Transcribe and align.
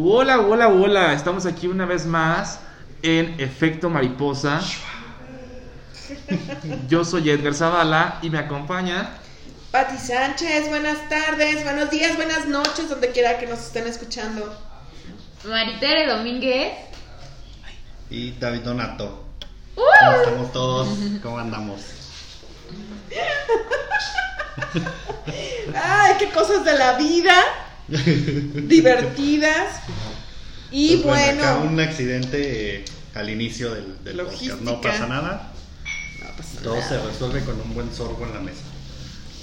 Hola, 0.00 0.38
hola, 0.38 0.68
hola. 0.68 1.12
Estamos 1.12 1.44
aquí 1.44 1.66
una 1.66 1.84
vez 1.84 2.06
más 2.06 2.60
en 3.02 3.34
Efecto 3.40 3.90
Mariposa. 3.90 4.60
Yo 6.88 7.04
soy 7.04 7.30
Edgar 7.30 7.52
Zavala 7.52 8.20
y 8.22 8.30
me 8.30 8.38
acompaña. 8.38 9.10
Pati 9.72 9.98
Sánchez, 9.98 10.68
buenas 10.68 11.08
tardes, 11.08 11.64
buenos 11.64 11.90
días, 11.90 12.14
buenas 12.14 12.46
noches, 12.46 12.88
donde 12.88 13.10
quiera 13.10 13.40
que 13.40 13.48
nos 13.48 13.58
estén 13.58 13.88
escuchando. 13.88 14.56
Maritere 15.42 16.06
Domínguez. 16.06 16.74
Y 18.08 18.30
David 18.38 18.60
Donato. 18.60 19.24
¡Uh! 19.74 19.80
¿Cómo 19.80 20.16
estamos 20.16 20.52
todos? 20.52 20.88
¿Cómo 21.24 21.40
andamos? 21.40 21.80
Ay, 25.74 26.14
qué 26.20 26.30
cosas 26.30 26.64
de 26.64 26.78
la 26.78 26.92
vida. 26.92 27.34
divertidas. 28.68 29.80
Y 30.70 30.96
Pues 30.98 31.04
bueno, 31.04 31.42
acá 31.42 31.58
un 31.58 31.80
accidente 31.80 32.76
eh, 32.76 32.84
al 33.14 33.30
inicio 33.30 33.74
del, 33.74 34.04
del 34.04 34.16
podcast. 34.18 34.60
No 34.60 34.80
pasa 34.80 35.06
nada. 35.06 35.52
No 36.20 36.36
pasa 36.36 36.60
Todo 36.62 36.76
nada. 36.76 36.88
se 36.88 36.98
resuelve 37.00 37.40
con 37.44 37.60
un 37.60 37.74
buen 37.74 37.94
sorbo 37.94 38.24
en 38.26 38.34
la 38.34 38.40
mesa. 38.40 38.62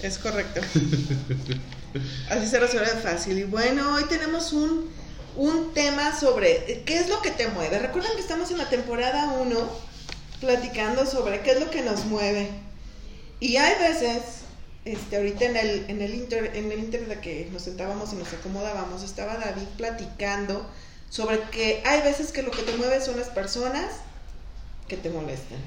Es 0.02 0.18
correcto. 0.20 0.62
Así 2.30 2.48
se 2.48 2.60
resuelve 2.60 2.88
fácil. 3.02 3.40
Y 3.40 3.44
bueno, 3.44 3.96
hoy 3.96 4.04
tenemos 4.05 4.54
un, 4.54 4.90
un 5.36 5.74
tema 5.74 6.18
sobre 6.18 6.84
qué 6.86 6.98
es 6.98 7.10
lo 7.10 7.22
que 7.22 7.32
te 7.32 7.48
mueve. 7.48 7.80
Recuerden 7.80 8.12
que 8.16 8.22
estamos 8.22 8.52
en 8.52 8.58
la 8.60 8.70
temporada 8.70 9.32
1 9.32 9.70
platicando 10.41 11.05
sobre 11.05 11.41
qué 11.41 11.52
es 11.52 11.60
lo 11.60 11.72
que 11.72 11.82
nos 11.82 12.05
mueve. 12.05 12.50
Y 13.40 13.58
hay 13.58 13.74
veces, 13.80 14.22
este, 14.86 15.18
ahorita 15.18 15.46
en 15.46 15.58
el, 15.58 15.86
en 15.90 16.02
el 16.02 16.14
inter, 16.16 16.52
en 16.56 16.72
el 16.72 16.80
inter 16.80 17.08
de 17.08 17.20
que 17.20 17.50
nos 17.52 17.64
sentábamos 17.64 18.14
y 18.14 18.18
nos 18.18 18.32
acomodábamos, 18.34 19.04
estaba 19.04 19.36
David 19.38 19.68
platicando 19.78 20.70
sobre 21.10 21.40
que 21.52 21.82
hay 21.86 22.02
veces 22.02 22.32
que 22.32 22.42
lo 22.44 22.52
que 22.52 22.62
te 22.64 22.76
mueve 22.77 23.02
son 23.02 23.18
las 23.20 23.30
personas 23.30 23.86
que 24.88 24.98
te 24.98 25.10
molestan. 25.10 25.60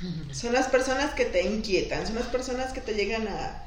Son 0.32 0.52
las 0.52 0.66
personas 0.66 1.14
que 1.14 1.24
te 1.24 1.42
inquietan, 1.44 2.04
son 2.06 2.16
las 2.16 2.26
personas 2.26 2.72
que 2.72 2.80
te 2.80 2.94
llegan 2.94 3.26
a, 3.28 3.62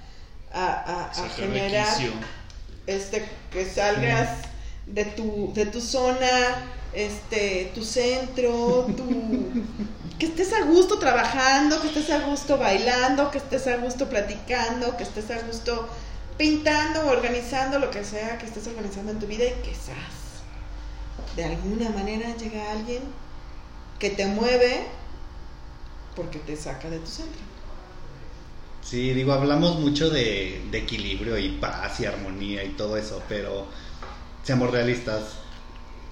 a, 0.52 0.66
a- 0.74 1.10
a 1.26 1.30
generar 1.60 1.88
este, 2.86 3.26
que 3.52 3.66
salgas 3.66 4.30
de 4.88 5.06
tu, 5.06 5.52
de 5.54 5.66
tu 5.66 5.82
zona, 5.82 6.66
este, 6.94 7.72
tu 7.76 7.84
centro, 7.84 8.88
tu, 8.96 9.06
que 10.18 10.26
estés 10.26 10.54
a 10.54 10.64
gusto 10.64 10.98
trabajando, 10.98 11.80
que 11.82 11.88
estés 11.88 12.10
a 12.10 12.28
gusto 12.28 12.58
bailando, 12.58 13.30
que 13.30 13.38
estés 13.38 13.68
a 13.68 13.78
gusto 13.78 14.10
platicando, 14.10 14.98
que 14.98 15.04
estés 15.04 15.30
a 15.30 15.40
gusto 15.42 15.88
pintando, 16.38 17.08
organizando 17.08 17.80
lo 17.80 17.92
que 17.92 18.04
sea 18.04 18.38
que 18.38 18.46
estés 18.46 18.68
organizando 18.68 19.12
en 19.12 19.20
tu 19.20 19.28
vida 19.28 19.46
y 19.46 19.54
quizás 19.68 19.96
de 21.36 21.46
alguna 21.46 21.90
manera 21.90 22.36
llega 22.38 22.72
alguien 22.72 23.02
que 24.00 24.12
te 24.12 24.26
mueve 24.28 24.86
porque 26.16 26.40
te 26.40 26.56
saca 26.56 26.90
de 26.90 27.00
tu 27.00 27.08
centro. 27.08 27.42
Sí, 28.82 29.14
digo, 29.14 29.34
hablamos 29.34 29.80
mucho 29.80 30.10
de 30.10 30.62
equilibrio 30.72 31.38
y 31.38 31.50
paz 31.58 32.00
y 32.00 32.06
armonía 32.06 32.64
y 32.64 32.70
todo 32.70 32.98
eso, 32.98 33.22
pero 33.28 33.68
seamos 34.48 34.72
realistas. 34.72 35.24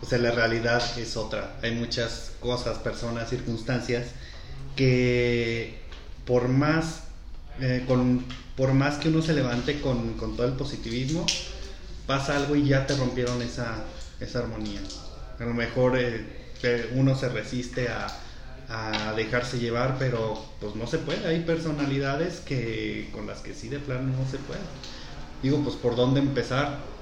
O 0.01 0.05
sea, 0.05 0.17
la 0.17 0.31
realidad 0.31 0.83
es 0.99 1.15
otra. 1.15 1.55
Hay 1.63 1.73
muchas 1.73 2.33
cosas, 2.41 2.77
personas, 2.79 3.29
circunstancias 3.29 4.07
que 4.75 5.79
por 6.25 6.49
más, 6.49 7.03
eh, 7.61 7.85
con, 7.87 8.25
por 8.57 8.73
más 8.73 8.97
que 8.97 9.07
uno 9.07 9.21
se 9.21 9.31
levante 9.31 9.79
con, 9.79 10.15
con 10.15 10.35
todo 10.35 10.47
el 10.47 10.53
positivismo, 10.53 11.25
pasa 12.07 12.35
algo 12.35 12.57
y 12.57 12.67
ya 12.67 12.85
te 12.85 12.97
rompieron 12.97 13.41
esa, 13.41 13.85
esa 14.19 14.39
armonía. 14.39 14.81
A 15.39 15.45
lo 15.45 15.53
mejor 15.53 15.97
eh, 15.97 16.25
uno 16.93 17.15
se 17.17 17.29
resiste 17.29 17.87
a, 17.87 18.07
a 18.67 19.13
dejarse 19.13 19.59
llevar, 19.59 19.95
pero 19.97 20.43
pues 20.59 20.75
no 20.75 20.87
se 20.87 20.97
puede. 20.97 21.25
Hay 21.25 21.39
personalidades 21.39 22.41
que 22.41 23.09
con 23.13 23.27
las 23.27 23.39
que 23.39 23.53
sí 23.53 23.69
de 23.69 23.79
plano 23.79 24.11
no 24.11 24.29
se 24.29 24.39
puede. 24.39 24.59
Digo, 25.41 25.63
pues 25.63 25.77
por 25.77 25.95
dónde 25.95 26.19
empezar. 26.19 26.94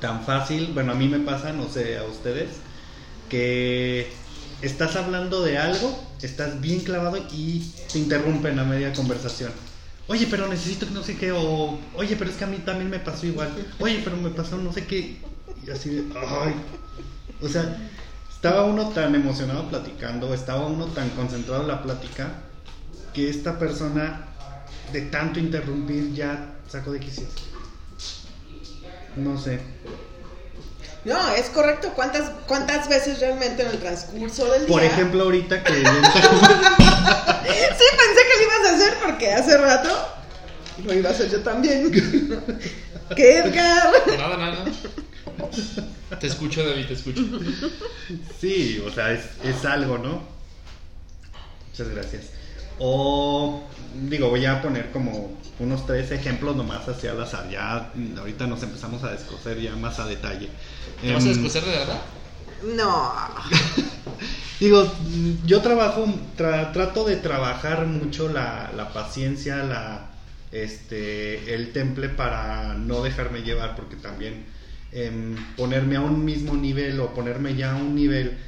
Tan 0.00 0.24
fácil, 0.24 0.70
bueno, 0.74 0.92
a 0.92 0.94
mí 0.94 1.08
me 1.08 1.20
pasa, 1.20 1.52
no 1.52 1.68
sé 1.68 1.98
a 1.98 2.04
ustedes, 2.04 2.60
que 3.28 4.12
estás 4.62 4.96
hablando 4.96 5.42
de 5.42 5.58
algo, 5.58 5.98
estás 6.22 6.60
bien 6.60 6.80
clavado 6.80 7.18
y 7.32 7.72
te 7.92 7.98
interrumpen 7.98 8.58
a 8.58 8.64
media 8.64 8.92
conversación. 8.92 9.50
Oye, 10.06 10.26
pero 10.30 10.48
necesito 10.48 10.86
que 10.86 10.94
no 10.94 11.02
sé 11.02 11.16
qué, 11.16 11.32
o 11.32 11.78
oye, 11.94 12.16
pero 12.16 12.30
es 12.30 12.36
que 12.36 12.44
a 12.44 12.48
mí 12.48 12.58
también 12.58 12.88
me 12.88 12.98
pasó 12.98 13.26
igual. 13.26 13.50
Oye, 13.78 14.00
pero 14.02 14.16
me 14.16 14.30
pasó 14.30 14.56
no 14.56 14.72
sé 14.72 14.86
qué. 14.86 15.18
Y 15.66 15.70
así 15.70 15.90
de, 15.90 16.04
ay. 16.14 16.54
O 17.42 17.48
sea, 17.48 17.76
estaba 18.30 18.64
uno 18.64 18.88
tan 18.90 19.14
emocionado 19.14 19.68
platicando, 19.68 20.32
estaba 20.32 20.66
uno 20.66 20.86
tan 20.86 21.10
concentrado 21.10 21.62
en 21.62 21.68
la 21.68 21.82
plática, 21.82 22.32
que 23.12 23.28
esta 23.28 23.58
persona, 23.58 24.26
de 24.92 25.02
tanto 25.02 25.40
interrumpir, 25.40 26.14
ya 26.14 26.54
sacó 26.68 26.92
de 26.92 27.00
quicio. 27.00 27.26
No 29.16 29.38
sé. 29.38 29.60
No, 31.04 31.30
es 31.34 31.46
correcto. 31.46 31.92
¿Cuántas, 31.94 32.30
cuántas 32.46 32.88
veces 32.88 33.20
realmente 33.20 33.62
en 33.62 33.68
el 33.68 33.78
transcurso 33.78 34.50
del 34.52 34.66
día? 34.66 34.68
Por 34.68 34.84
ejemplo, 34.84 35.22
ahorita 35.24 35.64
que 35.64 35.72
Sí, 35.72 35.82
pensé 35.84 36.10
que 38.24 38.36
lo 38.36 38.42
ibas 38.44 38.66
a 38.66 38.74
hacer 38.74 38.92
porque 39.04 39.32
hace 39.32 39.56
rato 39.56 39.88
lo 40.84 40.92
iba 40.94 41.08
a 41.08 41.12
hacer 41.12 41.30
yo 41.30 41.40
también. 41.40 41.90
¿Qué, 43.16 43.38
Edgar? 43.38 43.90
Nada, 44.18 44.36
nada. 44.36 44.64
Te 46.20 46.26
escucho, 46.26 46.62
David, 46.66 46.86
te 46.86 46.92
escucho. 46.94 47.22
Sí, 48.40 48.82
o 48.86 48.90
sea, 48.90 49.12
es, 49.12 49.24
es 49.44 49.64
algo, 49.64 49.98
¿no? 49.98 50.22
Muchas 51.70 51.88
gracias. 51.88 52.24
O, 52.78 53.62
digo, 53.94 54.28
voy 54.30 54.44
a 54.46 54.60
poner 54.62 54.90
como 54.90 55.42
unos 55.58 55.86
tres 55.86 56.10
ejemplos 56.10 56.56
nomás 56.56 56.88
hacia 56.88 57.12
al 57.12 57.20
azar. 57.22 57.48
Ya 57.50 57.90
mm, 57.94 58.18
ahorita 58.18 58.46
nos 58.46 58.62
empezamos 58.62 59.02
a 59.04 59.10
descoser 59.12 59.60
ya 59.60 59.76
más 59.76 59.98
a 59.98 60.06
detalle. 60.06 60.50
¿Te 61.06 61.12
vas 61.12 61.24
a 61.26 61.28
Em, 61.28 61.30
descoser 61.30 61.64
de 61.64 61.70
verdad? 61.70 62.02
No. 62.62 63.12
Digo, 64.60 64.92
yo 65.44 65.62
trabajo, 65.62 66.04
tra- 66.36 66.72
trato 66.72 67.04
de 67.04 67.16
trabajar 67.16 67.86
mucho 67.86 68.28
la, 68.28 68.72
la 68.74 68.92
paciencia, 68.92 69.58
la, 69.62 70.10
este, 70.50 71.54
el 71.54 71.72
temple 71.72 72.08
para 72.08 72.74
no 72.74 73.02
dejarme 73.02 73.42
llevar, 73.42 73.76
porque 73.76 73.96
también 73.96 74.46
em, 74.90 75.54
ponerme 75.54 75.96
a 75.96 76.00
un 76.00 76.24
mismo 76.24 76.56
nivel 76.56 76.98
o 77.00 77.14
ponerme 77.14 77.54
ya 77.54 77.72
a 77.72 77.76
un 77.76 77.94
nivel 77.94 78.38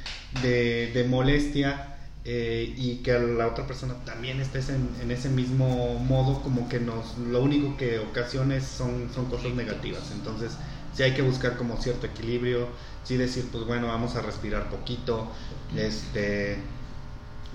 de, 0.41 0.91
de 0.93 1.03
molestia 1.05 1.90
eh, 2.23 2.73
y 2.77 2.97
que 2.97 3.13
a 3.13 3.19
la 3.19 3.47
otra 3.47 3.65
persona 3.65 3.95
también 4.05 4.39
estés 4.41 4.69
en, 4.69 4.89
en 5.01 5.09
ese 5.11 5.29
mismo 5.29 5.97
modo, 5.99 6.41
como 6.41 6.69
que 6.69 6.79
nos, 6.79 7.17
lo 7.17 7.41
único 7.41 7.77
que 7.77 7.99
ocasiones 7.99 8.63
son, 8.63 9.09
son 9.13 9.25
cosas 9.25 9.53
negativas. 9.53 10.11
Entonces, 10.11 10.51
sí 10.95 11.03
hay 11.03 11.13
que 11.13 11.21
buscar 11.21 11.57
como 11.57 11.77
cierto 11.77 12.05
equilibrio, 12.05 12.67
sí 13.03 13.17
decir, 13.17 13.47
pues 13.51 13.65
bueno, 13.65 13.87
vamos 13.87 14.15
a 14.15 14.21
respirar 14.21 14.69
poquito, 14.69 15.27
este, 15.75 16.59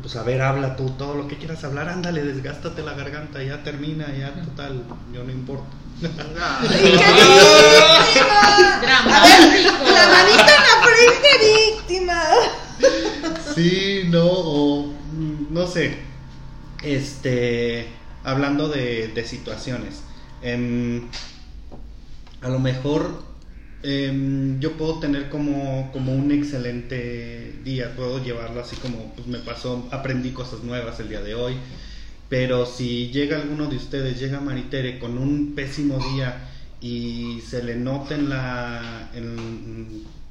pues 0.03 0.17
a 0.17 0.23
ver, 0.23 0.43
habla 0.43 0.77
tú 0.77 0.91
todo 0.91 1.15
lo 1.15 1.29
que 1.29 1.37
quieras 1.37 1.63
hablar, 1.65 1.89
ándale, 1.89 2.23
desgástate 2.23 2.83
la 2.83 2.95
garganta, 2.95 3.43
ya 3.43 3.63
termina, 3.63 4.13
ya 4.15 4.35
total, 4.43 4.83
yo 5.13 5.25
no 5.25 5.31
importa. 5.31 5.77
¡Ay, 6.03 6.09
qué 6.79 8.21
Dramático. 8.83 9.85
la 9.85 10.07
manita 10.09 10.53
en 10.55 10.63
la 10.63 10.77
frente. 10.85 11.56
Sí, 13.57 14.03
no, 14.11 14.27
o 14.29 14.93
no 15.51 15.67
sé, 15.67 15.97
este, 16.85 17.87
hablando 18.23 18.69
de, 18.69 19.09
de 19.09 19.25
situaciones, 19.25 20.03
em, 20.43 21.09
a 22.43 22.51
lo 22.51 22.59
mejor 22.59 23.23
em, 23.83 24.61
yo 24.61 24.77
puedo 24.77 24.99
tener 25.01 25.31
como, 25.31 25.91
como 25.91 26.13
un 26.15 26.33
excelente 26.33 27.61
día, 27.65 27.97
puedo 27.97 28.23
llevarlo 28.23 28.61
así 28.61 28.77
como 28.77 29.15
pues 29.15 29.27
me 29.27 29.39
pasó, 29.39 29.89
aprendí 29.91 30.33
cosas 30.33 30.63
nuevas 30.63 31.01
el 31.01 31.09
día 31.09 31.23
de 31.23 31.35
hoy, 31.35 31.55
pero 32.29 32.67
si 32.67 33.11
llega 33.11 33.41
alguno 33.41 33.69
de 33.69 33.77
ustedes, 33.77 34.21
llega 34.21 34.39
Maritere 34.39 34.99
con 34.99 35.17
un 35.17 35.55
pésimo 35.55 35.99
día 36.15 36.51
y 36.83 37.41
se 37.41 37.63
le 37.63 37.77
nota 37.77 38.17
en 38.17 38.29
la, 38.29 39.11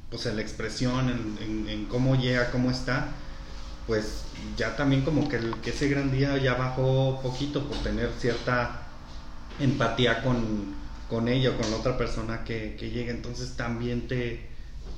pues 0.09 0.25
en 0.25 0.35
la 0.35 0.41
expresión, 0.41 1.09
en, 1.09 1.37
en- 1.43 1.69
en 1.69 1.85
cómo 1.85 2.15
llega, 2.15 2.51
cómo 2.51 2.71
está, 2.71 3.09
pues 3.87 4.23
ya 4.57 4.75
también 4.75 5.01
como 5.03 5.27
que, 5.29 5.37
el- 5.37 5.55
que 5.61 5.71
ese 5.71 5.87
gran 5.89 6.11
día 6.11 6.37
ya 6.37 6.53
bajó 6.55 7.19
poquito 7.21 7.67
por 7.67 7.77
tener 7.83 8.11
cierta 8.19 8.81
empatía 9.59 10.21
con, 10.23 10.75
con 11.09 11.27
ella 11.27 11.51
o 11.51 11.57
con 11.57 11.69
la 11.71 11.77
otra 11.77 11.97
persona 11.97 12.43
que, 12.43 12.75
que 12.79 12.89
llega, 12.91 13.11
entonces 13.11 13.55
también 13.55 14.07
te, 14.07 14.45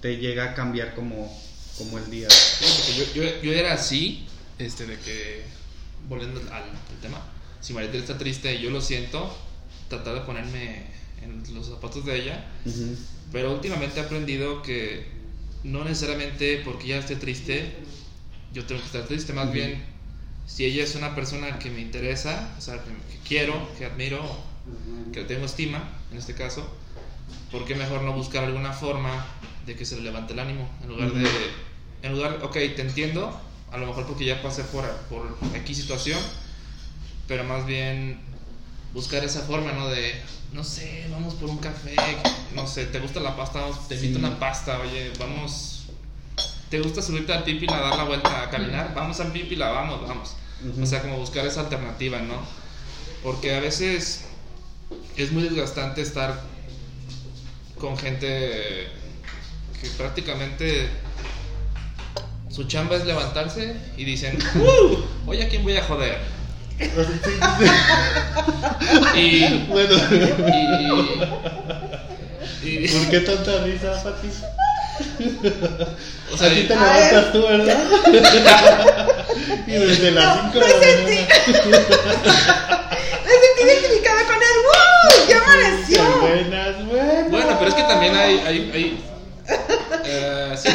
te 0.01 0.17
llega 0.17 0.45
a 0.51 0.53
cambiar 0.53 0.95
como, 0.95 1.31
como 1.77 1.97
el 1.97 2.09
día. 2.09 2.29
Sí, 2.29 3.05
yo, 3.15 3.23
yo, 3.23 3.41
yo 3.41 3.51
era 3.53 3.73
así, 3.73 4.27
este, 4.57 4.85
de 4.85 4.97
que, 4.99 5.43
volviendo 6.07 6.39
al, 6.41 6.47
al 6.63 6.71
tema, 7.01 7.21
si 7.61 7.73
Maritere 7.73 7.99
está 7.99 8.17
triste 8.17 8.55
y 8.55 8.61
yo 8.61 8.69
lo 8.71 8.81
siento, 8.81 9.35
tratar 9.89 10.15
de 10.15 10.21
ponerme 10.21 10.85
en 11.21 11.43
los 11.53 11.67
zapatos 11.67 12.05
de 12.05 12.21
ella. 12.21 12.45
Pero 13.31 13.53
últimamente 13.53 13.99
he 13.99 14.03
aprendido 14.03 14.61
que 14.61 15.07
no 15.63 15.83
necesariamente 15.83 16.61
porque 16.63 16.87
ya 16.87 16.97
esté 16.97 17.15
triste, 17.15 17.73
yo 18.53 18.65
tengo 18.65 18.81
que 18.81 18.87
estar 18.87 19.03
triste, 19.03 19.33
más 19.33 19.51
bien 19.51 19.83
si 20.45 20.65
ella 20.65 20.83
es 20.83 20.95
una 20.95 21.13
persona 21.13 21.59
que 21.59 21.69
me 21.69 21.81
interesa, 21.81 22.55
o 22.57 22.61
sea, 22.61 22.75
que, 22.75 22.89
que 22.89 23.19
quiero, 23.27 23.53
que 23.77 23.85
admiro, 23.85 24.21
que 25.11 25.23
tengo 25.23 25.45
estima, 25.45 25.89
en 26.11 26.17
este 26.17 26.33
caso, 26.33 26.65
¿por 27.51 27.65
qué 27.65 27.75
mejor 27.75 28.01
no 28.03 28.13
buscar 28.13 28.45
alguna 28.45 28.71
forma 28.71 29.25
de 29.65 29.75
que 29.75 29.85
se 29.85 29.97
le 29.97 30.03
levante 30.03 30.33
el 30.33 30.39
ánimo? 30.39 30.69
En 30.81 30.89
lugar 30.89 31.11
de, 31.13 31.27
en 32.01 32.13
lugar, 32.13 32.39
ok, 32.43 32.53
te 32.53 32.81
entiendo, 32.81 33.37
a 33.71 33.77
lo 33.77 33.87
mejor 33.87 34.07
porque 34.07 34.25
ya 34.25 34.41
pasé 34.41 34.63
por, 34.63 34.85
por 35.09 35.35
aquí 35.53 35.75
situación, 35.75 36.19
pero 37.27 37.43
más 37.43 37.65
bien 37.65 38.19
buscar 38.93 39.23
esa 39.23 39.41
forma, 39.41 39.71
¿no? 39.73 39.87
De, 39.89 40.13
no 40.53 40.63
sé, 40.63 41.05
vamos 41.11 41.33
por 41.35 41.49
un 41.49 41.57
café, 41.57 41.95
no 42.53 42.65
sé, 42.67 42.85
¿te 42.85 42.99
gusta 42.99 43.19
la 43.19 43.35
pasta? 43.35 43.61
Te 43.87 43.95
invito 43.95 44.19
Sí. 44.19 44.25
una 44.25 44.39
pasta, 44.39 44.79
oye, 44.79 45.11
vamos... 45.19 45.73
¿Te 46.69 46.79
gusta 46.81 47.01
subirte 47.01 47.31
al 47.33 47.43
Pípila, 47.43 47.77
dar 47.79 47.95
la 47.95 48.03
vuelta 48.03 48.43
a 48.43 48.49
caminar? 48.49 48.93
Vamos 48.93 49.19
al 49.21 49.31
Pípila, 49.31 49.69
vamos, 49.69 50.05
vamos. 50.05 50.35
Ujú. 50.69 50.83
O 50.83 50.85
sea, 50.85 51.01
como 51.01 51.17
buscar 51.17 51.45
esa 51.45 51.61
alternativa, 51.61 52.19
¿no? 52.19 52.41
Porque 53.23 53.55
a 53.55 53.59
veces 53.61 54.25
es 55.15 55.31
muy 55.31 55.43
desgastante 55.43 56.01
estar 56.01 56.41
con 57.79 57.97
gente 57.97 58.87
que 59.81 59.87
prácticamente 59.97 60.89
su 62.49 62.65
chamba 62.65 62.95
es 62.97 63.05
levantarse 63.05 63.75
y 63.97 64.03
dicen, 64.03 64.37
"Uh, 64.55 65.29
Hoy 65.29 65.41
a 65.41 65.47
quién 65.49 65.63
voy 65.63 65.77
a 65.77 65.83
joder. 65.83 66.17
Y, 69.15 69.65
Bueno, 69.67 69.95
y, 72.63 72.67
y- 72.67 72.87
¿por 72.87 73.09
qué 73.09 73.19
tanta 73.21 73.63
risa, 73.63 74.03
Pati? 74.03 74.27
o 76.33 76.37
sea, 76.37 76.47
Así 76.51 76.63
te 76.63 76.73
A 76.73 76.77
levantas 76.79 77.31
tú, 77.31 77.41
¿verdad? 77.47 77.77
y 79.67 79.71
desde 79.71 80.11
las 80.11 80.25
No, 80.25 80.51
5 80.53 80.59
de 80.59 80.65
me 80.65 80.67
la 80.73 80.79
sentí- 80.79 81.03
mañana. 81.03 81.87
Me 83.25 83.31
sentí 83.31 83.63
identificada 83.63 84.21
con 84.25 84.35
él. 84.35 84.57
¡Woo! 84.65 85.27
¡Ya 85.29 85.37
amaneció! 85.37 86.01
Buenas, 86.21 86.85
buenas. 86.87 87.29
Bueno, 87.31 87.55
pero 87.59 87.69
es 87.69 87.75
que 87.75 87.83
también 87.83 88.15
hay. 88.15 88.33
hay, 88.45 88.71
hay 88.73 89.03
eh, 90.05 90.55
sí. 90.57 90.69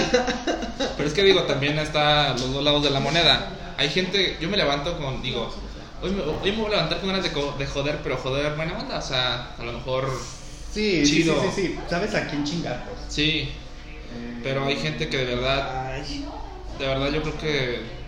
Pero 0.97 1.09
es 1.09 1.15
que 1.15 1.23
digo, 1.25 1.43
también 1.45 1.79
está 1.79 2.31
los 2.31 2.53
dos 2.53 2.63
lados 2.65 2.83
de 2.85 2.91
la 2.91 3.01
moneda. 3.01 3.49
Hay 3.79 3.89
gente. 3.91 4.37
Yo 4.41 4.49
me 4.49 4.57
levanto 4.57 4.97
con. 4.99 5.21
Digo, 5.23 5.53
hoy 6.03 6.11
me, 6.11 6.23
hoy 6.23 6.53
me 6.53 6.57
voy 6.59 6.67
a 6.67 6.71
levantar 6.71 7.01
con 7.01 7.09
ganas 7.09 7.25
de, 7.25 7.33
co- 7.33 7.55
de 7.59 7.67
joder, 7.67 8.01
pero 8.03 8.17
joder 8.17 8.55
buena 8.57 8.79
onda. 8.79 8.99
O 8.99 9.03
sea, 9.03 9.55
a 9.59 9.63
lo 9.63 9.73
mejor. 9.73 10.09
Sí, 10.73 11.05
sí, 11.05 11.07
sí, 11.07 11.13
Chido. 11.23 11.43
sí, 11.43 11.49
sí. 11.55 11.79
¿Sabes 11.89 12.15
a 12.15 12.27
quién 12.29 12.45
chingar? 12.45 12.85
pues? 12.87 12.99
Sí. 13.15 13.51
Pero 14.43 14.65
hay 14.67 14.77
gente 14.77 15.09
que 15.09 15.19
de 15.19 15.25
verdad. 15.35 15.87
Ay. 15.93 16.27
De 16.79 16.87
verdad, 16.87 17.11
yo 17.11 17.23
creo 17.23 17.39
que. 17.39 18.03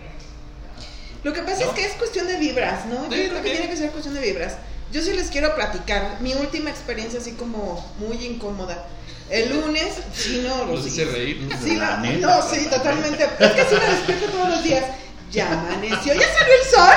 Lo 1.23 1.33
que 1.33 1.41
pasa 1.41 1.63
es 1.63 1.69
que 1.69 1.85
es 1.85 1.93
cuestión 1.93 2.27
de 2.27 2.37
vibras, 2.37 2.85
¿no? 2.85 2.95
Yo 2.95 3.01
Sí, 3.03 3.07
creo 3.09 3.21
que 3.29 3.33
también. 3.35 3.57
tiene 3.57 3.69
que 3.71 3.77
ser 3.77 3.89
cuestión 3.91 4.13
de 4.13 4.21
vibras. 4.21 4.57
Yo 4.91 5.01
sí 5.01 5.13
les 5.13 5.29
quiero 5.29 5.55
platicar 5.55 6.17
mi 6.21 6.33
última 6.35 6.69
experiencia 6.69 7.19
así 7.19 7.31
como 7.31 7.83
muy 7.97 8.17
incómoda. 8.23 8.85
El 9.29 9.49
lunes, 9.49 9.95
sí, 10.13 10.43
no, 10.47 10.65
Los 10.71 10.85
hice 10.85 11.05
reír. 11.05 11.49
Sí, 11.63 11.77
La 11.77 11.97
no, 11.97 12.03
neta, 12.03 12.27
no, 12.27 12.41
sí, 12.47 12.67
totalmente. 12.69 13.23
Es 13.39 13.51
que 13.53 13.63
sí 13.63 13.75
me 13.75 13.95
despierto 13.95 14.25
todos 14.27 14.49
los 14.49 14.63
días. 14.63 14.83
Ya 15.31 15.51
amaneció, 15.51 16.13
ya 16.13 16.31
salió 16.33 16.53
el 16.63 16.69
sol. 16.69 16.95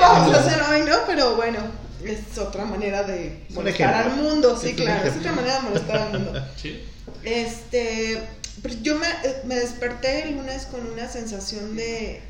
¿Qué 0.00 0.06
vamos 0.06 0.34
a 0.34 0.40
hacer 0.40 0.62
hoy, 0.62 0.88
no? 0.88 0.96
Pero 1.06 1.36
bueno, 1.36 1.58
es 2.02 2.38
otra 2.38 2.64
manera 2.64 3.02
de 3.02 3.44
molestar 3.50 3.92
al 3.92 4.16
mundo, 4.16 4.56
sí, 4.56 4.72
claro, 4.72 5.06
es 5.06 5.16
otra 5.18 5.32
manera 5.32 5.56
de 5.56 5.62
molestar 5.62 5.98
al 5.98 6.12
mundo. 6.12 6.46
Sí. 6.56 6.82
Este, 7.22 8.22
pues 8.62 8.82
yo 8.82 8.96
me, 8.96 9.06
me 9.44 9.56
desperté 9.56 10.22
el 10.22 10.36
lunes 10.36 10.64
con 10.66 10.90
una 10.90 11.06
sensación 11.06 11.76
de, 11.76 12.22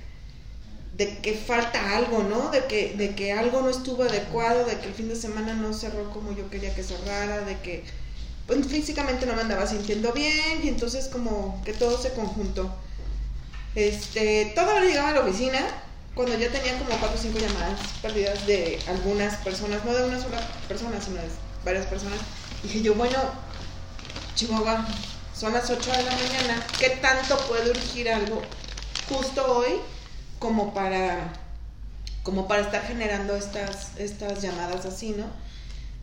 de 0.96 1.18
que 1.18 1.34
falta 1.34 1.96
algo, 1.96 2.24
¿no? 2.24 2.50
De 2.50 2.64
que, 2.64 2.94
de 2.96 3.14
que 3.14 3.32
algo 3.32 3.62
no 3.62 3.70
estuvo 3.70 4.02
adecuado, 4.02 4.64
de 4.64 4.76
que 4.78 4.86
el 4.86 4.94
fin 4.94 5.08
de 5.08 5.14
semana 5.14 5.54
no 5.54 5.72
cerró 5.72 6.10
como 6.10 6.34
yo 6.34 6.50
quería 6.50 6.74
que 6.74 6.82
cerrara, 6.82 7.42
de 7.42 7.56
que 7.60 7.84
pues, 8.48 8.66
físicamente 8.66 9.26
no 9.26 9.34
me 9.34 9.42
andaba 9.42 9.64
sintiendo 9.68 10.12
bien 10.12 10.60
y 10.64 10.68
entonces 10.68 11.06
como 11.06 11.62
que 11.64 11.72
todo 11.72 12.02
se 12.02 12.12
conjuntó. 12.14 12.74
Este, 13.76 14.52
todavía 14.56 14.90
llegaba 14.90 15.10
a 15.10 15.14
la 15.14 15.20
oficina 15.20 15.60
cuando 16.14 16.36
ya 16.36 16.50
tenía 16.50 16.78
como 16.78 16.90
cuatro 16.98 17.18
o 17.18 17.22
cinco 17.22 17.38
llamadas 17.38 17.78
perdidas 18.02 18.46
de 18.46 18.80
algunas 18.88 19.36
personas, 19.36 19.84
no 19.84 19.94
de 19.94 20.04
una 20.04 20.20
sola 20.20 20.40
persona, 20.68 21.00
sino 21.00 21.16
de 21.16 21.28
varias 21.64 21.86
personas. 21.86 22.18
Dije 22.62 22.82
yo, 22.82 22.94
bueno, 22.94 23.18
Chihuahua, 24.34 24.86
son 25.34 25.52
las 25.52 25.70
8 25.70 25.90
de 25.92 26.02
la 26.02 26.12
mañana, 26.12 26.66
¿qué 26.78 26.90
tanto 26.90 27.38
puede 27.48 27.70
urgir 27.70 28.10
algo 28.10 28.42
justo 29.08 29.56
hoy 29.56 29.80
como 30.38 30.74
para 30.74 31.32
como 32.22 32.46
para 32.46 32.62
estar 32.62 32.86
generando 32.86 33.34
estas 33.34 33.96
estas 33.96 34.42
llamadas 34.42 34.84
así, 34.84 35.14
¿no? 35.16 35.26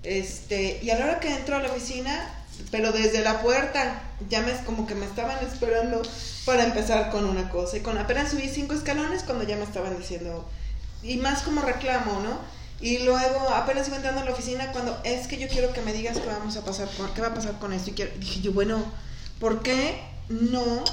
Este, 0.04 0.80
y 0.82 0.90
a 0.90 0.98
la 1.00 1.06
hora 1.06 1.20
que 1.20 1.34
entro 1.34 1.56
a 1.56 1.60
la 1.62 1.70
oficina, 1.72 2.34
pero 2.72 2.92
desde 2.92 3.22
la 3.22 3.42
puerta, 3.42 4.02
ya 4.30 4.42
me 4.42 4.54
como 4.66 4.88
que 4.88 4.96
me 4.96 5.06
estaban 5.06 5.38
esperando 5.46 6.02
para 6.46 6.64
empezar 6.64 7.10
con 7.12 7.26
una 7.26 7.50
cosa 7.50 7.78
y 7.78 7.82
con 7.82 7.98
apenas 7.98 8.32
subí 8.32 8.48
cinco 8.50 8.74
escalones 8.74 9.24
cuando 9.24 9.44
ya 9.44 9.58
me 9.58 9.64
estaban 9.64 9.98
diciendo 9.98 10.48
y 11.04 11.18
más 11.18 11.42
como 11.44 11.62
reclamo, 11.62 12.20
¿no? 12.22 12.40
Y 12.80 13.00
luego 13.00 13.50
apenas 13.50 13.88
iba 13.88 13.98
entrando 13.98 14.22
a 14.22 14.26
la 14.26 14.32
oficina 14.32 14.72
cuando 14.72 15.00
es 15.04 15.28
que 15.28 15.38
yo 15.38 15.48
quiero 15.48 15.74
que 15.74 15.82
me 15.82 15.94
digas 15.94 16.18
qué 16.18 16.28
vamos 16.28 16.56
a 16.58 16.64
pasar 16.64 16.88
con, 16.96 17.12
qué 17.14 17.22
va 17.22 17.28
a 17.28 17.34
pasar 17.34 17.60
con 17.60 17.74
esto 17.74 17.90
y 17.90 17.94
quiero- 17.94 18.12
dije 18.18 18.42
yo, 18.42 18.54
bueno, 18.54 18.84
¿por 19.40 19.62
qué 19.62 20.00
no 20.30 20.84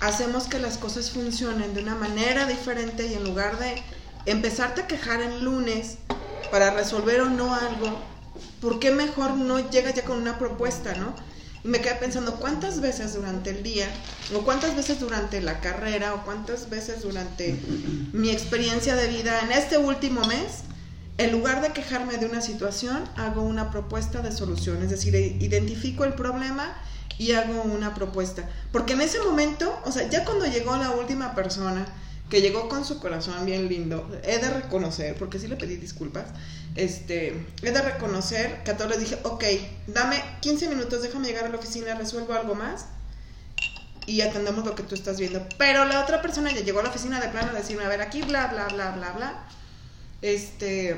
hacemos 0.00 0.44
que 0.44 0.58
las 0.58 0.76
cosas 0.78 1.10
funcionen 1.10 1.74
de 1.74 1.82
una 1.82 1.94
manera 1.94 2.46
diferente 2.46 3.06
y 3.06 3.14
en 3.14 3.24
lugar 3.24 3.58
de 3.58 3.82
empezarte 4.26 4.82
a 4.82 4.86
quejar 4.86 5.20
el 5.22 5.42
lunes 5.44 5.98
para 6.50 6.70
resolver 6.70 7.20
o 7.20 7.30
no 7.30 7.54
algo, 7.54 7.98
¿por 8.60 8.78
qué 8.78 8.90
mejor 8.90 9.36
no 9.36 9.70
llegas 9.70 9.94
ya 9.94 10.04
con 10.04 10.18
una 10.18 10.38
propuesta, 10.38 10.94
no? 10.94 11.14
Y 11.64 11.68
me 11.68 11.80
quedé 11.80 11.94
pensando 11.96 12.36
cuántas 12.36 12.80
veces 12.80 13.14
durante 13.14 13.50
el 13.50 13.62
día, 13.62 13.88
o 14.34 14.40
cuántas 14.40 14.76
veces 14.76 15.00
durante 15.00 15.40
la 15.40 15.60
carrera, 15.60 16.14
o 16.14 16.24
cuántas 16.24 16.70
veces 16.70 17.02
durante 17.02 17.58
mi 18.12 18.30
experiencia 18.30 18.94
de 18.94 19.08
vida 19.08 19.40
en 19.40 19.52
este 19.52 19.78
último 19.78 20.20
mes, 20.26 20.62
en 21.18 21.32
lugar 21.32 21.62
de 21.62 21.72
quejarme 21.72 22.16
de 22.16 22.26
una 22.26 22.40
situación, 22.40 23.02
hago 23.16 23.42
una 23.42 23.72
propuesta 23.72 24.22
de 24.22 24.30
solución, 24.30 24.82
es 24.82 24.90
decir, 24.90 25.14
identifico 25.16 26.04
el 26.04 26.14
problema 26.14 26.76
y 27.18 27.32
hago 27.32 27.62
una 27.62 27.92
propuesta. 27.94 28.48
Porque 28.70 28.92
en 28.92 29.00
ese 29.00 29.18
momento, 29.20 29.80
o 29.84 29.90
sea, 29.90 30.08
ya 30.08 30.24
cuando 30.24 30.46
llegó 30.46 30.76
la 30.76 30.92
última 30.92 31.34
persona, 31.34 31.86
que 32.28 32.40
llegó 32.40 32.68
con 32.68 32.84
su 32.84 33.00
corazón 33.00 33.46
bien 33.46 33.68
lindo, 33.68 34.08
he 34.22 34.38
de 34.38 34.50
reconocer, 34.50 35.14
porque 35.16 35.38
sí 35.38 35.48
le 35.48 35.56
pedí 35.56 35.76
disculpas, 35.76 36.26
este, 36.74 37.46
he 37.62 37.70
de 37.70 37.82
reconocer 37.82 38.62
que 38.64 38.72
a 38.72 38.76
todos 38.76 38.90
les 38.90 39.00
dije, 39.00 39.18
ok, 39.24 39.44
dame 39.86 40.22
15 40.40 40.68
minutos, 40.68 41.02
déjame 41.02 41.28
llegar 41.28 41.46
a 41.46 41.48
la 41.48 41.56
oficina, 41.56 41.94
resuelvo 41.94 42.34
algo 42.34 42.54
más 42.54 42.86
y 44.06 44.22
atendemos 44.22 44.64
lo 44.64 44.74
que 44.74 44.82
tú 44.82 44.94
estás 44.94 45.18
viendo. 45.18 45.46
Pero 45.58 45.84
la 45.84 46.00
otra 46.02 46.22
persona 46.22 46.50
ya 46.50 46.62
llegó 46.62 46.80
a 46.80 46.82
la 46.82 46.88
oficina 46.88 47.20
de 47.20 47.28
plano 47.28 47.50
a 47.50 47.54
decirme, 47.54 47.84
a 47.84 47.88
ver, 47.88 48.00
aquí 48.00 48.22
bla, 48.22 48.46
bla, 48.46 48.66
bla, 48.68 48.90
bla, 48.92 49.12
bla. 49.12 49.44
Este, 50.22 50.96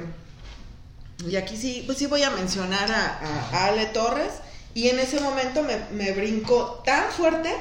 y 1.26 1.36
aquí 1.36 1.56
sí, 1.56 1.82
pues 1.86 1.98
sí 1.98 2.06
voy 2.06 2.22
a 2.22 2.30
mencionar 2.30 2.90
a 2.90 3.66
Ale 3.66 3.86
Torres. 3.86 4.32
Y 4.74 4.88
en 4.88 5.00
ese 5.00 5.18
momento 5.20 5.64
me, 5.64 5.76
me 5.90 6.12
brincó 6.12 6.82
tan 6.84 7.10
fuerte 7.10 7.52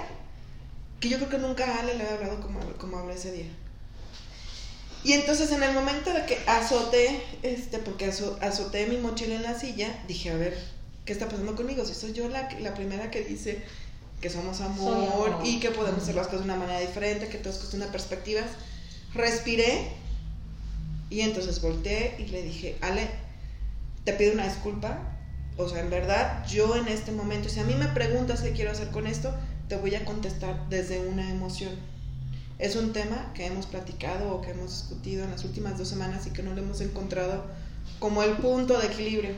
que 0.99 1.09
yo 1.09 1.17
creo 1.17 1.29
que 1.29 1.37
nunca 1.37 1.65
a 1.65 1.79
Ale 1.79 1.95
le 1.95 2.03
había 2.03 2.15
hablado 2.17 2.41
como, 2.41 2.59
como 2.77 2.97
hablé 2.99 3.13
ese 3.15 3.31
día. 3.31 3.47
Y 5.03 5.13
entonces 5.13 5.51
en 5.51 5.63
el 5.63 5.73
momento 5.73 6.13
de 6.13 6.25
que 6.25 6.37
azoté, 6.45 7.21
este, 7.41 7.79
porque 7.79 8.07
azo- 8.11 8.37
azoté 8.41 8.85
mi 8.87 8.97
mochila 8.97 9.35
en 9.35 9.43
la 9.43 9.57
silla, 9.57 9.87
dije, 10.07 10.29
a 10.31 10.35
ver, 10.35 10.57
¿qué 11.05 11.13
está 11.13 11.29
pasando 11.29 11.55
conmigo? 11.55 11.85
Si 11.85 11.93
soy 11.93 12.11
yo 12.13 12.27
la, 12.27 12.49
la 12.59 12.73
primera 12.73 13.09
que 13.09 13.23
dice 13.23 13.61
que 14.19 14.29
somos 14.29 14.59
amor, 14.59 15.29
amor. 15.29 15.41
y 15.45 15.61
que 15.61 15.71
podemos 15.71 16.03
hacer 16.03 16.15
las 16.15 16.27
cosas 16.27 16.41
de 16.41 16.51
una 16.51 16.57
manera 16.59 16.81
diferente, 16.81 17.29
que 17.29 17.37
todo 17.37 17.53
es 17.53 17.59
cuestión 17.59 17.81
de 17.81 17.87
perspectivas. 17.87 18.45
Respiré 19.13 19.87
y 21.09 21.21
entonces 21.21 21.61
volteé 21.61 22.15
y 22.19 22.25
le 22.25 22.41
dije, 22.43 22.77
Ale, 22.81 23.07
te 24.03 24.11
pido 24.13 24.33
una 24.33 24.45
disculpa. 24.45 24.99
O 25.55 25.67
sea, 25.69 25.79
en 25.79 25.89
verdad, 25.89 26.45
yo 26.47 26.75
en 26.75 26.89
este 26.89 27.11
momento, 27.13 27.47
si 27.47 27.61
a 27.61 27.63
mí 27.63 27.73
me 27.75 27.87
preguntas 27.87 28.41
qué 28.41 28.51
quiero 28.51 28.71
hacer 28.71 28.89
con 28.89 29.07
esto, 29.07 29.33
te 29.69 29.77
voy 29.77 29.95
a 29.95 30.03
contestar 30.03 30.67
desde 30.69 30.99
una 31.07 31.29
emoción. 31.29 31.71
Es 32.57 32.75
un 32.75 32.91
tema 32.91 33.31
que 33.35 33.45
hemos 33.45 33.67
platicado 33.67 34.33
o 34.33 34.41
que 34.41 34.49
hemos 34.49 34.71
discutido 34.71 35.23
en 35.23 35.31
las 35.31 35.45
últimas 35.45 35.77
dos 35.77 35.87
semanas 35.87 36.27
y 36.27 36.31
que 36.31 36.43
no 36.43 36.53
lo 36.53 36.61
hemos 36.61 36.81
encontrado 36.81 37.45
como 37.99 38.23
el 38.23 38.33
punto 38.37 38.77
de 38.79 38.87
equilibrio. 38.87 39.35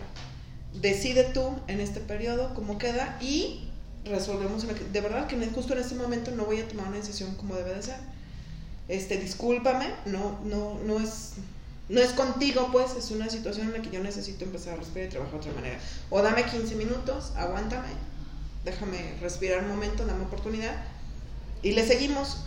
Decide 0.81 1.25
tú 1.25 1.51
en 1.67 1.81
este 1.81 1.99
periodo 1.99 2.53
cómo 2.55 2.77
queda 2.77 3.17
y 3.21 3.67
resolvemos. 4.05 4.65
De 4.65 5.01
verdad 5.01 5.27
que 5.27 5.37
justo 5.47 5.73
en 5.73 5.79
este 5.79 5.95
momento 5.95 6.31
no 6.31 6.45
voy 6.45 6.61
a 6.61 6.67
tomar 6.67 6.87
una 6.87 6.97
decisión 6.97 7.35
como 7.35 7.55
debe 7.55 7.75
de 7.75 7.83
ser. 7.83 7.99
Este, 8.87 9.17
discúlpame, 9.17 9.87
no, 10.05 10.39
no, 10.45 10.79
no 10.85 10.99
es, 10.99 11.33
no 11.89 12.01
es 12.01 12.11
contigo, 12.11 12.69
pues, 12.71 12.95
es 12.95 13.11
una 13.11 13.29
situación 13.29 13.67
en 13.67 13.73
la 13.73 13.81
que 13.81 13.91
yo 13.91 14.01
necesito 14.01 14.45
empezar 14.45 14.73
a 14.73 14.77
respirar 14.77 15.07
y 15.07 15.11
trabajar 15.11 15.33
de 15.33 15.49
otra 15.49 15.53
manera. 15.53 15.79
O 16.09 16.21
dame 16.21 16.45
15 16.45 16.75
minutos, 16.75 17.33
aguántame 17.35 18.10
déjame 18.63 19.15
respirar 19.21 19.63
un 19.63 19.69
momento, 19.69 20.05
dame 20.05 20.23
oportunidad. 20.25 20.83
Y 21.63 21.71
le 21.73 21.85
seguimos. 21.85 22.37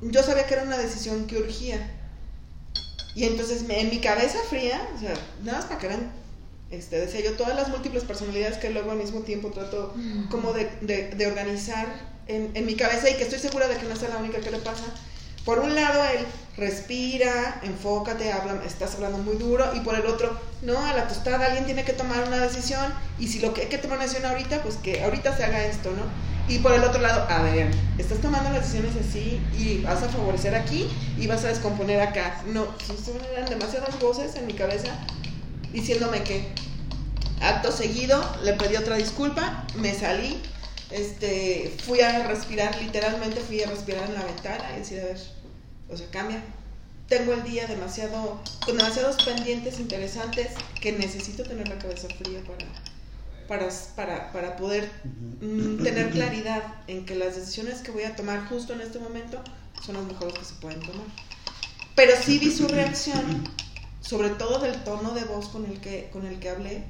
Yo 0.00 0.22
sabía 0.22 0.46
que 0.46 0.54
era 0.54 0.62
una 0.62 0.78
decisión 0.78 1.26
que 1.26 1.38
urgía. 1.38 1.94
Y 3.14 3.24
entonces 3.24 3.64
en 3.68 3.90
mi 3.90 3.98
cabeza 4.00 4.38
fría, 4.48 4.88
o 4.94 4.98
sea, 5.00 5.14
nada 5.42 5.58
más 5.58 5.66
para 5.66 5.80
que 5.80 5.88
vean, 5.88 6.12
este, 6.70 7.00
decía 7.00 7.20
yo, 7.20 7.32
todas 7.32 7.56
las 7.56 7.68
múltiples 7.68 8.04
personalidades 8.04 8.58
que 8.58 8.70
luego 8.70 8.92
al 8.92 8.98
mismo 8.98 9.20
tiempo 9.20 9.50
trato 9.50 9.92
como 10.30 10.52
de, 10.52 10.70
de- 10.82 11.10
de 11.10 11.26
organizar 11.26 11.86
en, 12.28 12.50
en 12.54 12.64
mi 12.66 12.76
cabeza 12.76 13.10
y 13.10 13.14
que 13.16 13.24
estoy 13.24 13.38
segura 13.40 13.66
de 13.66 13.76
que 13.76 13.84
no 13.86 13.94
es 13.94 14.02
la 14.02 14.18
única 14.18 14.38
que 14.40 14.50
le 14.50 14.58
pasa. 14.58 14.84
Por 15.48 15.60
un 15.60 15.74
lado, 15.74 16.04
él 16.04 16.26
respira, 16.58 17.58
enfócate, 17.62 18.30
habla, 18.30 18.62
estás 18.66 18.96
hablando 18.96 19.16
muy 19.16 19.36
duro, 19.36 19.64
y 19.74 19.80
por 19.80 19.94
el 19.94 20.04
otro, 20.04 20.38
no, 20.60 20.78
a 20.78 20.92
la 20.92 21.08
tostada 21.08 21.46
alguien 21.46 21.64
tiene 21.64 21.84
que 21.84 21.94
tomar 21.94 22.22
una 22.28 22.36
decisión, 22.36 22.92
y 23.18 23.28
si 23.28 23.38
lo 23.38 23.54
que 23.54 23.62
hay 23.62 23.68
que 23.68 23.78
tomar 23.78 23.96
una 23.96 24.04
decisión 24.04 24.30
ahorita, 24.30 24.62
pues 24.62 24.76
que 24.76 25.02
ahorita 25.02 25.34
se 25.34 25.44
haga 25.44 25.64
esto, 25.64 25.90
¿no? 25.92 26.02
Y 26.54 26.58
por 26.58 26.74
el 26.74 26.84
otro 26.84 27.00
lado, 27.00 27.26
a 27.30 27.40
ver, 27.40 27.70
estás 27.96 28.18
tomando 28.18 28.50
las 28.50 28.60
decisiones 28.60 28.92
así 28.96 29.40
y 29.56 29.78
vas 29.78 30.02
a 30.02 30.10
favorecer 30.10 30.54
aquí 30.54 30.86
y 31.18 31.26
vas 31.26 31.42
a 31.46 31.48
descomponer 31.48 32.02
acá. 32.02 32.42
No, 32.48 32.66
eran 33.32 33.48
demasiadas 33.48 33.98
voces 34.00 34.34
en 34.34 34.46
mi 34.46 34.52
cabeza 34.52 34.98
diciéndome 35.72 36.24
que 36.24 36.46
acto 37.40 37.72
seguido 37.72 38.22
le 38.44 38.52
pedí 38.52 38.76
otra 38.76 38.96
disculpa, 38.96 39.64
me 39.76 39.94
salí, 39.94 40.42
este, 40.90 41.74
fui 41.84 42.00
a 42.00 42.26
respirar, 42.26 42.74
literalmente 42.80 43.40
fui 43.40 43.62
a 43.62 43.68
respirar 43.68 44.08
en 44.08 44.14
la 44.14 44.24
ventana 44.24 44.64
y 44.74 44.78
decir, 44.80 45.00
a 45.00 45.04
ver, 45.04 45.18
o 45.88 45.96
sea, 45.96 46.08
cambia. 46.10 46.42
Tengo 47.08 47.32
el 47.32 47.42
día 47.42 47.66
demasiado, 47.66 48.40
con 48.64 48.76
demasiados 48.76 49.22
pendientes 49.24 49.80
interesantes 49.80 50.48
que 50.80 50.92
necesito 50.92 51.42
tener 51.42 51.66
la 51.68 51.78
cabeza 51.78 52.06
fría 52.08 52.40
para, 52.42 52.66
para, 53.48 53.72
para, 53.96 54.32
para 54.32 54.56
poder 54.56 54.90
mm, 55.40 55.82
tener 55.82 56.10
claridad 56.10 56.62
en 56.86 57.06
que 57.06 57.14
las 57.14 57.34
decisiones 57.34 57.80
que 57.80 57.92
voy 57.92 58.02
a 58.02 58.14
tomar 58.14 58.46
justo 58.48 58.74
en 58.74 58.82
este 58.82 58.98
momento 58.98 59.42
son 59.82 59.96
las 59.96 60.04
mejores 60.04 60.38
que 60.38 60.44
se 60.44 60.54
pueden 60.56 60.80
tomar. 60.80 61.06
Pero 61.94 62.12
sí 62.22 62.38
vi 62.38 62.50
su 62.54 62.68
reacción, 62.68 63.44
sobre 64.00 64.28
todo 64.30 64.58
del 64.58 64.76
tono 64.84 65.12
de 65.12 65.24
voz 65.24 65.48
con 65.48 65.64
el 65.64 65.80
que, 65.80 66.10
con 66.12 66.26
el 66.26 66.38
que 66.38 66.50
hablé, 66.50 66.84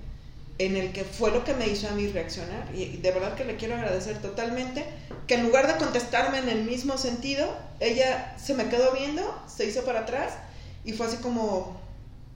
en 0.58 0.76
el 0.76 0.92
que 0.92 1.04
fue 1.04 1.30
lo 1.30 1.44
que 1.44 1.54
me 1.54 1.68
hizo 1.68 1.88
a 1.88 1.92
mí 1.92 2.08
reaccionar. 2.08 2.68
Y 2.74 2.96
de 2.98 3.10
verdad 3.12 3.34
que 3.34 3.44
le 3.44 3.56
quiero 3.56 3.74
agradecer 3.74 4.20
totalmente 4.20 4.84
que 5.26 5.34
en 5.34 5.44
lugar 5.44 5.66
de 5.66 5.76
contestarme 5.76 6.38
en 6.38 6.48
el 6.48 6.64
mismo 6.64 6.98
sentido, 6.98 7.56
ella 7.80 8.36
se 8.38 8.54
me 8.54 8.68
quedó 8.68 8.92
viendo, 8.92 9.22
se 9.46 9.66
hizo 9.66 9.84
para 9.84 10.00
atrás 10.00 10.34
y 10.84 10.92
fue 10.92 11.06
así 11.06 11.18
como, 11.18 11.80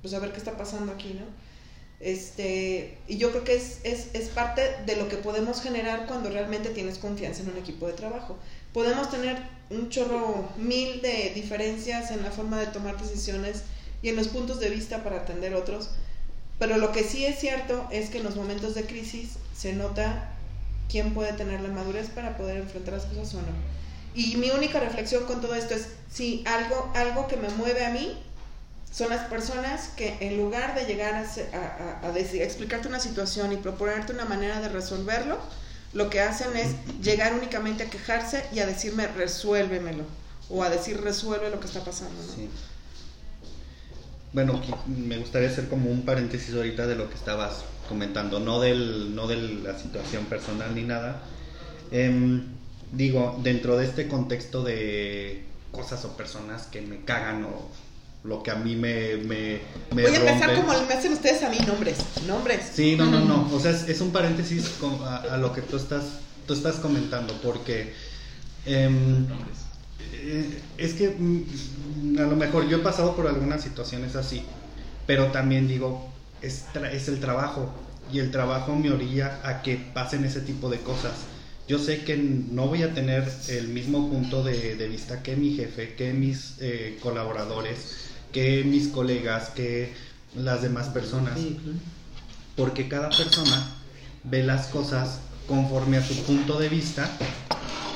pues 0.00 0.14
a 0.14 0.20
ver 0.20 0.32
qué 0.32 0.38
está 0.38 0.56
pasando 0.56 0.92
aquí, 0.92 1.14
¿no? 1.14 1.26
Este, 1.98 2.98
y 3.06 3.16
yo 3.16 3.30
creo 3.30 3.44
que 3.44 3.54
es, 3.54 3.78
es, 3.84 4.08
es 4.12 4.28
parte 4.28 4.62
de 4.86 4.96
lo 4.96 5.08
que 5.08 5.16
podemos 5.16 5.62
generar 5.62 6.06
cuando 6.06 6.30
realmente 6.30 6.70
tienes 6.70 6.98
confianza 6.98 7.42
en 7.42 7.50
un 7.50 7.58
equipo 7.58 7.86
de 7.86 7.92
trabajo. 7.92 8.36
Podemos 8.72 9.08
tener 9.08 9.36
un 9.70 9.88
chorro 9.88 10.48
mil 10.56 11.00
de 11.00 11.30
diferencias 11.34 12.10
en 12.10 12.22
la 12.22 12.32
forma 12.32 12.58
de 12.58 12.66
tomar 12.66 13.00
decisiones 13.00 13.62
y 14.02 14.08
en 14.08 14.16
los 14.16 14.28
puntos 14.28 14.58
de 14.58 14.68
vista 14.68 15.04
para 15.04 15.18
atender 15.18 15.54
otros, 15.54 15.90
pero 16.62 16.78
lo 16.78 16.92
que 16.92 17.02
sí 17.02 17.26
es 17.26 17.40
cierto 17.40 17.88
es 17.90 18.08
que 18.08 18.18
en 18.18 18.22
los 18.22 18.36
momentos 18.36 18.76
de 18.76 18.86
crisis 18.86 19.30
se 19.52 19.72
nota 19.72 20.28
quién 20.88 21.12
puede 21.12 21.32
tener 21.32 21.60
la 21.60 21.70
madurez 21.70 22.08
para 22.08 22.36
poder 22.36 22.58
enfrentar 22.58 22.94
las 22.94 23.06
cosas 23.06 23.34
o 23.34 23.38
no. 23.38 23.48
Y 24.14 24.36
mi 24.36 24.48
única 24.50 24.78
reflexión 24.78 25.24
con 25.24 25.40
todo 25.40 25.56
esto 25.56 25.74
es 25.74 25.88
si 26.08 26.44
algo, 26.46 26.92
algo 26.94 27.26
que 27.26 27.36
me 27.36 27.48
mueve 27.48 27.84
a 27.84 27.90
mí 27.90 28.16
son 28.92 29.10
las 29.10 29.24
personas 29.28 29.88
que 29.96 30.16
en 30.20 30.36
lugar 30.36 30.76
de 30.76 30.84
llegar 30.84 31.14
a, 31.16 32.16
explicarte 32.16 32.86
una 32.86 33.00
situación 33.00 33.52
y 33.52 33.56
proponerte 33.56 34.12
una 34.12 34.26
manera 34.26 34.60
de 34.60 34.68
resolverlo, 34.68 35.38
lo 35.92 36.10
que 36.10 36.20
hacen 36.20 36.56
es 36.56 36.76
llegar 37.02 37.34
únicamente 37.34 37.82
a 37.82 37.90
quejarse 37.90 38.44
y 38.52 38.60
a 38.60 38.66
decirme 38.66 39.08
resuélvemelo 39.08 40.04
o 40.48 40.62
a 40.62 40.70
decir 40.70 41.00
resuelve 41.00 41.50
lo 41.50 41.58
que 41.58 41.66
está 41.66 41.82
pasando. 41.82 42.22
Sí. 42.22 42.48
Bueno, 44.32 44.60
me 44.86 45.18
gustaría 45.18 45.48
hacer 45.48 45.68
como 45.68 45.90
un 45.90 46.02
paréntesis 46.04 46.54
ahorita 46.54 46.86
de 46.86 46.96
lo 46.96 47.08
que 47.08 47.14
estabas 47.16 47.64
comentando, 47.88 48.40
no, 48.40 48.60
del, 48.60 49.14
no 49.14 49.26
de 49.26 49.36
la 49.36 49.78
situación 49.78 50.24
personal 50.26 50.74
ni 50.74 50.82
nada. 50.82 51.20
Em, 51.90 52.42
digo, 52.92 53.38
dentro 53.42 53.76
de 53.76 53.84
este 53.84 54.08
contexto 54.08 54.62
de 54.62 55.44
cosas 55.70 56.04
o 56.06 56.16
personas 56.16 56.62
que 56.62 56.80
me 56.80 57.04
cagan 57.04 57.44
o 57.44 57.68
lo 58.24 58.42
que 58.42 58.50
a 58.50 58.54
mí 58.54 58.76
me, 58.76 59.16
me, 59.16 59.58
me 59.94 60.02
Voy 60.02 60.14
a 60.14 60.18
empezar 60.20 60.54
como 60.54 60.68
me 60.86 60.94
hacen 60.94 61.12
ustedes 61.12 61.42
a 61.42 61.50
mí, 61.50 61.58
nombres, 61.66 61.98
nombres. 62.26 62.60
Sí, 62.72 62.94
no, 62.96 63.06
no, 63.06 63.20
no. 63.20 63.50
O 63.54 63.60
sea, 63.60 63.72
es, 63.72 63.88
es 63.88 64.00
un 64.00 64.12
paréntesis 64.12 64.66
con- 64.80 65.02
a, 65.04 65.16
a 65.16 65.36
lo 65.36 65.52
que 65.52 65.60
tú 65.60 65.76
estás, 65.76 66.04
tú 66.46 66.54
estás 66.54 66.76
comentando, 66.76 67.34
porque 67.42 67.92
em, 68.64 69.26
eh, 70.12 70.60
es 70.78 70.94
que 70.94 71.10
mm, 71.18 72.18
a 72.18 72.22
lo 72.22 72.36
mejor 72.36 72.68
yo 72.68 72.78
he 72.78 72.80
pasado 72.80 73.14
por 73.16 73.26
algunas 73.26 73.62
situaciones 73.62 74.14
así, 74.16 74.42
pero 75.06 75.26
también 75.26 75.68
digo, 75.68 76.08
es, 76.42 76.64
tra- 76.74 76.90
es 76.92 77.08
el 77.08 77.20
trabajo 77.20 77.72
y 78.12 78.18
el 78.18 78.30
trabajo 78.30 78.74
me 78.76 78.90
orilla 78.90 79.40
a 79.44 79.62
que 79.62 79.76
pasen 79.76 80.24
ese 80.24 80.40
tipo 80.40 80.68
de 80.68 80.78
cosas. 80.78 81.12
Yo 81.68 81.78
sé 81.78 82.02
que 82.04 82.16
no 82.16 82.66
voy 82.66 82.82
a 82.82 82.92
tener 82.92 83.26
el 83.48 83.68
mismo 83.68 84.10
punto 84.10 84.42
de, 84.42 84.74
de 84.76 84.88
vista 84.88 85.22
que 85.22 85.36
mi 85.36 85.54
jefe, 85.54 85.94
que 85.94 86.12
mis 86.12 86.54
eh, 86.60 86.98
colaboradores, 87.00 87.76
que 88.32 88.64
mis 88.64 88.88
colegas, 88.88 89.50
que 89.50 89.92
las 90.36 90.62
demás 90.62 90.88
personas 90.88 91.38
porque 92.56 92.88
cada 92.88 93.08
persona 93.10 93.70
ve 94.24 94.42
las 94.42 94.66
cosas 94.66 95.20
conforme 95.46 95.96
a 95.98 96.06
su 96.06 96.14
punto 96.24 96.58
de 96.58 96.68
vista 96.68 97.10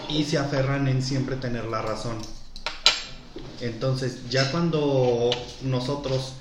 y 0.08 0.24
se 0.24 0.38
aferran 0.38 0.88
en 0.88 1.02
siempre 1.02 1.36
tener 1.36 1.64
la 1.64 1.82
razón. 1.82 2.18
Entonces, 3.60 4.28
ya 4.30 4.50
cuando 4.50 5.30
nosotros 5.62 6.34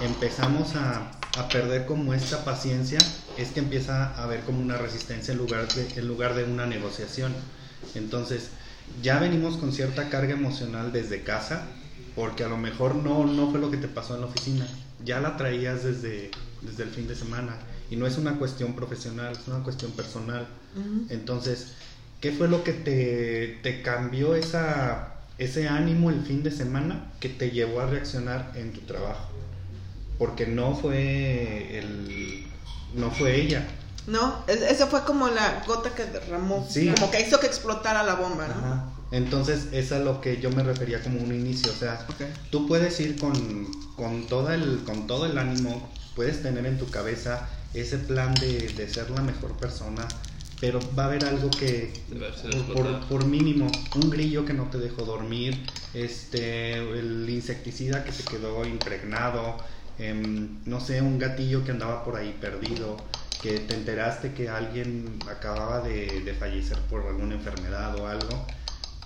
empezamos 0.00 0.74
a, 0.76 1.10
a 1.36 1.48
perder 1.48 1.86
como 1.86 2.14
esta 2.14 2.44
paciencia, 2.44 2.98
es 3.36 3.50
que 3.50 3.60
empieza 3.60 4.14
a 4.14 4.24
haber 4.24 4.40
como 4.40 4.60
una 4.60 4.76
resistencia 4.76 5.32
en 5.32 5.38
lugar 5.38 5.68
de, 5.68 6.00
en 6.00 6.08
lugar 6.08 6.34
de 6.34 6.44
una 6.44 6.66
negociación. 6.66 7.34
Entonces, 7.94 8.50
ya 9.02 9.18
venimos 9.18 9.56
con 9.56 9.72
cierta 9.72 10.08
carga 10.08 10.32
emocional 10.32 10.92
desde 10.92 11.22
casa, 11.22 11.66
porque 12.14 12.44
a 12.44 12.48
lo 12.48 12.56
mejor 12.56 12.94
no, 12.94 13.24
no 13.26 13.50
fue 13.50 13.60
lo 13.60 13.70
que 13.70 13.76
te 13.76 13.88
pasó 13.88 14.14
en 14.14 14.20
la 14.22 14.28
oficina, 14.28 14.66
ya 15.04 15.20
la 15.20 15.36
traías 15.36 15.82
desde, 15.82 16.30
desde 16.62 16.84
el 16.84 16.90
fin 16.90 17.08
de 17.08 17.16
semana. 17.16 17.56
Y 17.90 17.96
no 17.96 18.06
es 18.06 18.16
una 18.16 18.38
cuestión 18.38 18.74
profesional, 18.74 19.32
es 19.32 19.46
una 19.48 19.62
cuestión 19.62 19.90
personal. 19.92 20.46
Ujú. 20.74 21.06
Entonces, 21.10 21.72
¿qué 22.20 22.32
fue 22.32 22.48
lo 22.48 22.64
que 22.64 22.72
te, 22.72 23.58
te 23.62 23.82
cambió 23.82 24.34
esa, 24.34 25.08
ese 25.38 25.68
ánimo 25.68 26.10
el 26.10 26.22
fin 26.22 26.42
de 26.42 26.50
semana 26.50 27.12
que 27.20 27.28
te 27.28 27.50
llevó 27.50 27.80
a 27.80 27.86
reaccionar 27.86 28.52
en 28.54 28.72
tu 28.72 28.80
trabajo? 28.82 29.28
Porque 30.18 30.46
no 30.46 30.74
fue 30.76 31.78
el, 31.78 32.46
no 32.94 33.10
fue 33.10 33.36
ella. 33.40 33.66
No, 34.06 34.44
es- 34.46 34.60
esa 34.62 34.86
fue 34.86 35.02
como 35.04 35.28
la 35.28 35.64
gota 35.66 35.94
que 35.94 36.04
derramó, 36.04 36.66
Sí. 36.70 36.88
como 36.88 37.10
que 37.10 37.20
hizo 37.20 37.40
que 37.40 37.46
explotara 37.46 38.02
la 38.02 38.14
bomba, 38.14 38.46
¿no? 38.48 38.54
Ajá. 38.54 38.90
Entonces, 39.10 39.68
es 39.72 39.92
a 39.92 39.98
lo 40.00 40.20
que 40.20 40.40
yo 40.40 40.50
me 40.50 40.62
refería 40.62 41.00
como 41.02 41.20
un 41.20 41.32
inicio. 41.32 41.70
O 41.70 41.74
sea, 41.74 42.04
Ok. 42.10 42.22
tú 42.50 42.66
puedes 42.66 42.98
ir 43.00 43.18
con, 43.18 43.66
con, 43.96 44.26
toda 44.28 44.54
el, 44.54 44.82
con 44.84 45.06
todo 45.06 45.26
el 45.26 45.38
ánimo, 45.38 45.88
puedes 46.16 46.42
tener 46.42 46.66
en 46.66 46.78
tu 46.78 46.90
cabeza 46.90 47.48
ese 47.74 47.98
plan 47.98 48.34
de, 48.34 48.68
de 48.70 48.88
ser 48.88 49.10
la 49.10 49.20
mejor 49.22 49.52
persona, 49.56 50.06
pero 50.64 50.80
va 50.98 51.02
a 51.04 51.06
haber 51.08 51.22
algo 51.26 51.50
que, 51.50 51.90
por, 52.72 52.86
por- 53.06 53.24
mínimo, 53.26 53.66
un 53.96 54.08
grillo 54.08 54.46
que 54.46 54.54
no 54.54 54.64
te 54.70 54.78
dejó 54.78 55.04
dormir, 55.04 55.58
este, 55.92 56.76
el 56.78 57.28
insecticida 57.28 58.02
que 58.02 58.12
se 58.12 58.22
quedó 58.24 58.64
impregnado, 58.64 59.56
em, 59.98 60.48
no 60.64 60.80
sé, 60.80 61.02
un 61.02 61.18
gatillo 61.18 61.62
que 61.64 61.72
andaba 61.72 62.02
por 62.02 62.16
ahí 62.16 62.34
perdido, 62.40 62.96
que 63.42 63.58
te 63.58 63.74
enteraste 63.74 64.32
que 64.32 64.48
alguien 64.48 65.18
acababa 65.30 65.80
de, 65.86 66.22
de 66.22 66.32
fallecer 66.32 66.78
por 66.88 67.06
alguna 67.06 67.34
enfermedad 67.34 67.94
o 67.96 68.06
algo. 68.06 68.46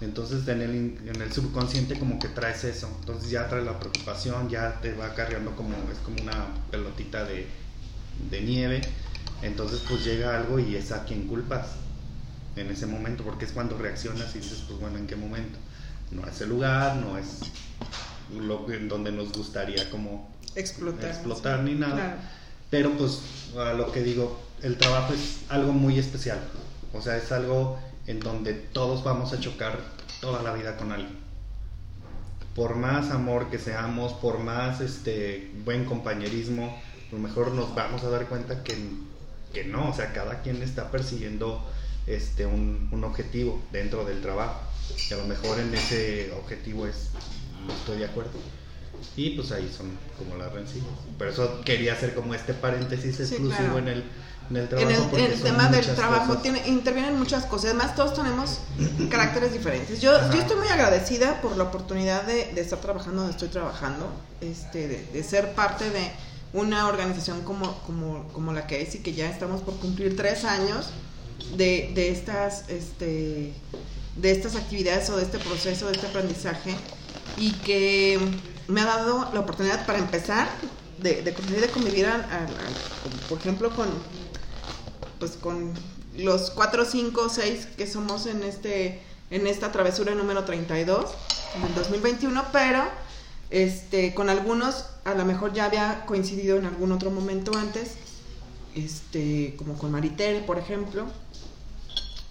Entonces 0.01 0.47
en 0.47 0.63
el, 0.63 0.75
en 1.09 1.21
el 1.21 1.33
subconsciente 1.33 1.99
como 1.99 2.21
que 2.21 2.29
traes 2.29 2.63
eso, 2.63 2.89
entonces 3.01 3.31
ya 3.31 3.49
trae 3.49 3.65
la 3.65 3.81
preocupación, 3.81 4.49
ya 4.49 4.81
te 4.81 4.93
va 4.95 5.13
cargando 5.13 5.57
como, 5.57 5.75
es 5.93 5.99
como 6.05 6.23
una 6.23 6.55
pelotita 6.71 7.25
de, 7.25 7.47
de 8.31 8.41
nieve, 8.43 8.81
entonces 9.43 9.83
pues 9.89 10.05
llega 10.05 10.37
algo 10.37 10.59
y 10.59 10.77
es 10.77 10.93
a 10.93 11.05
quien 11.05 11.27
culpas 11.27 11.67
en 12.57 12.71
ese 12.71 12.87
momento, 12.87 13.23
porque 13.23 13.45
es 13.45 13.53
cuando 13.53 13.79
reaccionas 13.79 14.35
y 14.35 14.39
dices, 14.39 14.65
pues 14.67 14.81
bueno, 14.81 14.99
¿en 14.99 15.07
qué 15.07 15.17
momento? 15.17 15.59
No 16.11 16.27
es 16.27 16.41
el 16.41 16.49
lugar, 16.49 16.97
no 16.97 17.17
es 17.19 17.41
lo 18.37 18.71
en 18.73 18.89
donde 18.89 19.13
nos 19.13 19.33
gustaría 19.33 19.89
como 19.91 20.31
Explotar. 20.55 21.11
explotar 21.11 21.61
ni 21.63 21.75
nada. 21.75 21.95
Claro. 21.95 22.17
Pero 22.71 22.93
pues 22.93 23.21
a 23.57 23.73
lo 23.75 23.93
que 23.93 24.03
digo, 24.03 24.39
el 24.63 24.77
trabajo 24.77 25.13
es 25.15 25.41
algo 25.49 25.73
muy 25.73 25.99
especial. 25.99 26.39
O 26.93 27.01
sea, 27.01 27.17
es 27.17 27.31
algo 27.33 27.79
en 28.07 28.21
donde 28.21 28.55
todos 28.55 29.05
vamos 29.05 29.33
a 29.33 29.41
chocar 29.41 29.79
toda 30.21 30.43
la 30.43 30.53
vida 30.53 30.77
con 30.77 30.93
alguien. 30.93 31.17
Por 32.55 32.75
más 32.75 33.11
amor 33.11 33.51
que 33.51 33.59
seamos, 33.59 34.15
por 34.15 34.41
más 34.41 34.81
este 34.81 35.53
buen 35.65 35.85
compañerismo, 35.85 36.77
a 37.11 37.15
lo 37.15 37.19
mejor 37.21 37.53
nos 37.53 37.75
vamos 37.75 38.03
a 38.03 38.11
dar 38.11 38.27
cuenta 38.27 38.65
que 38.65 38.77
que 39.53 39.65
no, 39.65 39.91
o 39.91 39.95
sea, 39.95 40.13
cada 40.13 40.43
quien 40.43 40.63
está 40.63 40.91
persiguiendo 40.91 41.65
este, 42.07 42.47
un, 42.47 42.89
un 42.93 43.05
objetivo 43.05 43.61
dentro 43.73 44.05
del 44.05 44.21
trabajo. 44.21 44.61
Y 45.11 45.15
a 45.15 45.17
lo 45.19 45.25
mejor 45.25 45.59
en 45.61 45.75
ese 45.75 46.33
objetivo 46.33 46.87
es, 46.87 47.09
no 47.67 47.73
estoy 47.73 47.99
de 47.99 48.07
acuerdo. 48.07 48.33
Y 49.17 49.31
pues 49.31 49.53
ahí 49.53 49.71
son 49.75 49.91
como 50.19 50.37
las 50.43 50.53
rencillas. 50.53 50.89
Por 51.17 51.29
eso 51.29 51.61
quería 51.65 51.93
hacer 51.93 52.15
como 52.15 52.35
este 52.35 52.53
paréntesis 52.55 53.17
Sí, 53.17 53.23
exclusivo 53.23 53.57
claro. 53.59 53.79
en 53.79 53.89
el, 53.89 54.05
en 54.51 54.57
el 54.57 54.69
trabajo. 54.69 55.17
el, 55.17 55.25
en 55.25 55.33
el 55.33 55.39
son 55.39 55.49
tema 55.49 55.69
del 55.69 55.95
trabajo 55.95 56.39
tiene, 56.39 56.67
intervienen 56.67 57.17
muchas 57.19 57.45
cosas. 57.45 57.67
Además, 57.71 57.95
todos 57.95 58.15
tenemos 58.15 58.61
caracteres 59.11 59.53
diferentes. 59.53 60.01
Yo, 60.01 60.17
Ajá. 60.17 60.33
yo 60.33 60.41
estoy 60.41 60.57
muy 60.57 60.69
agradecida 60.69 61.41
por 61.41 61.57
la 61.57 61.65
oportunidad 61.65 62.25
de, 62.25 62.53
de 62.55 62.61
estar 62.61 62.81
trabajando 62.81 63.19
donde 63.23 63.33
estoy 63.33 63.49
trabajando, 63.51 64.11
este, 64.41 64.89
de, 64.89 65.07
de 65.13 65.23
ser 65.23 65.53
parte 65.55 65.91
de 65.91 66.11
una 66.53 66.87
organización 66.89 67.43
como, 67.43 67.79
como, 67.83 68.29
como 68.33 68.53
la 68.53 68.67
que 68.67 68.81
es 68.83 68.95
y 68.95 68.99
que 69.01 69.13
ya 69.13 69.29
estamos 69.31 69.61
por 69.63 69.75
cumplir 69.77 70.17
tres 70.17 70.45
años 70.45 70.87
de, 71.57 71.91
de 71.95 72.11
estas 72.11 72.69
este, 72.69 73.53
de 74.17 74.31
estas 74.31 74.57
actividades 74.57 75.09
o 75.11 75.17
de 75.17 75.25
este 75.25 75.39
proceso, 75.39 75.87
de 75.87 75.93
este 75.93 76.07
aprendizaje 76.07 76.75
y 77.37 77.53
que 77.53 78.19
me 78.67 78.81
ha 78.81 78.87
dado 78.87 79.31
la 79.33 79.41
oportunidad 79.41 79.87
para 79.87 79.99
empezar 79.99 80.49
de, 81.01 81.23
de, 81.23 81.31
de 81.33 81.69
convivir, 81.69 82.07
con- 82.07 83.19
por 83.29 83.39
ejemplo, 83.39 83.71
con 83.77 83.89
pues 85.19 85.33
con 85.33 85.73
los 86.17 86.51
4, 86.51 86.85
5, 86.85 87.29
6 87.29 87.69
que 87.77 87.87
somos 87.87 88.27
en 88.27 88.43
este 88.43 89.03
en 89.31 89.47
esta 89.47 89.71
travesura 89.71 90.15
número 90.15 90.45
32 90.45 91.11
del 91.63 91.75
2021, 91.75 92.45
pero 92.53 92.83
este 93.51 94.15
con 94.15 94.29
algunos 94.31 94.87
a 95.11 95.15
lo 95.15 95.25
mejor 95.25 95.53
ya 95.53 95.65
había 95.65 96.05
coincidido 96.07 96.59
en 96.59 96.67
algún 96.67 96.93
otro 96.93 97.11
momento 97.11 97.57
antes, 97.57 97.95
este 98.75 99.55
como 99.57 99.75
con 99.75 99.91
Maritere, 99.91 100.41
por 100.41 100.59
ejemplo, 100.59 101.07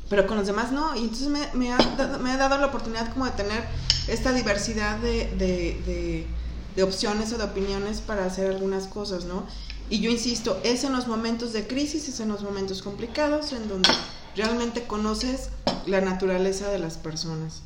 pero 0.10 0.28
con 0.28 0.38
los 0.38 0.48
demás 0.48 0.72
no, 0.72 0.96
y 0.96 1.02
entonces 1.02 1.28
me, 1.54 1.74
ha, 1.74 1.78
dado, 1.78 2.20
me 2.20 2.32
ha 2.32 2.38
dado 2.38 2.58
la 2.58 2.68
oportunidad 2.68 3.12
como 3.12 3.26
de 3.26 3.32
tener 3.32 3.64
esta 4.08 4.32
diversidad 4.32 4.98
de, 5.00 6.26
de, 6.76 6.84
opciones 6.84 7.34
o 7.34 7.40
de 7.40 7.44
opiniones 7.44 8.02
para 8.02 8.26
hacer 8.26 8.52
algunas 8.52 8.86
cosas, 8.86 9.26
¿no? 9.26 9.48
Y 9.90 10.00
yo 10.00 10.12
insisto, 10.12 10.60
es 10.64 10.84
en 10.84 10.94
los 10.94 11.08
momentos 11.08 11.52
de 11.52 11.66
crisis, 11.66 12.08
es 12.08 12.20
en 12.20 12.30
los 12.30 12.44
momentos 12.44 12.84
complicados, 12.84 13.52
en 13.52 13.68
donde 13.68 13.90
realmente 14.36 14.84
conoces 14.84 15.50
la 15.88 16.02
naturaleza 16.02 16.70
de 16.70 16.78
las 16.78 16.98
personas. 16.98 17.64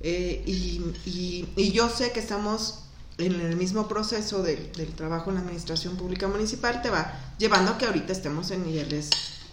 Eh, 0.00 0.42
y 0.44 1.72
yo 1.72 1.88
sé 1.88 2.10
que 2.10 2.18
estamos 2.18 2.87
en 3.18 3.40
el 3.40 3.56
mismo 3.56 3.88
proceso 3.88 4.42
del, 4.42 4.72
del 4.72 4.88
trabajo 4.94 5.30
en 5.30 5.36
la 5.36 5.42
administración 5.42 5.96
pública 5.96 6.28
municipal, 6.28 6.80
te 6.82 6.90
va 6.90 7.12
llevando 7.38 7.72
a 7.72 7.78
que 7.78 7.86
ahorita 7.86 8.12
estemos 8.12 8.50
en 8.52 8.64
niveles 8.64 9.10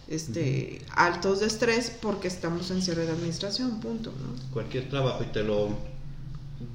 este, 0.08 0.86
altos 0.96 1.40
de 1.40 1.48
estrés 1.48 1.90
porque 2.02 2.28
estamos 2.28 2.70
en 2.70 2.82
cierre 2.82 3.06
de 3.06 3.12
administración, 3.12 3.80
punto. 3.80 4.12
¿no? 4.12 4.52
cualquier 4.54 4.88
trabajo 4.90 5.24
y 5.24 5.28
te 5.28 5.44
lo 5.44 5.70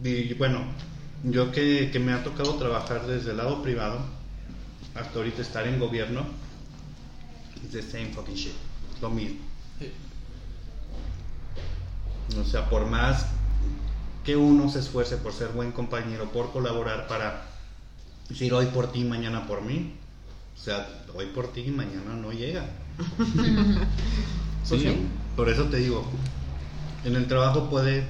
y 0.04 0.35
bueno 0.35 0.64
yo 1.23 1.52
que, 1.52 1.90
que 1.92 1.99
me 1.99 2.12
ha 2.12 2.25
tocado 2.25 2.54
trabajar 2.56 3.06
desde 3.06 3.30
el 3.30 3.37
lado 3.37 3.62
privado 3.62 4.00
hasta 4.94 5.18
ahorita 5.18 5.42
estar 5.42 5.66
en 5.66 5.78
gobierno 5.78 6.26
it's 7.62 7.73
the 7.73 7.82
same 7.82 8.12
fucking 8.12 8.35
shit 8.35 8.52
lo 9.00 9.11
mismo 9.11 9.38
Sí. 9.78 9.90
o 12.38 12.44
sea 12.44 12.68
por 12.68 12.87
más 12.87 13.26
que 14.25 14.37
uno 14.37 14.69
se 14.69 14.81
esfuerce 14.81 15.17
por 15.17 15.33
ser 15.33 15.49
buen 15.49 15.73
compañero 15.73 16.31
por 16.33 16.53
colaborar 16.53 17.07
para 17.07 17.47
decir 18.29 18.53
hoy 18.53 18.67
por 18.67 18.93
ti 18.93 19.05
mañana 19.05 19.47
por 19.47 19.62
mí 19.62 19.95
o 20.57 20.61
sea 20.62 21.05
hoy 21.15 21.27
por 21.27 21.53
ti 21.53 21.62
y 21.67 21.71
mañana 21.71 22.15
no 22.15 22.33
llega 22.33 22.65
Sí, 24.62 25.09
por 25.35 25.49
eso 25.49 25.65
te 25.65 25.79
digo, 25.79 26.05
en 27.04 27.17
el 27.17 27.26
trabajo 27.26 27.69
puede 27.69 28.04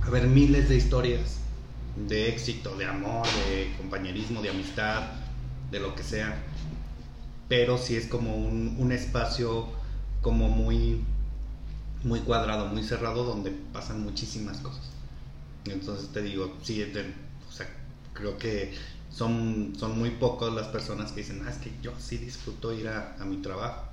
haber 0.00 0.26
miles 0.26 0.68
de 0.68 0.76
historias 0.76 1.38
de 1.94 2.28
éxito, 2.30 2.76
de 2.76 2.86
amor, 2.86 3.26
de 3.48 3.74
compañerismo, 3.76 4.40
de 4.40 4.50
amistad, 4.50 5.02
de 5.70 5.80
lo 5.80 5.94
que 5.94 6.02
sea, 6.02 6.42
pero 7.48 7.76
sí 7.78 7.96
es 7.96 8.06
como 8.06 8.34
un, 8.34 8.76
un 8.78 8.92
espacio 8.92 9.68
como 10.22 10.48
muy, 10.48 11.04
muy 12.02 12.20
cuadrado, 12.20 12.66
muy 12.66 12.82
cerrado, 12.82 13.24
donde 13.24 13.50
pasan 13.72 14.02
muchísimas 14.02 14.58
cosas. 14.58 14.90
Entonces 15.64 16.12
te 16.12 16.22
digo, 16.22 16.58
sí, 16.62 16.82
de- 16.82 17.14
o 17.48 17.52
sea, 17.52 17.68
creo 18.12 18.38
que 18.38 18.74
son, 19.10 19.74
son 19.78 19.98
muy 19.98 20.10
pocas 20.10 20.52
las 20.52 20.68
personas 20.68 21.12
que 21.12 21.20
dicen, 21.20 21.42
ah, 21.46 21.50
es 21.50 21.56
que 21.58 21.72
yo 21.82 21.92
sí 21.98 22.18
disfruto 22.18 22.72
ir 22.72 22.88
a, 22.88 23.16
a 23.18 23.24
mi 23.24 23.38
trabajo. 23.42 23.84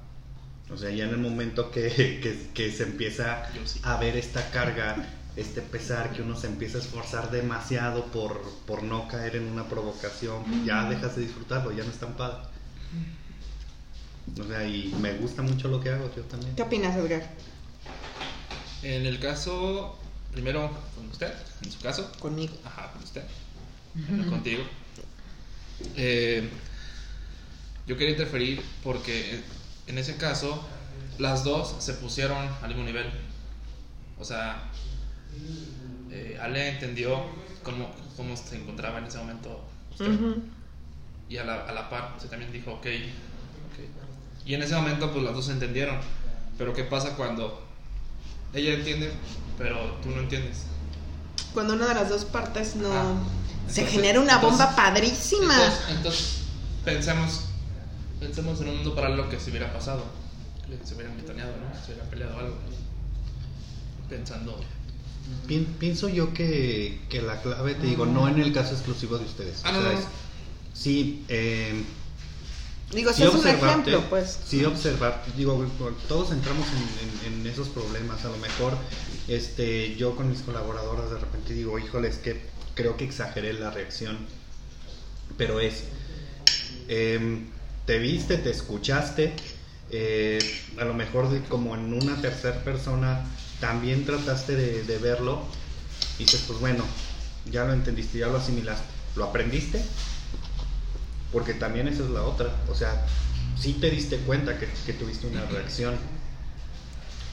O 0.70 0.78
sea, 0.78 0.90
ya 0.90 1.06
en 1.06 1.12
el 1.12 1.18
momento 1.18 1.70
que, 1.72 1.90
que- 2.24 2.52
que 2.54 2.72
se 2.72 2.84
empieza 2.84 3.46
sí. 3.66 3.80
a 3.84 3.98
ver 3.98 4.16
esta 4.18 4.50
carga, 4.52 4.96
este 5.36 5.62
pesar, 5.62 6.12
que 6.14 6.22
uno 6.22 6.36
se 6.38 6.48
empieza 6.48 6.78
a 6.78 6.82
esforzar 6.82 7.30
demasiado 7.30 8.06
por, 8.06 8.42
por 8.66 8.84
no 8.84 9.08
caer 9.08 9.36
en 9.36 9.48
una 9.52 9.68
provocación, 9.68 10.66
ya 10.66 10.90
dejas 10.90 11.16
de 11.16 11.24
disfrutarlo, 11.24 11.72
ya 11.72 11.84
no 11.84 11.90
es 11.92 11.98
tan 12.00 12.14
padre. 12.16 12.38
O 14.40 14.44
sea, 14.44 14.66
y 14.68 14.94
me 15.00 15.14
gusta 15.14 15.42
mucho 15.44 15.68
lo 15.68 15.80
que 15.82 15.90
hago, 15.90 16.10
yo 16.16 16.24
también. 16.24 16.56
¿Qué 16.56 16.64
opinas, 16.64 16.96
Edgar? 16.98 17.30
En 18.82 19.06
el 19.06 19.20
caso, 19.20 19.98
primero 20.36 20.70
con 20.96 21.08
usted, 21.10 21.34
en 21.64 21.72
su 21.72 21.80
caso, 21.80 22.12
Conmigo. 22.20 22.54
ajá, 22.66 22.92
con 22.92 23.02
usted, 23.04 23.24
no 23.96 24.30
contigo. 24.30 24.64
Eh, 25.96 26.50
yo 27.88 27.98
quería 27.98 28.12
interferir 28.12 28.62
porque 28.84 29.42
en 29.88 29.98
ese 29.98 30.18
caso 30.18 30.66
las 31.20 31.44
dos 31.44 31.76
se 31.80 31.94
pusieron 31.94 32.38
al 32.62 32.68
mismo 32.68 32.84
nivel. 32.84 33.06
O 34.20 34.26
sea, 34.26 34.70
eh, 36.12 36.38
Ale 36.42 36.70
entendió 36.70 37.24
cómo, 37.64 37.94
cómo 38.18 38.36
se 38.36 38.58
encontraba 38.58 39.00
en 39.00 39.06
ese 39.06 39.18
momento 39.18 39.64
usted. 39.92 40.12
Y 41.30 41.38
a 41.38 41.44
la, 41.44 41.66
a 41.66 41.72
la 41.72 41.90
par, 41.90 42.16
se 42.20 42.28
también 42.28 42.52
dijo, 42.52 42.72
ok, 42.74 42.86
ok. 42.86 44.46
Y 44.46 44.54
en 44.54 44.62
ese 44.62 44.76
momento, 44.76 45.12
pues 45.12 45.24
las 45.24 45.34
dos 45.34 45.46
se 45.46 45.54
entendieron. 45.54 45.98
Pero 46.58 46.74
¿qué 46.74 46.84
pasa 46.84 47.16
cuando 47.16 47.65
ella 48.56 48.74
entiende, 48.74 49.12
pero 49.58 49.98
tú 50.02 50.10
no 50.10 50.20
entiendes? 50.22 50.64
Cuando 51.54 51.74
una 51.74 51.88
de 51.88 51.96
las 51.96 52.10
dos 52.10 52.26
partes 52.26 52.76
no... 52.76 52.92
Ah, 52.92 53.14
se 53.68 53.82
entonces- 53.82 53.90
genera 53.90 54.20
una 54.20 54.38
bomba 54.38 54.66
entonces- 54.70 54.76
padrísima. 54.76 55.54
Entonces, 55.56 55.90
entonces, 55.90 56.38
pensemos, 56.84 57.40
pensemos 58.20 58.62
en 58.62 58.70
un 58.70 58.76
mundo 58.78 58.96
paralelo 58.96 59.30
que 59.30 59.40
se 59.40 59.50
hubiera 59.50 59.72
pasado, 59.74 60.04
que 60.68 60.86
se 60.88 60.94
hubieran 60.96 61.16
mitoneado, 61.16 61.52
¿no? 61.52 61.74
Se 61.86 61.92
hubiera 61.94 62.10
peleado 62.10 62.38
algo. 62.40 62.56
Pensando, 64.10 64.60
Pien- 65.48 65.66
pienso 65.80 66.08
yo 66.10 66.32
que, 66.34 67.02
que 67.10 67.22
la 67.24 67.42
clave, 67.42 67.74
te 67.74 67.88
digo, 67.88 68.06
no 68.06 68.28
en 68.28 68.40
el 68.40 68.54
caso 68.54 68.74
exclusivo 68.76 69.18
de 69.18 69.26
ustedes. 69.26 69.62
Ah, 69.64 69.70
o 69.70 69.74
no, 69.74 69.82
sea, 69.82 69.92
no. 69.94 69.98
es- 70.00 70.06
sí, 70.74 71.26
eh, 71.28 71.84
Digo, 72.96 73.14
sí 73.14 73.24
ese 73.24 73.38
es 73.38 73.44
un 73.44 73.48
ejemplo, 73.50 74.04
pues. 74.10 74.40
sí 74.48 74.64
observar, 74.66 75.24
digo, 75.38 75.64
todos 76.08 76.32
entramos 76.32 76.66
en, 76.70 77.28
en- 77.28 77.40
en 77.40 77.48
esos 77.48 77.68
problemas, 77.70 78.24
a 78.26 78.30
lo 78.30 78.38
mejor 78.38 78.78
este, 79.28 79.96
yo 79.96 80.16
con 80.16 80.30
mis 80.30 80.40
colaboradoras 80.42 81.10
de 81.12 81.18
repente 81.20 81.54
digo, 81.54 81.78
híjole, 81.78 82.08
es 82.08 82.18
que 82.18 82.42
creo 82.74 82.96
que 82.98 83.04
exageré 83.04 83.54
la 83.54 83.70
reacción, 83.72 84.18
pero 85.38 85.60
es, 85.60 85.84
em, 86.88 87.48
te 87.86 88.00
viste, 88.00 88.38
te 88.38 88.50
escuchaste, 88.52 89.34
eh, 89.92 90.40
a 90.78 90.86
lo 90.86 90.94
mejor 90.94 91.30
de- 91.30 91.42
como 91.42 91.76
en 91.76 91.94
una 91.94 92.20
tercera 92.22 92.64
persona 92.64 93.26
también 93.60 94.06
trataste 94.06 94.56
de, 94.56 94.84
de 94.84 94.98
verlo 94.98 95.44
y 96.20 96.24
dices, 96.26 96.44
pues 96.48 96.60
bueno, 96.60 96.84
ya 97.52 97.66
lo 97.66 97.74
entendiste, 97.74 98.18
ya 98.20 98.28
lo 98.28 98.38
asimilaste, 98.38 98.86
¿lo 99.16 99.26
aprendiste? 99.26 99.84
Porque 101.36 101.54
también 101.54 101.86
esa 101.90 102.04
es 102.04 102.10
la 102.12 102.24
otra. 102.24 102.48
O 102.70 102.74
sea, 102.74 103.06
si 103.60 103.74
te 103.74 103.90
diste 103.90 104.20
cuenta 104.20 104.58
que, 104.58 104.70
que 104.86 104.94
tuviste 104.94 105.28
una 105.28 105.46
reacción. 105.46 105.94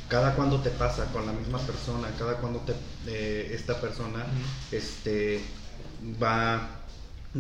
Cada 0.09 0.35
cuando 0.35 0.61
te 0.61 0.71
pasa 0.71 1.05
con 1.13 1.25
la 1.25 1.33
misma 1.33 1.61
persona, 1.61 2.09
cada 2.19 2.39
cuando 2.39 2.59
te, 2.63 2.73
eh, 3.07 3.53
esta 3.55 3.81
persona 3.81 4.27
este, 4.73 5.41
va, 6.21 6.81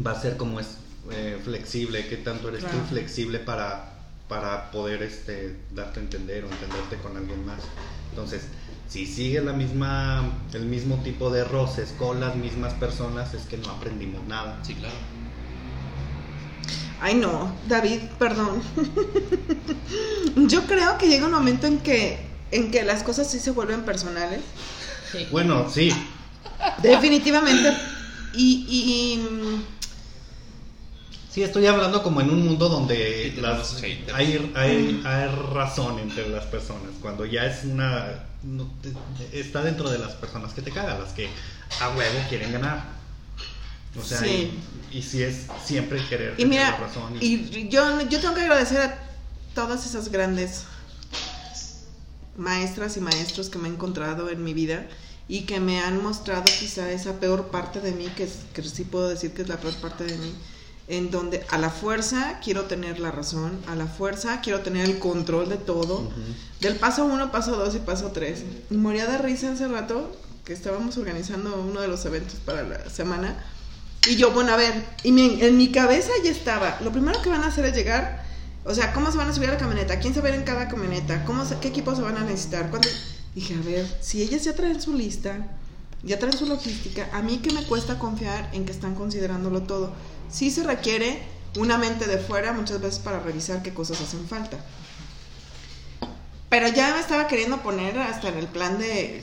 va 0.06 0.10
a 0.12 0.20
ser 0.22 0.36
como 0.36 0.60
es 0.60 0.68
eh, 1.10 1.36
flexible, 1.42 2.06
qué 2.06 2.18
tanto 2.18 2.48
eres 2.48 2.62
Claro. 2.62 2.78
tú 2.78 2.84
flexible 2.90 3.40
para, 3.40 3.94
para 4.28 4.70
poder 4.70 5.02
este, 5.02 5.56
darte 5.72 5.98
a 5.98 6.02
entender 6.04 6.44
o 6.44 6.48
entenderte 6.48 6.96
con 6.98 7.16
alguien 7.16 7.44
más. 7.44 7.60
Entonces, 8.10 8.42
si 8.88 9.04
sigue 9.04 9.40
la 9.40 9.52
misma, 9.52 10.44
el 10.54 10.66
mismo 10.66 11.02
tipo 11.02 11.28
de 11.30 11.42
roces 11.42 11.90
con 11.98 12.20
las 12.20 12.36
mismas 12.36 12.74
personas, 12.74 13.34
es 13.34 13.42
que 13.46 13.56
no 13.56 13.68
aprendimos 13.68 14.24
nada. 14.28 14.60
sí, 14.64 14.74
claro. 14.76 14.94
Ay, 17.02 17.16
no, 17.16 17.52
David, 17.68 17.98
perdón. 18.18 18.62
Yo 20.48 20.62
creo 20.66 20.96
que 20.98 21.08
llega 21.08 21.26
un 21.26 21.32
momento 21.32 21.66
en 21.66 21.80
que, 21.80 22.18
en 22.52 22.70
que 22.70 22.84
las 22.84 23.02
cosas 23.02 23.28
sí 23.28 23.40
se 23.40 23.50
vuelven 23.50 23.82
personales. 23.82 24.40
Sí. 25.10 25.26
Bueno, 25.30 25.68
sí, 25.68 25.90
Definitivamente. 26.82 27.76
Y, 28.34 28.64
y, 28.68 29.64
Sí, 31.30 31.42
estoy 31.42 31.66
hablando 31.66 32.02
como 32.02 32.20
en 32.20 32.28
un 32.28 32.44
mundo 32.44 32.68
donde 32.68 33.34
las, 33.38 33.82
hay, 34.14 34.52
hay, 34.54 35.02
hay 35.04 35.28
razón 35.54 35.98
entre 35.98 36.28
las 36.28 36.44
personas. 36.44 36.90
Cuando 37.00 37.24
ya 37.24 37.46
es 37.46 37.64
una. 37.64 38.26
no 38.42 38.70
te- 38.82 39.40
está 39.40 39.62
dentro 39.62 39.88
de 39.90 39.98
las 39.98 40.12
personas 40.12 40.52
que 40.52 40.60
te 40.60 40.70
cagan, 40.70 41.00
las 41.00 41.12
que 41.14 41.28
a 41.80 41.88
huevo 41.96 42.18
quieren 42.28 42.52
ganar. 42.52 42.84
O 43.98 44.02
sea, 44.02 44.18
Sí. 44.18 44.58
y, 44.90 44.98
y 44.98 45.02
si 45.02 45.22
es 45.22 45.46
siempre 45.64 46.00
querer 46.08 46.32
Y 46.34 46.36
tener 46.44 46.48
mira, 46.48 46.70
la 46.70 46.76
razón. 46.78 47.16
y 47.20 47.68
yo, 47.68 48.00
yo 48.08 48.20
tengo 48.20 48.34
que 48.34 48.40
agradecer 48.42 48.80
a 48.80 48.98
todas 49.54 49.84
esas 49.86 50.08
grandes 50.10 50.64
maestras 52.36 52.96
y 52.96 53.00
maestros 53.00 53.50
que 53.50 53.58
me 53.58 53.68
he 53.68 53.72
encontrado 53.72 54.30
en 54.30 54.42
mi 54.42 54.54
vida 54.54 54.86
y 55.28 55.42
que 55.42 55.60
me 55.60 55.80
han 55.80 56.02
mostrado 56.02 56.44
quizá 56.44 56.90
esa 56.90 57.20
peor 57.20 57.48
parte 57.48 57.80
de 57.80 57.92
mí, 57.92 58.06
que, 58.16 58.24
es- 58.24 58.40
que 58.54 58.62
sí 58.62 58.84
puedo 58.84 59.08
decir 59.08 59.32
que 59.32 59.42
es 59.42 59.48
la 59.48 59.58
peor 59.58 59.74
parte 59.74 60.04
de 60.04 60.16
mí, 60.16 60.34
en 60.88 61.10
donde 61.10 61.44
a 61.50 61.58
la 61.58 61.70
fuerza 61.70 62.40
quiero 62.42 62.62
tener 62.64 62.98
la 62.98 63.10
razón, 63.10 63.58
a 63.68 63.76
la 63.76 63.86
fuerza 63.86 64.40
quiero 64.40 64.60
tener 64.60 64.86
el 64.86 64.98
control 64.98 65.48
de 65.48 65.56
todo, 65.56 66.00
Ujú. 66.00 66.10
del 66.60 66.76
paso 66.76 67.04
1, 67.04 67.30
paso 67.30 67.56
2 67.56 67.74
y 67.76 67.78
paso 67.80 68.10
3. 68.12 68.42
Y 68.70 68.74
moría 68.76 69.06
de 69.06 69.18
risa 69.18 69.52
hace 69.52 69.68
rato 69.68 70.16
que 70.44 70.52
estábamos 70.52 70.96
organizando 70.98 71.54
uno 71.60 71.80
de 71.80 71.88
los 71.88 72.04
eventos 72.04 72.34
para 72.44 72.62
la 72.62 72.90
semana. 72.90 73.44
Y 74.08 74.16
yo, 74.16 74.32
bueno, 74.32 74.52
a 74.52 74.56
ver, 74.56 74.84
y 75.04 75.10
en 75.44 75.56
mi 75.56 75.70
cabeza 75.70 76.10
ya 76.24 76.30
estaba, 76.30 76.78
lo 76.82 76.90
primero 76.90 77.22
que 77.22 77.28
van 77.30 77.42
a 77.44 77.46
hacer 77.46 77.64
es 77.66 77.74
llegar, 77.76 78.24
o 78.64 78.74
sea, 78.74 78.92
¿cómo 78.92 79.12
se 79.12 79.18
van 79.18 79.28
a 79.28 79.32
subir 79.32 79.48
a 79.50 79.52
la 79.52 79.58
camioneta? 79.58 80.00
¿Quién 80.00 80.12
se 80.12 80.20
va 80.20 80.26
a 80.26 80.30
ir 80.30 80.36
en 80.36 80.44
cada 80.44 80.68
camioneta? 80.68 81.24
¿Cómo 81.24 81.44
se- 81.44 81.58
¿Qué 81.58 81.68
equipos 81.68 81.96
se 81.98 82.02
van 82.02 82.16
a 82.16 82.20
necesitar? 82.24 82.68
Dije, 83.34 83.54
a 83.54 83.64
ver, 83.64 83.86
si 84.00 84.20
ellas 84.22 84.42
ya 84.44 84.54
traen 84.54 84.80
su 84.82 84.94
lista, 84.94 85.46
ya 86.02 86.18
traen 86.18 86.36
su 86.36 86.46
logística, 86.46 87.08
a 87.12 87.22
mí 87.22 87.38
que 87.38 87.52
me 87.52 87.62
cuesta 87.64 87.98
confiar 87.98 88.50
en 88.52 88.64
que 88.64 88.72
están 88.72 88.94
considerándolo 88.96 89.62
todo. 89.62 89.92
Sí 90.30 90.50
se 90.50 90.64
requiere 90.64 91.22
una 91.56 91.78
mente 91.78 92.06
de 92.06 92.18
fuera 92.18 92.52
muchas 92.52 92.80
veces 92.80 92.98
para 92.98 93.20
revisar 93.20 93.62
qué 93.62 93.72
cosas 93.72 94.00
hacen 94.00 94.26
falta. 94.26 94.58
Pero 96.48 96.68
ya 96.68 96.92
me 96.94 97.00
estaba 97.00 97.28
queriendo 97.28 97.62
poner 97.62 97.98
hasta 97.98 98.28
en 98.28 98.38
el 98.38 98.46
plan 98.48 98.78
de, 98.78 99.22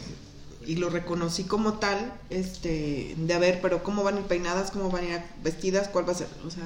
y 0.70 0.76
lo 0.76 0.90
reconocí 0.90 1.44
como 1.46 1.74
tal, 1.80 2.14
este, 2.30 3.16
de 3.18 3.34
a 3.34 3.40
ver, 3.40 3.60
pero 3.62 3.84
cómo 3.84 4.04
van 4.04 4.18
a 4.18 4.20
ir 4.22 4.26
peinadas, 4.28 4.72
cómo 4.72 4.90
van 4.92 5.04
a 5.06 5.08
ir 5.08 5.22
vestidas, 5.44 5.88
cuál 5.90 6.08
va 6.08 6.14
a 6.14 6.16
ser, 6.16 6.28
o 6.46 6.52
sea, 6.52 6.64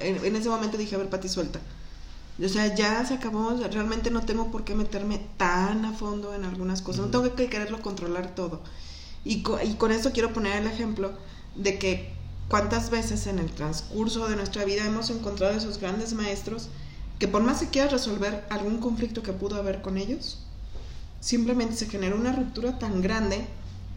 en, 0.00 0.24
en 0.24 0.36
ese 0.36 0.48
momento 0.48 0.76
dije, 0.78 0.94
a 0.94 0.98
ver, 0.98 1.10
Pati, 1.10 1.28
suelta. 1.28 1.60
O 2.44 2.48
sea, 2.48 2.74
ya 2.74 3.04
se 3.04 3.14
acabó, 3.14 3.50
realmente 3.70 4.10
no 4.10 4.22
tengo 4.24 4.50
por 4.50 4.64
qué 4.64 4.74
meterme 4.74 5.20
tan 5.36 5.84
a 5.84 5.92
fondo 5.92 6.34
en 6.34 6.44
algunas 6.44 6.82
cosas, 6.82 7.06
no 7.06 7.10
tengo 7.10 7.34
que 7.36 7.48
quererlo 7.48 7.82
controlar 7.82 8.34
todo. 8.34 8.60
Y, 9.24 9.42
co- 9.42 9.60
y 9.62 9.74
con 9.74 9.92
esto 9.92 10.12
quiero 10.12 10.32
poner 10.32 10.56
el 10.62 10.66
ejemplo 10.66 11.12
de 11.56 11.78
que 11.78 12.12
cuántas 12.48 12.90
veces 12.90 13.26
en 13.26 13.38
el 13.38 13.50
transcurso 13.52 14.28
de 14.28 14.36
nuestra 14.36 14.64
vida 14.64 14.84
hemos 14.86 15.10
encontrado 15.10 15.54
esos 15.56 15.78
grandes 15.78 16.12
maestros 16.14 16.68
que 17.18 17.28
por 17.28 17.42
más 17.42 17.60
que 17.60 17.68
quieras 17.68 17.92
resolver 17.92 18.44
algún 18.50 18.78
conflicto 18.78 19.22
que 19.22 19.32
pudo 19.32 19.56
haber 19.56 19.82
con 19.82 19.96
ellos, 19.98 20.41
simplemente 21.22 21.76
se 21.76 21.86
genera 21.86 22.16
una 22.16 22.32
ruptura 22.32 22.78
tan 22.80 23.00
grande 23.00 23.46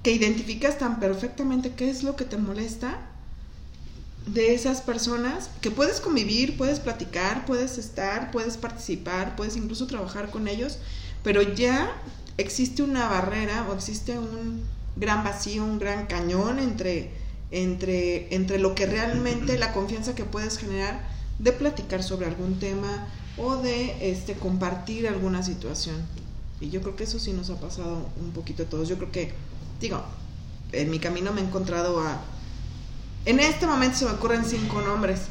que 0.03 0.11
identificas 0.11 0.77
tan 0.77 0.99
perfectamente 0.99 1.71
qué 1.71 1.89
es 1.89 2.03
lo 2.03 2.15
que 2.15 2.23
te 2.23 2.37
molesta 2.37 2.99
de 4.27 4.53
esas 4.53 4.81
personas 4.81 5.49
que 5.59 5.71
puedes 5.71 5.99
convivir, 5.99 6.55
puedes 6.55 6.79
platicar, 6.79 7.45
puedes 7.45 7.79
estar, 7.79 8.31
puedes 8.31 8.57
participar, 8.57 9.35
puedes 9.35 9.57
incluso 9.57 9.87
trabajar 9.87 10.29
con 10.29 10.47
ellos, 10.47 10.77
pero 11.23 11.41
ya 11.41 11.91
existe 12.37 12.83
una 12.83 13.07
barrera 13.09 13.67
o 13.67 13.73
existe 13.73 14.19
un 14.19 14.63
gran 14.95 15.23
vacío, 15.23 15.63
un 15.63 15.79
gran 15.79 16.05
cañón 16.05 16.59
entre, 16.59 17.11
entre, 17.49 18.33
entre 18.35 18.59
lo 18.59 18.75
que 18.75 18.85
realmente 18.85 19.57
la 19.57 19.73
confianza 19.73 20.13
que 20.13 20.25
puedes 20.25 20.59
generar 20.59 21.07
de 21.39 21.51
platicar 21.51 22.03
sobre 22.03 22.27
algún 22.27 22.59
tema 22.59 23.07
o 23.37 23.57
de 23.57 24.11
este, 24.11 24.33
compartir 24.33 25.07
alguna 25.07 25.41
situación. 25.41 25.95
Y 26.61 26.69
yo 26.69 26.81
creo 26.81 26.95
que 26.95 27.03
eso 27.03 27.19
sí 27.19 27.33
nos 27.33 27.49
ha 27.49 27.59
pasado 27.59 28.09
un 28.19 28.31
poquito 28.31 28.63
a 28.63 28.65
todos. 28.65 28.87
Yo 28.87 28.97
creo 28.97 29.11
que, 29.11 29.33
digo, 29.79 30.01
en 30.71 30.89
mi 30.89 30.99
camino 30.99 31.31
me 31.33 31.41
he 31.41 31.43
encontrado 31.43 31.99
a... 31.99 32.21
En 33.25 33.39
este 33.39 33.67
momento 33.67 33.97
se 33.97 34.05
me 34.05 34.11
ocurren 34.11 34.45
cinco 34.45 34.81
nombres 34.81 35.21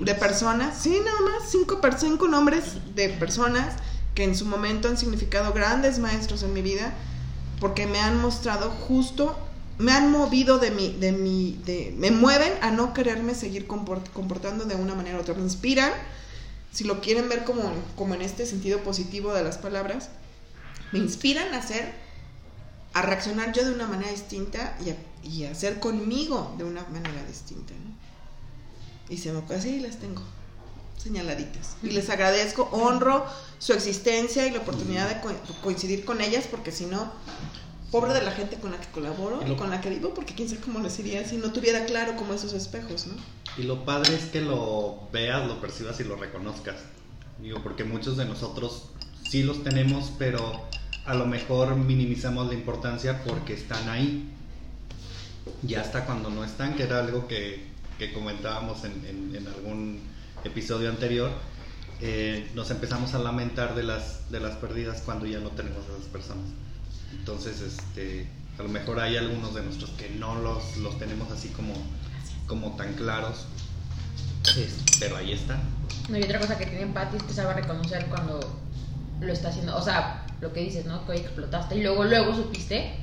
de 0.00 0.14
personas, 0.14 0.78
sí, 0.80 0.96
nada 1.04 1.20
más, 1.20 1.50
cinco, 1.50 1.80
per- 1.80 1.98
cinco 1.98 2.28
nombres 2.28 2.94
de 2.94 3.08
personas 3.10 3.74
que 4.14 4.24
en 4.24 4.34
su 4.36 4.46
momento 4.46 4.88
han 4.88 4.96
significado 4.96 5.52
grandes 5.52 5.98
maestros 5.98 6.42
en 6.42 6.52
mi 6.52 6.62
vida, 6.62 6.94
porque 7.58 7.86
me 7.86 7.98
han 8.00 8.20
mostrado 8.20 8.70
justo, 8.70 9.36
me 9.78 9.92
han 9.92 10.10
movido 10.10 10.58
de 10.58 10.70
mi, 10.70 10.92
de 10.92 11.12
mi, 11.12 11.60
de, 11.66 11.94
me 11.98 12.10
mueven 12.10 12.52
a 12.62 12.70
no 12.70 12.94
quererme 12.94 13.34
seguir 13.34 13.66
comport- 13.66 14.08
comportando 14.12 14.64
de 14.64 14.76
una 14.76 14.94
manera 14.94 15.18
u 15.18 15.20
otra, 15.20 15.34
me 15.34 15.42
inspiran, 15.42 15.90
si 16.72 16.84
lo 16.84 17.00
quieren 17.00 17.28
ver 17.28 17.44
como, 17.44 17.72
como 17.96 18.14
en 18.14 18.22
este 18.22 18.46
sentido 18.46 18.78
positivo 18.78 19.34
de 19.34 19.42
las 19.42 19.58
palabras, 19.58 20.08
me 20.92 20.98
inspiran 20.98 21.54
a 21.54 21.58
hacer, 21.58 21.94
a 22.94 23.02
reaccionar 23.02 23.52
yo 23.52 23.64
de 23.64 23.72
una 23.74 23.86
manera 23.86 24.10
distinta 24.10 24.76
y 24.84 24.90
a, 24.90 24.96
y 25.22 25.44
a 25.44 25.52
hacer 25.52 25.80
conmigo 25.80 26.54
de 26.58 26.64
una 26.64 26.82
manera 26.88 27.24
distinta, 27.26 27.72
¿no? 27.74 27.90
Y 29.08 29.18
se 29.18 29.32
me 29.32 29.42
así 29.54 29.80
las 29.80 29.96
tengo 29.98 30.22
señaladitas. 30.96 31.76
Y 31.82 31.90
les 31.90 32.10
agradezco, 32.10 32.68
honro 32.72 33.24
su 33.58 33.72
existencia 33.72 34.46
y 34.46 34.50
la 34.50 34.58
oportunidad 34.60 35.08
de 35.08 35.20
co- 35.20 35.34
coincidir 35.62 36.04
con 36.04 36.20
ellas, 36.20 36.44
porque 36.50 36.70
si 36.72 36.86
no, 36.86 37.10
pobre 37.90 38.12
de 38.14 38.22
la 38.22 38.30
gente 38.32 38.56
con 38.56 38.70
la 38.70 38.80
que 38.80 38.86
colaboro 38.88 39.40
Y 39.42 39.46
lo- 39.48 39.54
y 39.54 39.56
con 39.56 39.70
la 39.70 39.80
que 39.80 39.90
vivo, 39.90 40.14
porque 40.14 40.34
quién 40.34 40.48
sabe 40.48 40.60
cómo 40.60 40.78
les 40.80 40.98
iría 40.98 41.26
si 41.26 41.36
no 41.38 41.52
tuviera 41.52 41.84
claro 41.86 42.16
como 42.16 42.34
esos 42.34 42.52
espejos, 42.52 43.06
¿no? 43.06 43.14
Y 43.58 43.64
lo 43.64 43.84
padre 43.84 44.14
es 44.14 44.26
que 44.26 44.40
lo 44.40 45.08
veas, 45.12 45.46
lo 45.48 45.60
percibas 45.60 45.98
y 46.00 46.04
lo 46.04 46.16
reconozcas. 46.16 46.76
Digo, 47.40 47.60
porque 47.62 47.82
muchos 47.84 48.16
de 48.16 48.26
nosotros 48.26 48.90
sí 49.28 49.42
los 49.42 49.64
tenemos, 49.64 50.12
pero 50.18 50.62
a 51.06 51.14
lo 51.14 51.26
mejor 51.26 51.76
minimizamos 51.76 52.46
la 52.48 52.54
importancia 52.54 53.22
porque 53.24 53.54
están 53.54 53.88
ahí. 53.88 54.28
Y 55.66 55.74
hasta 55.74 56.04
cuando 56.06 56.30
no 56.30 56.44
están, 56.44 56.74
que 56.74 56.84
era 56.84 56.98
algo 57.00 57.26
que, 57.26 57.66
que 57.98 58.12
comentábamos 58.12 58.84
en, 58.84 59.34
en- 59.34 59.46
algún 59.46 60.00
episodio 60.44 60.88
anterior, 60.90 61.30
eh, 62.00 62.50
nos 62.54 62.70
empezamos 62.70 63.14
a 63.14 63.18
lamentar 63.18 63.74
de 63.74 63.82
las, 63.82 64.30
de 64.30 64.40
las 64.40 64.56
pérdidas 64.56 65.02
cuando 65.04 65.26
ya 65.26 65.38
no 65.40 65.50
tenemos 65.50 65.78
a 65.88 65.96
esas 65.96 66.08
personas. 66.08 66.44
Entonces, 67.12 67.60
este, 67.60 68.26
a 68.58 68.62
lo 68.62 68.68
mejor 68.68 69.00
hay 69.00 69.16
algunos 69.16 69.54
de 69.54 69.62
nuestros 69.62 69.90
que 69.90 70.08
no 70.10 70.36
los, 70.40 70.76
los 70.78 70.98
tenemos 70.98 71.30
así 71.32 71.48
como, 71.48 71.72
como 72.46 72.76
tan 72.76 72.94
claros, 72.94 73.46
pero 74.98 75.16
ahí 75.16 75.32
están. 75.32 75.60
No, 76.08 76.18
y 76.18 76.22
otra 76.22 76.40
cosa 76.40 76.56
que 76.58 76.66
tiene 76.66 76.86
Patty 76.92 77.16
es 77.16 77.22
que 77.22 77.32
sabe 77.34 77.54
reconocer 77.54 78.06
cuando 78.06 78.40
lo 79.20 79.32
está 79.32 79.48
haciendo. 79.50 79.76
O 79.76 79.82
sea, 79.82 80.24
lo 80.40 80.52
que 80.52 80.60
dices, 80.60 80.86
¿no? 80.86 81.04
Que 81.06 81.12
hoy 81.12 81.18
explotaste 81.18 81.76
y 81.76 81.82
luego, 81.82 82.04
luego 82.04 82.34
supiste 82.34 82.94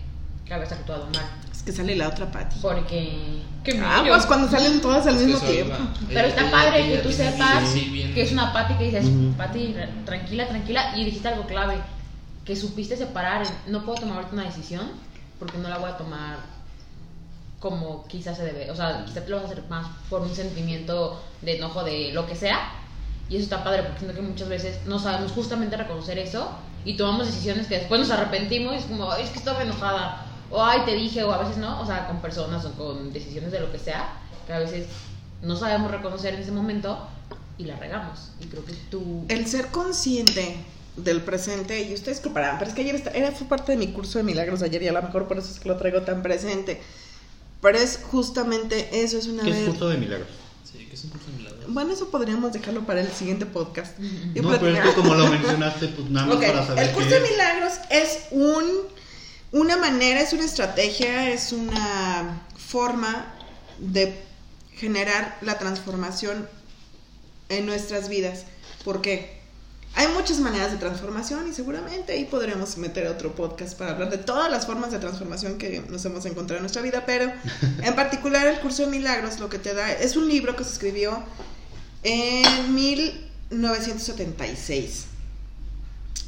que 0.46 0.54
habías 0.54 0.72
actuado 0.72 1.06
mal. 1.14 1.26
Es 1.52 1.62
que 1.64 1.72
sale 1.72 1.96
la 1.96 2.08
otra 2.10 2.32
Pati. 2.32 2.60
Porque. 2.62 3.42
¡Qué 3.64 3.78
Aguas 3.82 4.26
cuando 4.26 4.50
salen 4.50 4.80
todas 4.82 5.06
al 5.08 5.16
mismo 5.16 5.40
tiempo. 5.40 5.76
Pero 6.08 6.20
Ella- 6.22 6.28
está 6.30 6.42
ella- 6.42 6.52
padre 6.52 6.86
ella 6.86 6.96
que 7.02 7.08
tú 7.08 7.12
sepas 7.14 7.68
sí, 7.70 8.12
que 8.14 8.22
es 8.22 8.32
una 8.32 8.54
Patty 8.54 8.76
que 8.76 8.84
dices, 8.86 9.06
Ujú. 9.06 9.34
Patty, 9.38 9.76
tranquila, 10.06 10.48
tranquila. 10.48 10.98
Y 10.98 11.04
dijiste 11.04 11.28
algo 11.28 11.46
clave, 11.46 11.76
que 12.46 12.56
supiste 12.56 12.96
separar. 12.96 13.46
No 13.68 13.84
puedo 13.84 14.00
tomar 14.00 14.18
ahorita 14.18 14.34
una 14.34 14.46
decisión 14.46 14.90
porque 15.38 15.58
no 15.58 15.68
la 15.68 15.78
voy 15.80 15.90
a 15.92 15.98
tomar 15.98 16.38
como 17.60 18.06
quizás 18.08 18.38
se 18.38 18.46
debe. 18.46 18.72
O 18.72 18.76
sea, 18.76 19.04
quizás 19.06 19.24
te 19.26 19.30
lo 19.30 19.38
vas 19.38 19.46
a 19.50 19.52
hacer 19.52 19.64
más 19.70 19.88
por 20.10 20.22
un 20.22 20.34
sentimiento 20.34 21.22
de 21.42 21.58
enojo, 21.58 21.84
de 21.84 22.12
lo 22.14 22.26
que 22.28 22.36
sea. 22.36 22.72
Y 23.30 23.36
eso 23.36 23.44
está 23.44 23.64
padre 23.64 23.84
porque 23.84 24.00
siento 24.00 24.16
que 24.16 24.22
muchas 24.26 24.48
veces 24.48 24.80
no 24.86 25.00
sabemos 25.00 25.32
justamente 25.34 25.76
reconocer 25.76 26.18
eso 26.20 26.52
y 26.88 26.96
tomamos 26.98 27.28
decisiones 27.28 27.68
que 27.68 27.78
después 27.80 28.00
nos 28.00 28.10
arrepentimos 28.12 28.74
y 28.74 28.78
es 28.78 28.86
como, 28.86 29.12
"Ay, 29.12 29.24
es 29.26 29.30
que 29.30 29.40
estaba 29.40 29.62
enojada. 29.62 30.26
O 30.50 30.64
ay, 30.64 30.82
te 30.86 30.96
dije, 30.96 31.24
o 31.24 31.32
a 31.34 31.38
veces 31.40 31.58
no. 31.58 31.82
O 31.82 31.86
sea, 31.86 32.08
con 32.08 32.22
personas 32.22 32.64
o 32.66 32.72
con 32.74 33.12
decisiones 33.12 33.52
de 33.52 33.60
lo 33.60 33.72
que 33.72 33.78
sea, 33.80 34.14
que 34.48 34.54
a 34.54 34.60
veces 34.60 34.88
no 35.42 35.56
sabemos 35.58 35.92
reconocer 35.92 36.34
en 36.34 36.42
ese 36.42 36.52
momento 36.52 37.08
y 37.58 37.66
la 37.66 37.76
regamos. 37.76 38.32
Y 38.40 38.46
creo 38.46 38.64
que 38.64 38.74
tú... 38.90 39.26
El 39.28 39.46
ser 39.48 39.68
consciente 39.68 40.56
del 40.96 41.22
presente, 41.22 41.82
y 41.84 41.94
ustedes 41.94 42.18
disculparán, 42.20 42.58
pero 42.58 42.70
es 42.70 42.76
que 42.76 42.82
ayer 42.82 42.96
esta- 42.96 43.12
era, 43.12 43.32
fue 43.32 43.48
parte 43.48 43.74
de 43.74 43.78
mi 43.78 43.88
curso 43.92 44.18
de 44.20 44.24
milagros 44.24 44.62
ayer 44.64 44.82
y 44.84 44.88
a 44.88 44.94
lo 44.94 45.02
mejor 45.02 45.28
por 45.28 45.38
eso 45.38 45.52
es 45.52 45.60
que 45.60 45.68
lo 45.70 45.76
traigo 45.78 46.02
tan 46.04 46.22
presente. 46.24 46.82
Pero 47.62 47.78
es 47.78 48.00
justamente 48.10 48.90
eso, 49.04 49.18
es 49.18 49.28
una 49.28 49.44
¿Qué 49.44 49.50
es 49.52 49.68
curso 49.68 49.90
de 49.90 49.98
milagros? 49.98 50.30
Sí, 50.78 50.86
que 50.86 50.96
es 50.96 51.04
un 51.04 51.10
curso 51.10 51.28
de 51.32 51.38
milagros. 51.38 51.74
Bueno, 51.74 51.94
eso 51.94 52.10
podríamos 52.10 52.54
dejarlo 52.54 52.86
para 52.86 53.02
el 53.02 53.12
siguiente 53.12 53.46
podcast. 53.46 53.98
Y 54.00 54.40
No, 54.40 54.50
pero 54.52 54.68
es 54.68 54.80
que 54.80 54.94
como 54.94 55.16
lo 55.16 55.28
mencionaste, 55.28 55.88
pues 55.88 56.10
nada 56.10 56.28
más 56.28 56.38
para 56.38 56.66
saber 56.66 56.88
El 56.88 56.94
curso 56.94 57.10
qué 57.10 57.16
de 57.20 57.26
es. 57.26 57.32
milagros 57.32 57.74
es 57.90 58.20
un 58.32 58.66
una 59.52 59.78
manera, 59.78 60.22
es 60.22 60.34
una 60.34 60.46
estrategia, 60.46 61.30
es 61.30 61.52
una 61.54 62.42
forma 62.58 63.34
de 63.80 64.22
generar 64.76 65.38
la 65.42 65.58
transformación 65.58 66.48
en 67.50 67.66
nuestras 67.66 68.10
vidas. 68.10 68.46
¿Por 68.84 69.02
qué? 69.02 69.37
Hay 69.98 70.08
muchas 70.10 70.40
maneras 70.40 70.72
de 70.72 70.78
transformación 70.78 71.50
y 71.50 71.54
seguramente 71.54 72.14
ahí 72.14 72.26
podremos 72.26 72.78
meter 72.78 73.08
otro 73.08 73.34
podcast 73.34 73.76
para 73.76 73.94
hablar 73.94 74.12
de 74.12 74.20
todas 74.20 74.52
las 74.52 74.68
formas 74.68 74.92
de 74.92 75.00
transformación 75.00 75.58
que 75.58 75.82
nos 75.90 76.06
hemos 76.06 76.24
encontrado 76.28 76.58
en 76.58 76.62
nuestra 76.62 76.84
vida, 76.84 77.04
pero 77.08 77.32
en 77.82 77.96
particular 77.96 78.46
el 78.46 78.60
curso 78.60 78.84
de 78.84 78.92
milagros 78.92 79.40
lo 79.40 79.50
que 79.50 79.58
te 79.58 79.74
da 79.74 79.92
es 79.92 80.16
un 80.16 80.28
libro 80.28 80.56
que 80.56 80.64
se 80.64 80.74
escribió 80.74 81.24
en 82.04 82.76
1976. 82.76 85.06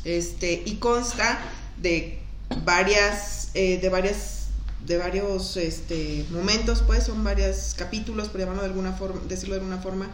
Este, 0.04 0.64
y 0.66 0.78
consta 0.78 1.38
de 1.78 2.18
varias, 2.66 3.50
eh, 3.54 3.78
de 3.80 3.90
varias, 3.90 4.48
de 4.84 4.98
varios 4.98 5.58
este, 5.58 6.26
momentos, 6.32 6.82
pues, 6.88 7.04
son 7.04 7.24
varios 7.24 7.76
capítulos, 7.78 8.30
por 8.30 8.40
llamarlo 8.40 8.64
de 8.64 8.70
alguna 8.70 8.94
forma, 8.94 9.22
decirlo 9.28 9.54
de 9.54 9.62
alguna 9.62 9.80
forma, 9.80 10.10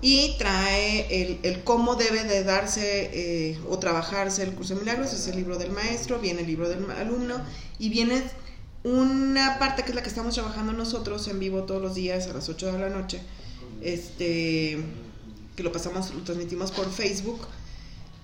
y 0.00 0.36
trae 0.36 1.22
el, 1.22 1.38
el 1.44 1.62
cómo 1.62 1.94
debe 1.94 2.24
de 2.24 2.42
darse 2.42 3.10
eh, 3.12 3.58
o 3.68 3.78
trabajarse 3.78 4.42
el 4.42 4.52
curso 4.52 4.74
de 4.74 4.80
milagros, 4.80 5.12
es 5.12 5.28
el 5.28 5.36
libro 5.36 5.58
del 5.58 5.70
maestro, 5.70 6.18
viene 6.18 6.40
el 6.40 6.48
libro 6.48 6.68
del 6.68 6.90
alumno, 6.90 7.36
y 7.78 7.88
viene 7.88 8.22
una 8.82 9.60
parte 9.60 9.84
que 9.84 9.90
es 9.90 9.94
la 9.94 10.02
que 10.02 10.08
estamos 10.08 10.34
trabajando 10.34 10.72
nosotros 10.72 11.28
en 11.28 11.38
vivo 11.38 11.62
todos 11.62 11.80
los 11.80 11.94
días 11.94 12.26
a 12.26 12.32
las 12.32 12.48
8 12.48 12.72
de 12.72 12.78
la 12.80 12.88
noche, 12.88 13.20
este, 13.80 14.82
que 15.54 15.62
lo 15.62 15.70
pasamos, 15.70 16.12
lo 16.12 16.22
transmitimos 16.22 16.72
por 16.72 16.90
Facebook, 16.90 17.46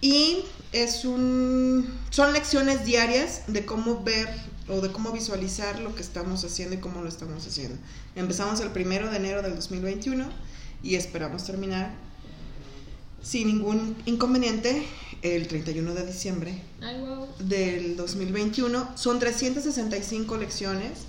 y 0.01 0.45
es 0.73 1.05
un, 1.05 1.89
son 2.11 2.33
lecciones 2.33 2.85
diarias 2.85 3.43
de 3.47 3.65
cómo 3.65 4.03
ver 4.03 4.29
o 4.69 4.81
de 4.81 4.91
cómo 4.91 5.13
visualizar 5.13 5.79
lo 5.81 5.95
que 5.95 6.03
estamos 6.03 6.45
haciendo 6.45 6.75
y 6.75 6.79
cómo 6.79 7.03
lo 7.03 7.09
estamos 7.09 7.47
haciendo. 7.47 7.77
Empezamos 8.17 8.61
el 8.61 8.71
primero 8.71 9.11
de 9.11 9.17
enero 9.17 9.43
del 9.43 9.55
2021 9.55 10.27
y 10.83 10.95
esperamos 10.95 11.45
terminar 11.45 11.93
sin 13.23 13.49
ningún 13.49 13.97
inconveniente 14.07 14.87
el 15.23 15.49
31 15.49 15.95
de 15.95 16.07
diciembre 16.07 16.63
del 17.41 17.97
2021. 17.97 18.97
Son 18.97 19.19
365 19.19 20.37
lecciones 20.37 21.01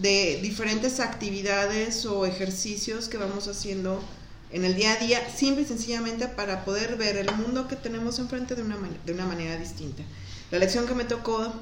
de 0.00 0.40
diferentes 0.42 1.00
actividades 1.00 2.04
o 2.06 2.26
ejercicios 2.26 3.08
que 3.08 3.16
vamos 3.16 3.46
haciendo 3.46 4.02
en 4.50 4.64
el 4.64 4.74
día 4.74 4.92
a 4.92 4.96
día, 4.96 5.30
simple 5.34 5.62
y 5.62 5.66
sencillamente 5.66 6.28
para 6.28 6.64
poder 6.64 6.96
ver 6.96 7.16
el 7.16 7.34
mundo 7.36 7.66
que 7.66 7.76
tenemos 7.76 8.18
enfrente 8.18 8.54
de 8.54 8.62
una, 8.62 8.76
de 9.04 9.12
una 9.12 9.26
manera 9.26 9.56
distinta. 9.56 10.02
La 10.50 10.58
lección 10.58 10.86
que 10.86 10.94
me 10.94 11.04
tocó 11.04 11.52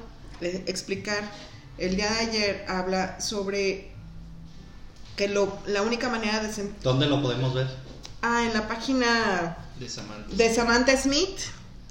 eh, 0.41 0.63
explicar 0.67 1.23
el 1.77 1.95
día 1.95 2.11
de 2.11 2.19
ayer 2.19 2.65
habla 2.67 3.19
sobre 3.19 3.92
que 5.15 5.27
lo, 5.27 5.57
la 5.67 5.81
única 5.81 6.09
manera 6.09 6.39
de... 6.39 6.71
¿Dónde 6.81 7.05
lo 7.07 7.21
podemos 7.21 7.53
ver? 7.53 7.67
Ah, 8.21 8.43
en 8.45 8.53
la 8.53 8.67
página 8.67 9.57
De 9.79 9.89
Samantha. 9.89 10.35
de 10.35 10.53
Samantha 10.55 10.97
Smith 10.97 11.39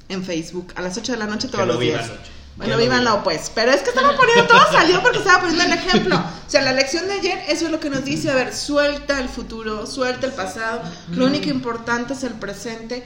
en 0.08 0.24
Facebook 0.24 0.72
a 0.76 0.82
las 0.82 0.96
8 0.96 1.12
de 1.12 1.18
la 1.18 1.26
noche 1.26 1.48
todos 1.48 1.60
Que 1.64 1.66
los 1.72 1.80
días. 1.80 2.10
Bueno, 2.56 2.70
Ya 2.72 2.76
lo 2.76 2.82
vivan 2.82 2.98
vi. 3.00 3.04
no, 3.06 3.22
pues. 3.24 3.50
Pero 3.54 3.70
es 3.72 3.80
que 3.82 3.90
estaba 3.90 4.14
poniendo 4.16 4.46
todo, 4.46 4.60
salió 4.72 5.02
porque 5.02 5.18
estaba 5.18 5.40
poniendo 5.40 5.64
el 5.64 5.72
ejemplo. 5.72 6.16
O 6.16 6.50
sea, 6.50 6.60
la 6.62 6.72
lección 6.72 7.06
de 7.06 7.14
ayer, 7.14 7.38
eso 7.48 7.66
es 7.66 7.70
lo 7.72 7.80
que 7.80 7.88
nos 7.90 8.04
dice, 8.04 8.30
a 8.30 8.34
ver, 8.34 8.54
suelta 8.54 9.18
el 9.20 9.28
futuro, 9.28 9.86
suelta 9.86 10.26
el 10.26 10.32
pasado. 10.32 10.82
Lo 11.12 11.26
único 11.26 11.48
importante 11.48 12.12
es 12.12 12.24
el 12.24 12.34
presente. 12.34 13.04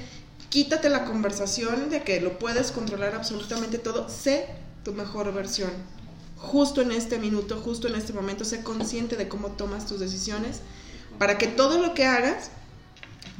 Quítate 0.48 0.88
la 0.88 1.04
conversación 1.04 1.90
de 1.90 2.02
que 2.02 2.20
lo 2.20 2.38
puedes 2.38 2.72
controlar 2.72 3.14
absolutamente 3.14 3.78
todo. 3.78 4.08
Sé 4.08 4.46
tu 4.84 4.92
mejor 4.94 5.32
versión. 5.32 5.70
Justo 6.36 6.82
en 6.82 6.92
este 6.92 7.18
minuto, 7.18 7.60
justo 7.62 7.88
en 7.88 7.94
este 7.94 8.12
momento, 8.12 8.44
sé 8.44 8.62
consciente 8.62 9.16
de 9.16 9.28
cómo 9.28 9.52
tomas 9.52 9.86
tus 9.86 10.00
decisiones 10.00 10.60
para 11.18 11.38
que 11.38 11.46
todo 11.46 11.80
lo 11.80 11.94
que 11.94 12.04
hagas 12.04 12.50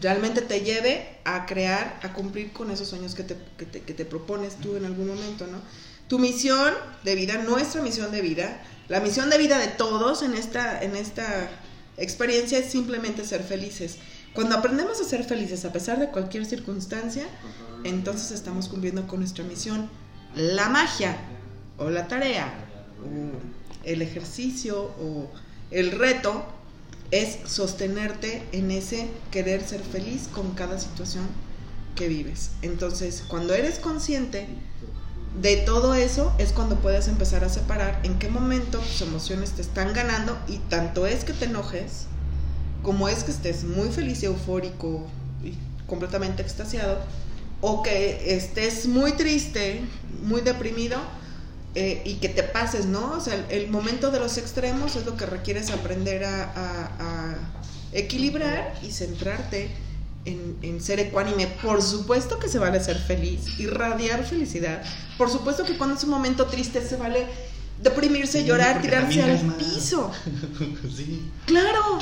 realmente 0.00 0.40
te 0.40 0.60
lleve 0.60 1.18
a 1.24 1.46
crear, 1.46 2.00
a 2.02 2.12
cumplir 2.12 2.52
con 2.52 2.70
esos 2.70 2.88
sueños 2.88 3.14
que 3.14 3.22
te, 3.22 3.36
que 3.58 3.66
te, 3.66 3.82
que 3.82 3.94
te 3.94 4.04
propones 4.04 4.56
tú 4.56 4.76
en 4.76 4.86
algún 4.86 5.08
momento, 5.08 5.46
¿no? 5.46 5.58
Tu 6.08 6.18
misión 6.18 6.72
de 7.04 7.14
vida, 7.14 7.42
nuestra 7.42 7.82
misión 7.82 8.12
de 8.12 8.22
vida, 8.22 8.62
la 8.88 9.00
misión 9.00 9.28
de 9.28 9.38
vida 9.38 9.58
de 9.58 9.68
todos 9.68 10.22
en 10.22 10.34
esta, 10.34 10.82
en 10.82 10.96
esta 10.96 11.50
experiencia 11.96 12.58
es 12.58 12.70
simplemente 12.70 13.24
ser 13.24 13.42
felices. 13.42 13.96
Cuando 14.34 14.56
aprendemos 14.56 15.00
a 15.00 15.04
ser 15.04 15.24
felices 15.24 15.64
a 15.64 15.72
pesar 15.72 15.98
de 15.98 16.08
cualquier 16.08 16.46
circunstancia, 16.46 17.26
entonces 17.84 18.30
estamos 18.30 18.68
cumpliendo 18.68 19.06
con 19.06 19.20
nuestra 19.20 19.44
misión. 19.44 19.90
La 20.34 20.68
magia 20.68 21.16
o 21.78 21.90
la 21.90 22.06
tarea 22.06 22.65
o 23.02 23.88
el 23.88 24.02
ejercicio 24.02 24.82
o 25.00 25.30
el 25.70 25.92
reto 25.92 26.44
es 27.10 27.38
sostenerte 27.46 28.42
en 28.52 28.70
ese 28.70 29.08
querer 29.30 29.62
ser 29.62 29.80
feliz 29.80 30.28
con 30.32 30.52
cada 30.52 30.78
situación 30.78 31.26
que 31.94 32.08
vives. 32.08 32.50
Entonces, 32.62 33.24
cuando 33.26 33.54
eres 33.54 33.78
consciente 33.78 34.46
de 35.40 35.56
todo 35.58 35.94
eso, 35.94 36.32
es 36.38 36.52
cuando 36.52 36.76
puedes 36.76 37.08
empezar 37.08 37.44
a 37.44 37.48
separar 37.48 38.00
en 38.04 38.18
qué 38.18 38.28
momento 38.28 38.78
tus 38.78 39.02
emociones 39.02 39.52
te 39.52 39.62
están 39.62 39.92
ganando 39.92 40.38
y 40.48 40.58
tanto 40.58 41.06
es 41.06 41.24
que 41.24 41.32
te 41.32 41.44
enojes, 41.46 42.06
como 42.82 43.08
es 43.08 43.24
que 43.24 43.32
estés 43.32 43.64
muy 43.64 43.90
feliz 43.90 44.22
y 44.22 44.26
eufórico 44.26 45.06
y 45.44 45.54
completamente 45.86 46.42
extasiado, 46.42 46.98
o 47.60 47.82
que 47.82 48.34
estés 48.34 48.86
muy 48.86 49.12
triste, 49.12 49.80
muy 50.22 50.40
deprimido, 50.40 50.98
eh, 51.78 52.00
y 52.04 52.14
que 52.14 52.28
te 52.30 52.42
pases, 52.42 52.86
¿no? 52.86 53.12
O 53.12 53.20
sea, 53.20 53.34
el, 53.34 53.44
el 53.50 53.70
momento 53.70 54.10
de 54.10 54.18
los 54.18 54.38
extremos 54.38 54.96
es 54.96 55.04
lo 55.06 55.16
que 55.16 55.26
requieres 55.26 55.70
aprender 55.70 56.24
a, 56.24 56.42
a- 56.44 56.90
a 56.98 57.34
equilibrar 57.92 58.74
y 58.82 58.90
centrarte 58.90 59.70
en, 60.24 60.56
en 60.62 60.80
ser 60.82 61.00
ecuánime. 61.00 61.46
Por 61.62 61.82
supuesto 61.82 62.38
que 62.38 62.48
se 62.48 62.58
vale 62.58 62.82
ser 62.82 62.96
feliz, 62.98 63.58
irradiar 63.60 64.24
felicidad. 64.24 64.82
Por 65.18 65.30
supuesto 65.30 65.64
que 65.64 65.76
cuando 65.78 65.96
es 65.96 66.04
un 66.04 66.10
momento 66.10 66.46
triste 66.46 66.80
se 66.86 66.96
vale 66.96 67.26
deprimirse, 67.82 68.40
Sí, 68.40 68.46
llorar, 68.46 68.80
tirarse 68.82 69.22
al 69.22 69.54
piso. 69.56 70.10
sí. 70.96 71.30
Claro. 71.46 71.98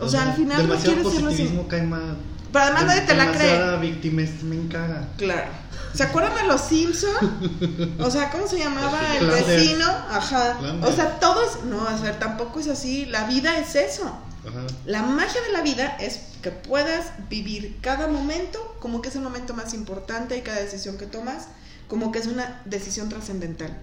O 0.00 0.08
sea, 0.08 0.22
al 0.30 0.36
final 0.36 0.68
no 0.68 0.74
quieres 0.76 1.02
positivismo 1.04 1.66
cae 1.68 1.82
mal. 1.82 2.16
Pero 2.52 2.64
además 2.64 2.84
nadie 2.84 3.00
te 3.02 3.14
la 3.14 3.32
cree. 3.32 3.78
Víctima 3.78 4.22
me 4.44 4.56
encaga. 4.56 5.08
Claro. 5.16 5.50
¿Se 5.94 6.02
acuerdan 6.02 6.34
de 6.34 6.44
los 6.44 6.60
Simpson? 6.60 7.96
O 7.98 8.10
sea, 8.10 8.30
¿cómo 8.30 8.46
se 8.46 8.58
llamaba 8.58 8.98
el 9.16 9.26
Flanders. 9.26 9.46
vecino? 9.46 9.86
Ajá. 9.86 10.56
Flanders. 10.58 10.92
O 10.92 10.96
sea, 10.96 11.20
todos. 11.20 11.64
No, 11.64 11.86
a 11.86 11.96
ver, 11.96 12.18
tampoco 12.18 12.60
es 12.60 12.68
así. 12.68 13.06
La 13.06 13.26
vida 13.26 13.58
es 13.58 13.74
eso. 13.74 14.04
Ajá. 14.04 14.66
La 14.86 15.02
magia 15.02 15.40
de 15.42 15.52
la 15.52 15.62
vida 15.62 15.96
es 16.00 16.20
que 16.42 16.50
puedas 16.50 17.12
vivir 17.28 17.78
cada 17.80 18.08
momento 18.08 18.76
como 18.80 19.00
que 19.00 19.08
es 19.08 19.16
el 19.16 19.22
momento 19.22 19.54
más 19.54 19.74
importante 19.74 20.36
y 20.36 20.40
cada 20.42 20.60
decisión 20.60 20.98
que 20.98 21.06
tomas 21.06 21.48
como 21.88 22.10
que 22.10 22.18
es 22.18 22.26
una 22.26 22.62
decisión 22.64 23.08
trascendental. 23.08 23.78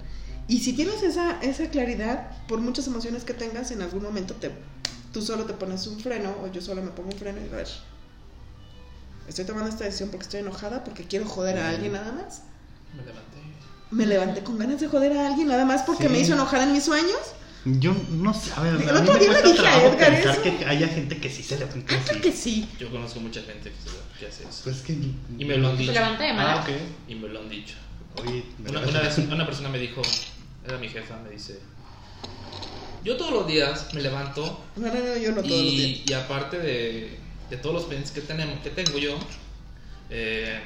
Y 0.47 0.61
si 0.61 0.73
tienes 0.73 1.03
esa, 1.03 1.39
esa 1.41 1.69
claridad, 1.69 2.31
por 2.47 2.59
muchas 2.59 2.87
emociones 2.87 3.23
que 3.23 3.35
tengas, 3.35 3.69
en 3.69 3.83
algún 3.83 4.01
momento 4.01 4.33
te, 4.33 4.51
tú 5.13 5.21
solo 5.21 5.45
te 5.45 5.53
pones 5.53 5.85
un 5.85 5.99
freno 5.99 6.33
o 6.43 6.47
yo 6.47 6.59
solo 6.59 6.81
me 6.81 6.89
pongo 6.89 7.11
un 7.11 7.17
freno 7.19 7.39
y 7.39 7.53
a 7.53 7.57
ver, 7.57 7.67
estoy 9.29 9.45
tomando 9.45 9.69
esta 9.69 9.85
decisión 9.85 10.09
porque 10.09 10.23
estoy 10.23 10.39
enojada, 10.41 10.83
porque 10.83 11.03
quiero 11.05 11.25
joder 11.25 11.57
a 11.59 11.69
alguien 11.69 11.93
nada 11.93 12.11
más. 12.11 12.41
Me 12.95 13.03
levanté. 13.03 13.37
Me 13.91 14.05
levanté 14.05 14.43
con 14.43 14.57
ganas 14.57 14.79
de 14.81 14.87
joder 14.87 15.17
a 15.17 15.27
alguien 15.27 15.47
nada 15.47 15.65
más 15.65 15.83
porque 15.83 16.03
Sí. 16.03 16.09
me 16.09 16.19
hizo 16.19 16.33
enojar 16.33 16.61
en 16.61 16.73
mis 16.73 16.83
sueños. 16.83 17.17
Yo 17.65 17.93
no 18.11 18.33
sé, 18.33 18.51
a 18.55 18.61
ver, 18.61 18.75
El 18.75 18.95
otro 18.95 19.17
día 19.19 19.33
le 19.33 19.41
dije 19.51 19.67
a 19.67 19.83
Edgar 19.83 20.11
pensar 20.13 20.31
eso. 20.35 20.41
que 20.57 20.65
haya 20.65 20.87
gente 20.87 21.17
que 21.19 21.29
sí 21.29 21.43
se 21.43 21.57
levanta 21.59 21.93
Ah, 21.93 21.97
así. 21.99 22.09
creo 22.09 22.21
que 22.21 22.31
sí. 22.31 22.69
Yo 22.79 22.89
conozco 22.89 23.19
mucha 23.19 23.41
gente 23.41 23.71
que, 23.71 23.89
se- 24.19 24.25
hace 24.27 24.43
eso. 24.43 24.61
Pues 24.63 24.77
que... 24.81 24.93
Y 25.37 25.45
me 25.45 25.57
lo 25.57 25.67
han 25.69 25.75
Se 25.75 25.81
dicho. 25.81 25.93
levanta 25.93 26.23
de 26.23 26.29
Ah, 26.29 26.33
malas. 26.33 26.65
ok. 26.67 26.73
Y 27.09 27.15
me 27.15 27.27
lo 27.27 27.39
han 27.39 27.49
dicho. 27.49 27.75
Oye, 28.23 28.45
Una, 28.67 28.79
una 28.87 29.01
vez 29.01 29.17
una 29.17 29.45
persona 29.45 29.69
me 29.69 29.77
dijo, 29.79 30.01
era 30.65 30.77
mi 30.77 30.87
jefa, 30.89 31.17
me 31.21 31.29
dice, 31.31 31.59
yo 33.03 33.17
todos 33.17 33.31
los 33.31 33.47
días 33.47 33.93
me 33.93 34.01
levanto 34.01 34.63
No, 34.75 34.87
no, 34.87 34.93
no, 34.93 35.17
yo 35.17 35.29
no 35.31 35.41
todos 35.41 35.49
los 35.49 35.71
días. 35.71 35.99
y, 35.99 36.03
y 36.07 36.13
aparte 36.13 36.59
de, 36.59 37.17
de 37.49 37.57
todos 37.57 37.73
los 37.75 37.83
pendientes 37.83 38.11
que, 38.11 38.21
tenemos, 38.21 38.59
que 38.61 38.69
tengo 38.69 38.97
yo, 38.97 39.17
eh, 40.09 40.59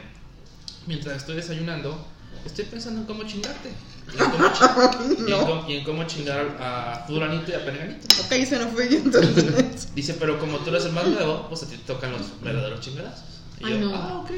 mientras 0.85 1.17
estoy 1.17 1.35
desayunando, 1.35 2.05
estoy 2.45 2.65
pensando 2.65 3.01
en 3.01 3.07
cómo 3.07 3.23
chingarte. 3.23 3.69
Y 4.13 4.21
en 4.21 4.29
cómo, 4.31 4.47
chi- 4.53 5.15
y 5.19 5.21
en 5.21 5.29
No. 5.29 5.45
cómo- 5.47 5.69
y 5.69 5.75
en 5.77 5.83
cómo 5.85 6.03
chingar 6.05 6.57
a 6.59 7.03
fulanito 7.07 7.51
y 7.51 7.55
a 7.55 7.63
perenganito. 7.65 8.07
Ok, 8.25 8.31
ese 8.33 8.59
no 8.59 8.67
fui 8.67 8.89
yo 8.89 8.97
entonces. 8.97 9.87
Dice, 9.95 10.15
pero 10.15 10.39
como 10.39 10.57
tú 10.57 10.69
eres 10.69 10.85
el 10.85 10.91
más 10.91 11.07
nuevo, 11.07 11.47
pues 11.49 11.63
a 11.63 11.67
ti 11.67 11.77
te 11.77 11.93
tocan 11.93 12.11
los 12.11 12.41
verdaderos 12.41 12.81
chingadazos. 12.81 13.23
Y 13.59 13.65
Ay, 13.65 13.79
yo, 13.79 13.79
no. 13.89 13.95
ah, 13.95 14.19
ok. 14.23 14.31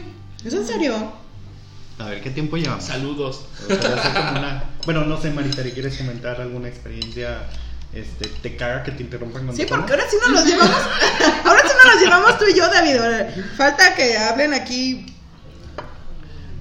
¿Es 0.44 0.54
en 0.54 0.66
serio? 0.68 1.14
A 1.98 2.06
ver, 2.10 2.22
¿qué 2.22 2.30
tiempo 2.30 2.58
llevamos? 2.58 2.84
Saludos. 2.84 3.42
Una- 3.70 4.64
Bueno, 4.86 5.04
no 5.04 5.20
sé, 5.20 5.32
Maritari, 5.32 5.72
¿quieres 5.72 5.98
comentar 5.98 6.40
alguna 6.40 6.68
experiencia? 6.68 7.40
Este, 7.96 8.28
¿Te 8.28 8.58
caga 8.58 8.84
que 8.84 8.92
te 8.92 9.04
interrumpan 9.04 9.48
con 9.48 9.56
Sí, 9.56 9.66
porque 9.66 9.94
ahora 9.94 10.04
sí 10.10 10.18
nos 10.22 10.32
los 10.32 10.46
llevamos. 10.46 10.76
ahora 11.46 11.62
sí 11.62 11.74
nos 11.74 11.94
los 11.94 12.04
llevamos 12.04 12.38
tú 12.38 12.46
y 12.46 12.54
yo, 12.54 12.70
David. 12.70 12.98
Falta 13.56 13.96
que 13.96 14.18
hablen 14.18 14.54
aquí. 14.54 15.06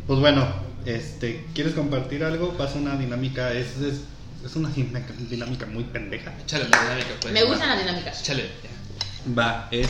Pues 0.07 0.21
bueno, 0.21 0.47
este, 0.87 1.45
¿quieres 1.53 1.75
compartir 1.75 2.23
algo? 2.23 2.57
Pasa 2.57 2.79
una 2.79 2.97
dinámica, 2.97 3.53
es, 3.53 3.79
es, 3.79 4.03
es 4.45 4.55
una 4.55 4.69
dinámica, 4.69 5.13
dinámica 5.29 5.67
muy 5.67 5.83
pendeja. 5.83 6.33
Échale 6.41 6.69
la 6.69 6.81
dinámica, 6.81 7.09
pues. 7.21 7.35
Me 7.35 7.43
gustan 7.43 7.69
las 7.69 7.81
dinámicas. 7.81 8.21
Échale. 8.21 8.49
ya. 8.63 9.35
Va, 9.37 9.69
es 9.73 9.89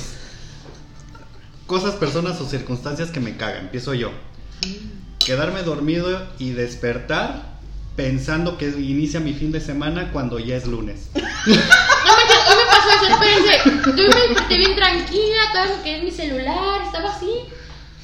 cosas, 1.67 1.95
personas 1.97 2.41
o 2.41 2.49
circunstancias 2.49 3.11
que 3.11 3.21
me 3.21 3.37
cagan. 3.37 3.67
Empiezo 3.67 3.93
yo. 3.93 4.13
Quedarme 5.19 5.63
dormido 5.63 6.27
y 6.39 6.53
despertar 6.53 7.54
pensando 7.97 8.59
que 8.59 8.69
inicia 8.69 9.21
mi 9.21 9.33
fin 9.35 9.53
de 9.53 9.61
semana 9.61 10.11
cuando 10.13 10.39
ya 10.39 10.57
es 10.57 10.67
lunes. 10.67 11.09
No 11.15 12.13
manches, 12.17 12.37
hoy 12.49 12.57
me 12.57 12.67
pasó 12.71 12.91
eso 12.91 13.15
espérense. 13.15 14.03
Yo 14.03 14.09
me 14.09 14.29
desperté 14.29 14.57
bien 14.59 14.77
tranquila, 14.77 15.39
todavía 15.53 15.77
me 15.77 15.83
quedé 15.83 15.99
en 15.99 16.05
mi 16.05 16.11
celular, 16.11 16.83
estaba 16.85 17.15
así. 17.15 17.31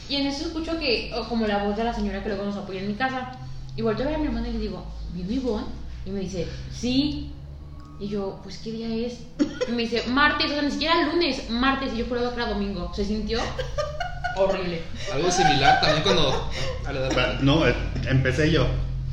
Y 0.09 0.17
en 0.17 0.27
eso 0.27 0.47
escucho 0.47 0.79
que, 0.79 1.11
como 1.29 1.47
la 1.47 1.65
voz 1.65 1.77
de 1.77 1.85
la 1.85 1.93
señora 1.95 2.23
que 2.23 2.29
luego 2.31 2.45
nos 2.45 2.57
apoya 2.57 2.81
en 2.81 2.89
mi 2.89 2.95
casa. 2.95 3.33
Y 3.77 3.83
volteo 3.83 4.07
a 4.07 4.09
ver 4.11 4.17
a 4.17 4.21
mi 4.21 4.27
hermana 4.27 4.49
y 4.49 4.53
le 4.55 4.59
digo, 4.59 4.85
¿vino 5.15 5.31
Ivonne? 5.33 5.67
Y 6.07 6.11
me 6.11 6.21
dice, 6.21 6.47
sí. 6.73 7.31
Y 7.99 8.09
yo, 8.09 8.41
pues, 8.43 8.59
¿qué 8.59 8.73
día 8.73 8.89
es? 9.07 9.19
Y 9.69 9.73
me 9.73 9.83
dice, 9.83 10.03
martes, 10.09 10.51
o 10.51 10.55
sea, 10.55 10.63
ni 10.63 10.71
siquiera 10.71 11.03
lunes, 11.13 11.49
martes. 11.51 11.93
Y 11.95 11.99
yo 11.99 12.07
juraba 12.07 12.31
que 12.35 12.41
era 12.43 12.49
domingo. 12.49 12.91
Se 12.95 13.05
sintió 13.05 13.39
horrible. 14.37 14.83
Algo 15.13 15.31
similar 15.31 15.81
también 15.81 16.03
cuando. 16.03 16.51
a 16.87 16.93
la 16.93 17.07
edad- 17.07 17.41
No, 17.41 17.67
eh, 17.67 17.75
empecé 18.09 18.51
yo. 18.51 18.67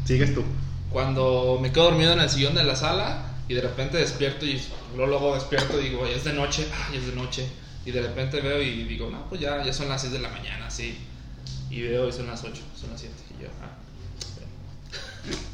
Sigues 0.05 0.33
tú. 0.33 0.43
Cuando 0.91 1.59
me 1.61 1.71
quedo 1.71 1.85
dormido 1.85 2.13
en 2.13 2.19
el 2.19 2.29
sillón 2.29 2.55
de 2.55 2.63
la 2.63 2.75
sala 2.75 3.23
y 3.47 3.53
de 3.53 3.61
repente 3.61 3.97
despierto 3.97 4.45
y 4.45 4.61
luego, 4.95 5.07
luego 5.11 5.35
despierto 5.35 5.79
y 5.79 5.89
digo, 5.89 6.05
ya 6.07 6.15
es 6.15 6.23
de 6.23 6.33
noche, 6.33 6.67
ya 6.91 6.97
es 6.97 7.07
de 7.07 7.13
noche. 7.15 7.47
Y 7.85 7.91
de 7.91 8.01
repente 8.01 8.41
veo 8.41 8.61
y 8.61 8.83
digo, 8.83 9.09
no, 9.09 9.27
pues 9.29 9.39
ya, 9.41 9.63
ya 9.63 9.71
son 9.73 9.87
las 9.89 10.01
6 10.01 10.13
de 10.13 10.19
la 10.19 10.29
mañana, 10.29 10.69
sí. 10.69 10.97
Y 11.69 11.81
veo 11.83 12.07
y 12.09 12.11
son 12.11 12.27
las 12.27 12.43
8, 12.43 12.53
son 12.79 12.89
las 12.91 12.99
7. 12.99 13.15
Y 13.39 13.43
yo, 13.43 13.49
ah. 13.61 13.77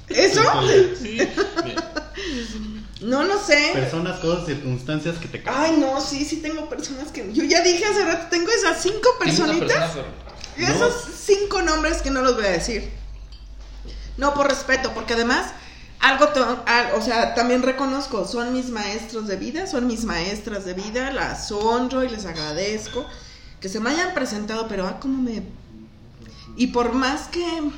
¿Eso? 0.09 0.41
Sí, 1.01 1.17
bien. 1.63 1.75
No, 3.01 3.23
no 3.23 3.37
sé. 3.43 3.71
Personas, 3.73 4.19
cosas, 4.19 4.45
circunstancias 4.45 5.17
que 5.17 5.27
te 5.27 5.41
caen. 5.43 5.73
Ay, 5.75 5.79
no, 5.79 5.99
sí, 5.99 6.23
sí 6.25 6.37
tengo 6.37 6.69
personas 6.69 7.11
que... 7.11 7.31
Yo 7.33 7.43
ya 7.43 7.61
dije 7.61 7.83
hace 7.85 8.05
rato, 8.05 8.27
tengo 8.29 8.49
esas 8.51 8.81
cinco 8.81 9.09
personitas. 9.19 9.67
persona, 9.71 10.05
pero- 10.55 10.67
Esos 10.69 10.93
cinco 11.19 11.61
nombres 11.61 12.01
que 12.01 12.11
no 12.11 12.21
los 12.21 12.35
voy 12.35 12.45
a 12.45 12.51
decir. 12.51 12.91
No 14.17 14.33
por 14.33 14.47
respeto, 14.47 14.93
porque 14.93 15.13
además, 15.13 15.47
algo, 15.99 16.27
o 16.95 17.01
sea, 17.01 17.33
también 17.33 17.63
reconozco, 17.63 18.25
son 18.27 18.53
mis 18.53 18.69
maestros 18.69 19.27
de 19.27 19.37
vida, 19.37 19.67
son 19.67 19.87
mis 19.87 20.05
maestras 20.05 20.65
de 20.65 20.73
vida, 20.73 21.11
las 21.11 21.51
honro 21.51 22.03
y 22.03 22.09
les 22.09 22.25
agradezco 22.25 23.05
que 23.63 23.69
se 23.69 23.79
me 23.79 23.91
hayan 23.91 24.13
presentado, 24.13 24.67
pero 24.67 24.85
ah, 24.85 24.99
cómo 24.99 25.21
me... 25.21 25.41
Y 26.57 26.67
por 26.67 26.91
más 26.91 27.29
que 27.29 27.71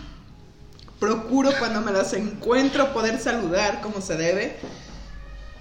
procuro 0.99 1.51
cuando 1.59 1.81
me 1.81 1.91
las 1.91 2.13
encuentro 2.13 2.91
poder 2.91 3.19
saludar 3.21 3.81
como 3.81 4.01
se 4.01 4.17
debe, 4.17 4.57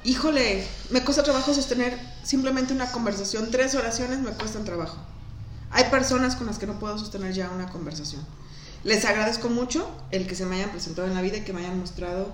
híjole, 0.02 0.66
me 0.88 1.04
cuesta 1.04 1.22
trabajo 1.22 1.52
sostener 1.52 1.98
simplemente 2.22 2.72
una 2.72 2.90
conversación, 2.90 3.50
tres 3.50 3.74
oraciones 3.74 4.20
me 4.20 4.30
cuestan 4.30 4.64
trabajo. 4.64 4.96
Hay 5.70 5.84
personas 5.90 6.36
con 6.36 6.46
las 6.46 6.58
que 6.58 6.66
no 6.66 6.78
puedo 6.78 6.96
sostener 6.98 7.34
ya 7.34 7.50
una 7.50 7.68
conversación. 7.68 8.24
Les 8.84 9.04
agradezco 9.06 9.48
mucho 9.48 9.90
el 10.10 10.26
que 10.26 10.34
se 10.34 10.44
me 10.44 10.56
hayan 10.56 10.70
presentado 10.70 11.08
en 11.08 11.14
la 11.14 11.22
vida 11.22 11.38
y 11.38 11.40
que 11.40 11.54
me 11.54 11.60
hayan 11.60 11.80
mostrado 11.80 12.30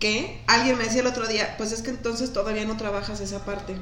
que 0.00 0.42
alguien 0.48 0.76
me 0.76 0.82
decía 0.82 1.02
el 1.02 1.06
otro 1.06 1.28
día, 1.28 1.54
pues 1.56 1.70
es 1.70 1.82
que 1.82 1.90
entonces 1.90 2.32
todavía 2.32 2.64
no 2.64 2.76
trabajas 2.76 3.20
esa 3.20 3.44
parte. 3.44 3.76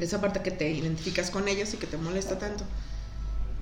Esa 0.00 0.20
parte 0.20 0.42
que 0.42 0.50
te 0.50 0.68
identificas 0.68 1.30
con 1.30 1.46
ellos 1.46 1.72
y 1.72 1.76
que 1.76 1.86
te 1.86 1.96
molesta 1.96 2.40
tanto. 2.40 2.64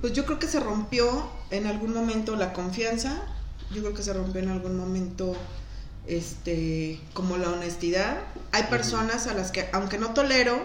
Pues 0.01 0.14
yo 0.14 0.25
creo 0.25 0.38
que 0.38 0.49
se 0.49 0.59
rompió 0.59 1.31
en 1.51 1.67
algún 1.67 1.93
momento 1.93 2.35
la 2.37 2.55
confianza, 2.55 3.23
yo 3.75 3.83
creo 3.83 3.95
que 3.95 4.03
se 4.03 4.14
rompió 4.14 4.40
en 4.40 4.49
algún 4.49 4.79
momento 4.79 5.37
este 6.07 6.99
como 7.12 7.37
la 7.37 7.51
honestidad. 7.51 8.23
Hay 8.53 8.64
personas 8.64 9.27
a 9.27 9.35
las 9.35 9.51
que 9.51 9.69
aunque 9.73 9.99
no 9.99 10.14
tolero, 10.14 10.59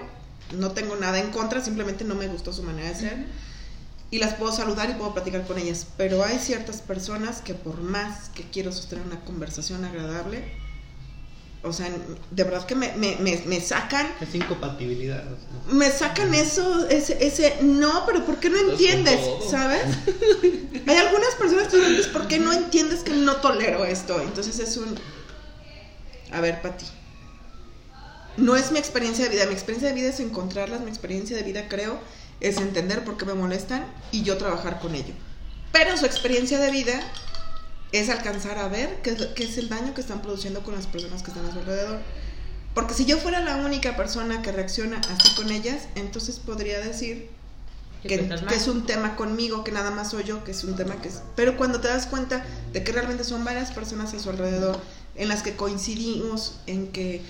no 0.58 0.72
tengo 0.72 0.96
nada 0.96 1.20
en 1.20 1.32
contra, 1.32 1.62
simplemente 1.62 2.06
no 2.06 2.16
me 2.16 2.28
gustó 2.30 2.54
su 2.54 2.64
manera 2.64 2.88
de 2.88 2.96
ser. 2.96 3.26
Y 4.12 4.18
las 4.20 4.34
puedo 4.36 4.52
saludar 4.52 4.90
y 4.90 4.94
puedo 4.94 5.14
platicar 5.14 5.46
con 5.46 5.58
ellas. 5.60 5.86
Pero 5.98 6.24
hay 6.24 6.40
ciertas 6.40 6.82
personas 6.82 7.42
que 7.42 7.54
por 7.54 7.82
más 7.82 8.30
que 8.30 8.44
quiero 8.44 8.72
sostener 8.72 9.06
una 9.06 9.20
conversación 9.24 9.86
agradable, 9.86 10.44
o 11.62 11.74
sea, 11.74 11.90
de 12.32 12.44
verdad 12.44 12.66
que 12.66 12.74
me, 12.74 12.94
me, 12.96 13.18
me, 13.18 13.38
me 13.46 13.60
sacan, 13.60 14.08
Es 14.22 14.34
incompatibilidad. 14.34 15.24
me 15.72 15.92
sacan 15.92 16.34
eso, 16.34 16.88
ese, 16.88 17.18
ese, 17.26 17.58
no, 17.62 18.06
pero 18.06 18.26
¿por 18.26 18.38
qué 18.38 18.50
no 18.50 18.58
entiendes? 18.72 19.20
¿Sabes? 19.52 19.84
Hay 20.88 20.96
algunas 20.96 21.36
personas 21.36 21.68
que 21.68 21.78
dicen, 21.78 21.96
"Pues, 21.98 22.08
¿por 22.08 22.28
qué 22.30 22.40
no 22.40 22.54
entiendes 22.54 23.02
que 23.02 23.12
no 23.12 23.36
tolero 23.38 23.84
esto? 23.84 24.22
Entonces 24.22 24.58
es 24.60 24.78
un, 24.78 24.96
a 26.32 26.40
ver, 26.40 26.62
Pati. 26.62 26.86
No 28.38 28.56
es 28.56 28.72
mi 28.72 28.80
experiencia 28.80 29.26
de 29.26 29.32
vida, 29.32 29.46
mi 29.48 29.54
experiencia 29.54 29.90
de 29.90 29.96
vida 29.96 30.10
es 30.10 30.20
encontrarlas, 30.22 30.80
mi 30.80 30.90
experiencia 30.90 31.36
de 31.36 31.44
vida 31.44 31.68
creo 31.68 32.00
es 32.42 32.58
entender 32.58 33.04
por 33.04 33.18
qué 33.18 33.26
me 33.26 33.34
molestan 33.34 33.86
y 34.12 34.24
yo 34.24 34.38
trabajar 34.38 34.80
con 34.80 34.96
ello. 34.96 35.14
Pero 35.72 35.98
su 35.98 36.06
experiencia 36.06 36.60
de 36.60 36.72
vida 36.72 37.00
es 37.92 38.10
alcanzar 38.10 38.58
a 38.58 38.68
ver 38.68 39.00
qué 39.04 39.12
es, 39.12 39.20
lo- 39.20 39.34
qué 39.34 39.44
es 39.46 39.58
el 39.58 39.70
daño 39.70 39.94
que 39.94 40.02
están 40.02 40.22
produciendo 40.22 40.62
con 40.64 40.76
las 40.76 40.88
personas 40.88 41.22
que 41.24 41.32
están 41.32 41.46
a 41.46 41.52
su 41.52 41.60
alrededor. 41.60 42.00
Porque 42.74 42.94
si 42.94 43.06
yo 43.06 43.18
fuera 43.18 43.40
la 43.42 43.56
única 43.58 43.98
persona 43.98 44.42
que 44.42 44.52
reacciona 44.52 45.00
así 45.00 45.36
con 45.36 45.52
ellas, 45.52 45.88
entonces 45.96 46.40
podría 46.40 46.80
decir 46.80 47.30
Que 48.02 48.16
es 48.56 48.68
un 48.68 48.86
tema 48.86 49.18
conmigo, 49.18 49.64
que 49.66 49.72
nada 49.74 49.92
más 49.92 50.12
soy 50.12 50.24
yo, 50.24 50.44
que 50.46 50.52
es 50.52 50.64
un 50.64 50.78
tema 50.78 50.96
que 51.02 51.10
es... 51.10 51.22
Pero 51.36 51.58
cuando 51.58 51.82
te 51.82 51.90
das 51.90 52.06
cuenta 52.06 52.46
de 52.72 52.82
que 52.84 52.94
realmente 52.94 53.26
son 53.26 53.44
varias 53.44 53.72
personas 53.72 54.14
a 54.14 54.20
su 54.20 54.30
alrededor 54.30 54.80
en 55.16 55.28
las 55.28 55.42
que 55.44 55.58
coincidimos 55.58 56.56
en 56.66 56.88
que 56.94 57.22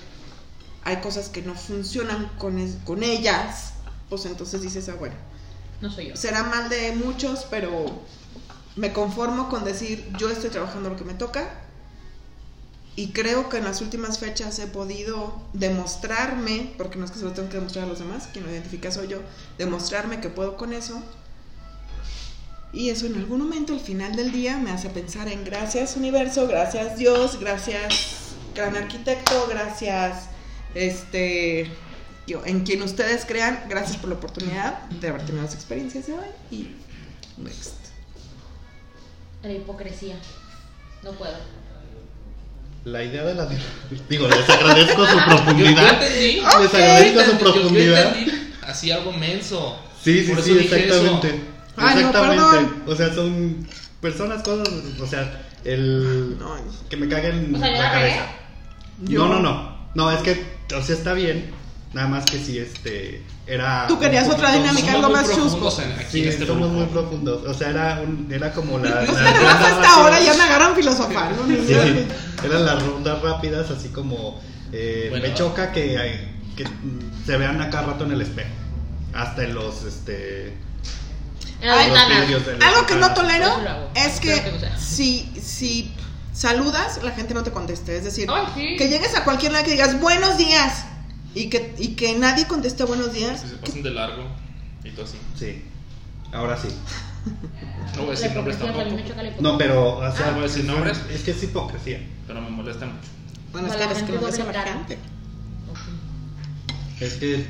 hay 0.84 0.98
cosas 0.98 1.30
que 1.30 1.42
no 1.42 1.56
funcionan 1.56 2.30
con, 2.38 2.60
es- 2.60 2.76
con 2.86 3.02
ellas, 3.02 3.74
pues 4.10 4.26
entonces 4.26 4.62
dices, 4.62 4.90
ah, 4.90 4.96
bueno, 4.96 5.16
No 5.82 5.92
soy 5.92 6.10
yo. 6.10 6.16
será 6.16 6.44
mal 6.44 6.70
de 6.70 6.94
muchos, 6.94 7.46
pero 7.50 7.86
me 8.76 8.94
conformo 8.94 9.50
con 9.50 9.64
decir, 9.64 10.08
yo 10.18 10.30
estoy 10.30 10.50
trabajando 10.50 10.90
lo 10.90 10.96
que 10.96 11.04
me 11.04 11.14
toca. 11.14 11.50
Y 12.96 13.12
creo 13.12 13.48
que 13.48 13.58
en 13.58 13.64
las 13.64 13.82
últimas 13.82 14.20
fechas 14.20 14.60
he 14.60 14.68
podido 14.68 15.42
demostrarme, 15.54 16.74
porque 16.78 16.98
no 16.98 17.06
es 17.06 17.12
que 17.12 17.20
se 17.20 17.26
lo 17.26 17.32
tengo 17.32 17.48
que 17.48 17.56
demostrar 17.56 17.86
a 17.86 17.88
los 17.88 18.00
demás, 18.00 18.28
quien 18.34 18.46
lo 18.46 18.52
identifica 18.52 18.92
soy 18.92 19.08
yo, 19.08 19.20
demostrarme 19.58 20.20
que 20.20 20.28
puedo 20.30 20.58
con 20.58 20.74
eso. 20.74 21.02
Y 22.74 22.90
eso 22.90 23.06
en 23.06 23.16
algún 23.16 23.40
momento, 23.40 23.74
al 23.74 23.80
final 23.80 24.16
del 24.16 24.32
día, 24.32 24.58
me 24.58 24.72
hace 24.72 24.90
pensar 24.90 25.28
en 25.28 25.46
gracias 25.46 25.96
universo, 25.96 26.48
gracias 26.48 26.98
Dios, 26.98 27.40
gracias 27.40 28.34
gran 28.54 28.76
arquitecto, 28.76 29.48
gracias 29.50 30.26
este 30.76 31.72
yo, 32.30 32.42
en 32.46 32.62
quien 32.64 32.82
ustedes 32.84 33.26
crean, 33.26 33.66
gracias 33.70 33.98
por 33.98 34.10
la 34.10 34.16
oportunidad 34.16 34.84
de 34.90 35.08
haber 35.10 35.26
tenido 35.26 35.44
las 35.44 35.54
experiencias 35.56 36.08
de 36.08 36.14
hoy 36.14 36.26
y 36.52 36.76
next. 37.38 37.74
La 39.44 39.52
hipocresía. 39.54 40.16
No 41.04 41.12
puedo. 41.14 41.34
La 42.86 43.04
idea 43.04 43.24
de 43.24 43.36
la. 43.36 43.48
Digo, 44.10 44.28
les 44.28 44.50
agradezco 44.50 45.06
su 45.06 45.12
Yo, 45.16 45.20
yo 45.20 45.26
profundidad. 45.26 45.94
entendí. 46.04 46.36
Les 46.36 46.44
Ok. 46.46 46.74
agradezco 46.76 47.20
su 47.20 47.26
Yo- 47.26 47.38
yo- 47.38 47.46
yo 47.46 47.54
profundidad. 47.54 48.16
así 48.68 48.92
algo 48.92 49.12
menso. 49.14 49.78
Sí, 50.04 50.26
sí, 50.26 50.34
sí, 50.42 50.58
exactamente. 50.60 51.28
eso. 51.30 51.38
Ay, 51.78 51.96
no, 52.04 52.08
exactamente. 52.10 52.92
o 52.92 52.96
sea, 52.96 53.14
son 53.14 53.68
personas, 54.02 54.44
cosas. 54.44 54.68
O 55.02 55.08
sea, 55.08 55.48
el. 55.64 56.38
No, 56.40 56.56
Que 56.90 56.98
me 56.98 57.08
caguen 57.08 57.54
O 57.56 57.60
sea, 57.60 57.68
¿yo 57.76 57.82
la 57.82 57.92
cabeza. 57.92 58.26
Yo- 59.04 59.20
No, 59.28 59.36
no, 59.36 59.40
no. 59.42 59.80
No, 59.96 60.12
es 60.12 60.22
que, 60.22 60.46
o 60.76 60.82
sea, 60.82 60.96
está 60.96 61.14
bien. 61.14 61.52
Nada 61.94 62.08
más 62.08 62.26
que 62.26 62.38
si 62.38 62.60
este. 62.60 63.24
Era. 63.48 63.86
Tú 63.88 63.98
querías 64.00 64.30
otra 64.30 64.52
dinámica, 64.54 64.92
algo 64.94 65.10
más 65.10 65.34
chusco. 65.34 65.72
Sí, 65.72 66.28
este 66.28 66.46
somos 66.46 66.70
grupo. 66.70 66.74
muy 66.84 66.86
profundos. 66.86 67.44
O 67.48 67.54
sea, 67.54 67.70
era, 67.72 68.02
un, 68.06 68.32
era 68.32 68.52
como 68.54 68.78
la. 68.78 68.90
la 69.02 69.02
hasta 69.02 69.70
rápida. 69.72 69.94
ahora 69.96 70.20
ya 70.20 70.34
me 70.36 70.44
agarran 70.44 70.76
filosofando. 70.76 71.46
Sí, 71.48 71.58
sí. 71.68 72.08
Eran 72.46 72.66
las 72.66 72.84
rondas 72.86 73.22
rápidas, 73.24 73.72
así 73.72 73.90
como. 73.90 74.40
eh, 74.72 75.08
Bueno, 75.10 75.28
me 75.28 75.34
choca 75.34 75.72
que, 75.72 75.98
hay- 75.98 76.36
que 76.56 76.66
se 77.26 77.38
vean 77.38 77.60
a 77.60 77.70
cada 77.72 77.88
rato 77.88 78.04
en 78.06 78.12
el 78.12 78.22
espejo. 78.22 78.50
Hasta 79.14 79.44
en 79.44 79.56
los. 79.56 79.84
Este, 79.84 80.56
Ay, 81.62 81.92
Algo 82.62 82.86
que 82.86 82.96
no 82.96 83.14
tolero 83.14 83.48
hago. 83.48 83.90
es 83.96 84.20
que 84.20 84.36
no 84.62 84.80
si, 84.80 85.30
si 85.42 85.92
saludas, 86.34 87.00
la 87.04 87.12
gente 87.12 87.34
no 87.34 87.44
te 87.44 87.52
conteste. 87.52 87.98
Es 87.98 88.04
decir, 88.04 88.30
Ay, 88.32 88.46
sí. 88.56 88.76
que 88.78 88.88
llegues 88.90 89.16
a 89.16 89.24
cualquier 89.24 89.52
lado 89.54 89.64
y 89.64 89.68
que 89.68 89.72
digas 89.74 90.00
buenos 90.00 90.38
días 90.38 90.86
y 91.36 91.50
que, 91.50 91.76
y 91.78 91.90
que 91.96 92.18
nadie 92.18 92.48
conteste 92.48 92.84
buenos 92.84 93.14
días. 93.14 93.42
Si 93.42 93.48
se 93.50 93.56
pasan 93.56 93.84
de 93.84 93.92
largo 93.92 94.24
y 94.84 94.90
todo 94.92 95.06
así. 95.06 95.18
Sí. 95.38 95.64
Ahora 96.32 96.58
sí. 96.58 96.68
No 97.96 98.04
voy 98.04 98.10
a 98.16 98.20
decir 98.20 98.32
nombres 98.34 98.58
tampoco. 98.60 98.86
No, 99.42 99.58
pero. 99.58 99.98
O 99.98 100.02
Ah, 100.02 100.12
sea, 100.16 100.32
voy 100.32 100.42
a 100.42 100.44
decir 100.44 100.64
nombres. 100.64 101.02
Es 101.12 101.22
que 101.24 101.32
es 101.32 101.44
hipocresía. 101.44 102.00
Pero 102.28 102.40
me 102.42 102.50
molesta 102.50 102.86
mucho. 102.86 103.10
Bueno, 103.52 103.68
es 103.68 103.74
que 103.74 103.80
la 103.80 103.90
que 103.90 103.96
gente 103.96 104.12
no 104.14 104.28
la 104.46 104.54
cara. 104.54 104.74
gente. 104.74 104.98
Ok. 105.72 107.02
Es 107.02 107.14
que. 107.16 107.46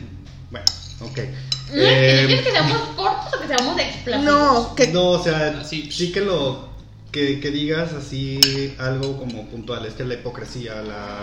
Bueno, 0.49 0.65
ok. 1.01 1.17
¿No 1.17 1.75
Eh, 1.75 2.23
¿Quieres 2.25 2.45
que 2.45 2.51
seamos 2.51 2.77
cortos 2.95 3.33
o 3.37 3.41
que 3.41 3.47
seamos 3.47 3.79
explosivos? 3.79 4.25
No, 4.25 4.75
que 4.75 4.87
No, 4.87 5.09
o 5.09 5.23
sea, 5.23 5.59
Así. 5.59 5.91
sí 5.91 6.11
que 6.11 6.21
lo 6.21 6.68
que, 7.11 7.39
que 7.39 7.51
digas 7.51 7.93
así 7.93 8.73
algo 8.77 9.17
como 9.17 9.47
puntual, 9.47 9.85
es 9.85 9.93
que 9.95 10.03
la 10.05 10.13
hipocresía, 10.15 10.81
la 10.81 11.17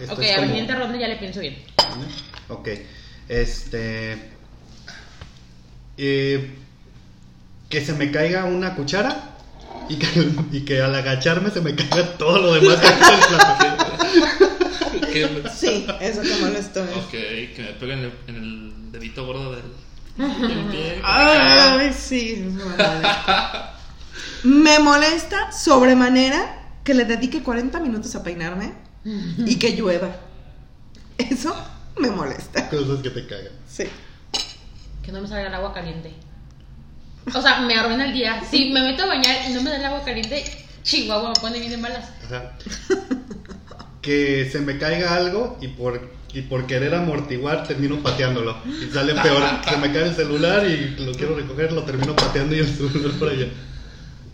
esto 0.00 0.14
Ok, 0.14 0.20
es 0.22 0.28
a 0.28 0.32
la 0.32 0.36
como- 0.36 0.48
siguiente 0.48 0.74
ronda 0.74 0.98
ya 0.98 1.08
le 1.08 1.16
pienso 1.16 1.40
bien. 1.40 1.58
Ok. 2.48 2.68
Este 3.28 4.30
eh, 5.96 6.50
que 7.68 7.80
se 7.84 7.92
me 7.94 8.10
caiga 8.10 8.44
una 8.44 8.74
cuchara 8.74 9.30
y 9.88 9.96
que, 9.96 10.06
y 10.52 10.60
que 10.64 10.80
al 10.80 10.94
agacharme 10.94 11.50
se 11.50 11.60
me 11.60 11.74
caiga 11.74 12.16
todo 12.18 12.38
lo 12.38 12.54
demás 12.54 12.76
que 12.80 12.86
hay 12.86 12.94
en 12.94 13.12
el 13.12 13.28
plato. 13.28 15.06
¿Qué 15.12 15.26
me- 15.28 15.50
Sí, 15.50 15.86
eso 16.00 16.20
te 16.22 16.36
molestó. 16.40 16.82
Ok, 16.82 17.10
que 17.10 17.54
me 17.58 17.72
peguen 17.78 17.98
en 17.98 18.04
el, 18.04 18.12
en 18.28 18.36
el 18.36 18.92
dedito 18.92 19.26
gordo 19.26 19.52
del, 19.56 19.62
del 20.16 20.64
pie. 20.70 20.94
que. 20.94 21.00
Ay, 21.04 21.92
sí, 21.92 22.44
eso 22.46 22.64
me 24.44 24.78
molesta. 24.78 25.52
Sobremanera 25.52 26.62
que 26.84 26.94
le 26.94 27.04
dedique 27.04 27.42
40 27.42 27.80
minutos 27.80 28.14
a 28.14 28.22
peinarme 28.22 28.72
y 29.04 29.56
que 29.56 29.76
llueva. 29.76 30.16
Eso 31.18 31.54
me 31.98 32.10
molesta. 32.10 32.68
Cosas 32.68 33.00
que 33.02 33.10
te 33.10 33.26
cagan. 33.26 33.52
Sí. 33.66 33.84
Que 35.02 35.12
no 35.12 35.20
me 35.20 35.28
salga 35.28 35.48
el 35.48 35.54
agua 35.54 35.72
caliente. 35.72 36.12
O 37.34 37.40
sea, 37.40 37.60
me 37.60 37.74
arruina 37.76 38.06
el 38.06 38.12
día. 38.12 38.42
Si 38.48 38.70
me 38.70 38.82
meto 38.82 39.04
a 39.04 39.06
bañar 39.06 39.48
y 39.48 39.52
no 39.52 39.62
me 39.62 39.70
da 39.70 39.76
el 39.76 39.84
agua 39.84 40.04
caliente, 40.04 40.44
chihuahua, 40.82 41.30
me 41.30 41.40
pone 41.40 41.58
bien 41.58 41.70
de 41.70 41.76
malas. 41.76 42.08
Ajá. 42.24 42.52
que 44.02 44.48
se 44.50 44.58
me 44.60 44.78
caiga 44.78 45.14
algo 45.14 45.56
y 45.60 45.68
por, 45.68 46.10
y 46.34 46.42
por 46.42 46.66
querer 46.66 46.94
amortiguar 46.94 47.66
termino 47.66 48.02
pateándolo. 48.02 48.56
Y 48.66 48.92
sale 48.92 49.14
peor. 49.14 49.42
Se 49.68 49.76
me 49.76 49.92
cae 49.92 50.08
el 50.08 50.16
celular 50.16 50.66
y 50.66 50.96
lo 50.98 51.12
quiero 51.12 51.36
recoger, 51.36 51.72
lo 51.72 51.84
termino 51.84 52.16
pateando 52.16 52.56
y 52.56 52.60
el 52.60 52.68
celular 52.68 53.12
por 53.12 53.28
allá. 53.28 53.46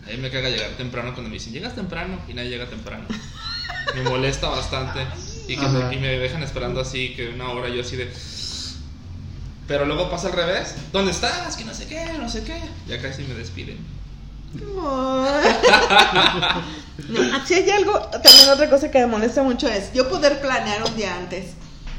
A 0.09 0.11
mí 0.11 0.17
me 0.17 0.31
caga 0.31 0.49
llegar 0.49 0.71
temprano 0.71 1.13
cuando 1.13 1.29
me 1.29 1.35
dicen, 1.35 1.53
llegas 1.53 1.75
temprano 1.75 2.19
y 2.27 2.33
nadie 2.33 2.49
llega 2.49 2.67
temprano. 2.67 3.05
Me 3.93 4.01
molesta 4.01 4.49
bastante. 4.49 5.05
Y, 5.47 5.55
que 5.55 5.67
me, 5.67 5.93
y 5.93 5.99
me 5.99 6.17
dejan 6.17 6.41
esperando 6.41 6.81
así, 6.81 7.13
que 7.15 7.29
una 7.29 7.49
hora 7.49 7.69
yo 7.69 7.81
así 7.81 7.95
de... 7.95 8.11
Pero 9.67 9.85
luego 9.85 10.09
pasa 10.09 10.29
al 10.29 10.33
revés. 10.33 10.75
¿Dónde 10.91 11.11
estás? 11.11 11.55
Que 11.55 11.63
no 11.63 11.75
sé 11.75 11.85
qué, 11.87 12.05
no 12.19 12.27
sé 12.27 12.43
qué. 12.43 12.59
Ya 12.87 12.99
casi 12.99 13.23
me 13.23 13.35
despiden. 13.35 13.77
No, 17.07 17.45
si 17.45 17.53
hay 17.53 17.69
algo, 17.69 17.97
también 17.99 18.49
otra 18.49 18.69
cosa 18.69 18.91
que 18.91 18.99
me 18.99 19.07
molesta 19.07 19.41
mucho 19.41 19.69
es 19.69 19.93
yo 19.93 20.09
poder 20.09 20.41
planear 20.41 20.83
un 20.83 20.95
día 20.95 21.15
antes. 21.15 21.53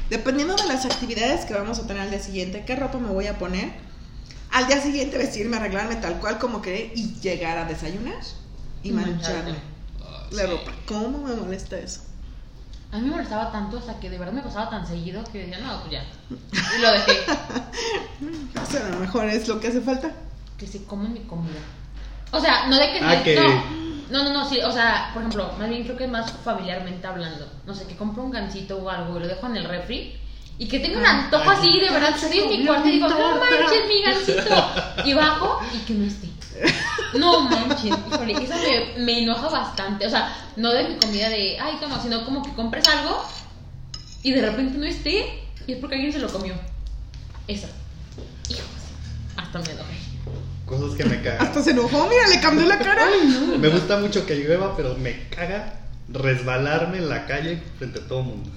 Dependiendo 0.09 0.55
de 0.55 0.65
las 0.67 0.85
actividades 0.85 1.45
que 1.45 1.53
vamos 1.53 1.79
a 1.79 1.87
tener 1.87 2.03
al 2.03 2.11
día 2.11 2.19
siguiente, 2.19 2.63
qué 2.65 2.75
ropa 2.75 2.99
me 2.99 3.09
voy 3.09 3.27
a 3.27 3.37
poner. 3.37 3.71
Al 4.51 4.67
día 4.67 4.81
siguiente 4.81 5.17
vestirme, 5.17 5.57
arreglarme 5.57 5.95
tal 5.95 6.19
cual 6.19 6.37
como 6.39 6.61
quería 6.61 6.91
y 6.93 7.15
llegar 7.21 7.57
a 7.57 7.65
desayunar 7.65 8.19
y 8.83 8.91
mancharme 8.91 9.55
la 10.31 10.43
sí. 10.43 10.47
ropa. 10.51 10.71
¿Cómo 10.87 11.19
me 11.19 11.35
molesta 11.35 11.77
eso? 11.77 12.01
A 12.91 12.97
mí 12.97 13.05
me 13.05 13.11
molestaba 13.11 13.51
tanto 13.51 13.77
hasta 13.77 13.99
que 13.99 14.09
de 14.09 14.17
verdad 14.17 14.33
me 14.33 14.41
pasaba 14.41 14.69
tan 14.69 14.85
seguido 14.85 15.23
que 15.31 15.45
decía, 15.45 15.59
no, 15.59 15.79
pues 15.79 15.91
ya. 15.93 16.05
Y 16.77 16.81
lo 16.81 16.91
dejé. 16.91 17.11
O 18.61 18.65
sea, 18.71 18.85
a 18.85 18.89
lo 18.89 18.99
mejor 18.99 19.25
es 19.27 19.47
lo 19.47 19.59
que 19.59 19.69
hace 19.69 19.81
falta. 19.81 20.11
Que 20.57 20.67
se 20.67 20.83
comen 20.83 21.13
mi 21.13 21.21
comida. 21.21 21.59
O 22.31 22.39
sea, 22.39 22.67
no 22.67 22.77
de 22.77 22.91
que 22.91 22.99
Ah, 23.01 23.15
no, 23.15 23.23
que- 23.23 23.35
no, 24.11 24.23
no, 24.23 24.33
no, 24.33 24.49
sí, 24.49 24.59
o 24.61 24.71
sea, 24.71 25.09
por 25.13 25.21
ejemplo, 25.23 25.51
más 25.57 25.69
bien 25.69 25.83
creo 25.83 25.97
que 25.97 26.05
es 26.05 26.11
más 26.11 26.31
familiarmente 26.43 27.07
hablando. 27.07 27.49
No 27.65 27.73
sé, 27.73 27.85
que 27.85 27.95
compro 27.95 28.23
un 28.23 28.31
gansito 28.31 28.77
o 28.77 28.89
algo 28.89 29.17
y 29.17 29.21
lo 29.21 29.27
dejo 29.27 29.47
en 29.47 29.55
el 29.57 29.65
refri. 29.65 30.17
Y 30.57 30.67
que 30.67 30.79
tengo 30.79 30.99
un 30.99 31.05
antojo 31.05 31.49
Ay, 31.49 31.57
así, 31.57 31.79
de 31.79 31.89
verdad, 31.89 32.15
estoy 32.15 32.39
en 32.39 32.49
mi 32.49 32.65
cuarto 32.65 32.87
y 32.87 32.91
digo, 32.91 33.09
no 33.09 33.35
manches, 33.37 33.87
mi 33.87 34.01
gansito. 34.03 34.71
Y 35.05 35.13
bajo 35.13 35.59
y 35.73 35.77
que 35.79 35.93
no 35.93 36.05
esté. 36.05 36.27
No 37.17 37.41
manches, 37.41 37.93
híjole, 38.07 38.33
eso 38.33 38.53
me, 38.55 39.03
me 39.03 39.23
enoja 39.23 39.49
bastante. 39.49 40.05
O 40.05 40.09
sea, 40.09 40.35
no 40.55 40.71
de 40.71 40.89
mi 40.89 40.95
comida 40.95 41.29
de, 41.29 41.59
ay, 41.59 41.77
toma, 41.81 42.01
sino 42.01 42.23
como 42.23 42.43
que 42.43 42.53
compres 42.53 42.87
algo 42.87 43.25
y 44.23 44.31
de 44.31 44.41
repente 44.41 44.77
no 44.77 44.85
esté 44.85 45.41
y 45.67 45.73
es 45.73 45.79
porque 45.79 45.95
alguien 45.95 46.13
se 46.13 46.19
lo 46.19 46.29
comió. 46.29 46.53
Esa. 47.47 47.67
Hijos, 48.49 48.65
hasta 49.35 49.59
me 49.59 49.71
enojé. 49.71 49.95
Cosas 50.65 50.95
que 50.95 51.05
me 51.05 51.21
cagan. 51.21 51.45
Hasta 51.45 51.63
se 51.63 51.71
enojó, 51.71 52.07
mira, 52.07 52.27
le 52.27 52.39
cambió 52.39 52.65
la 52.65 52.79
cara. 52.79 53.07
Me 53.57 53.67
gusta 53.69 53.97
mucho 53.97 54.25
que 54.25 54.35
llueva, 54.35 54.75
pero 54.77 54.95
me 54.95 55.27
caga 55.29 55.81
resbalarme 56.09 56.97
en 56.97 57.09
la 57.09 57.25
calle 57.25 57.61
frente 57.77 57.99
a 57.99 58.07
todo 58.07 58.19
el 58.19 58.25
mundo. 58.25 58.49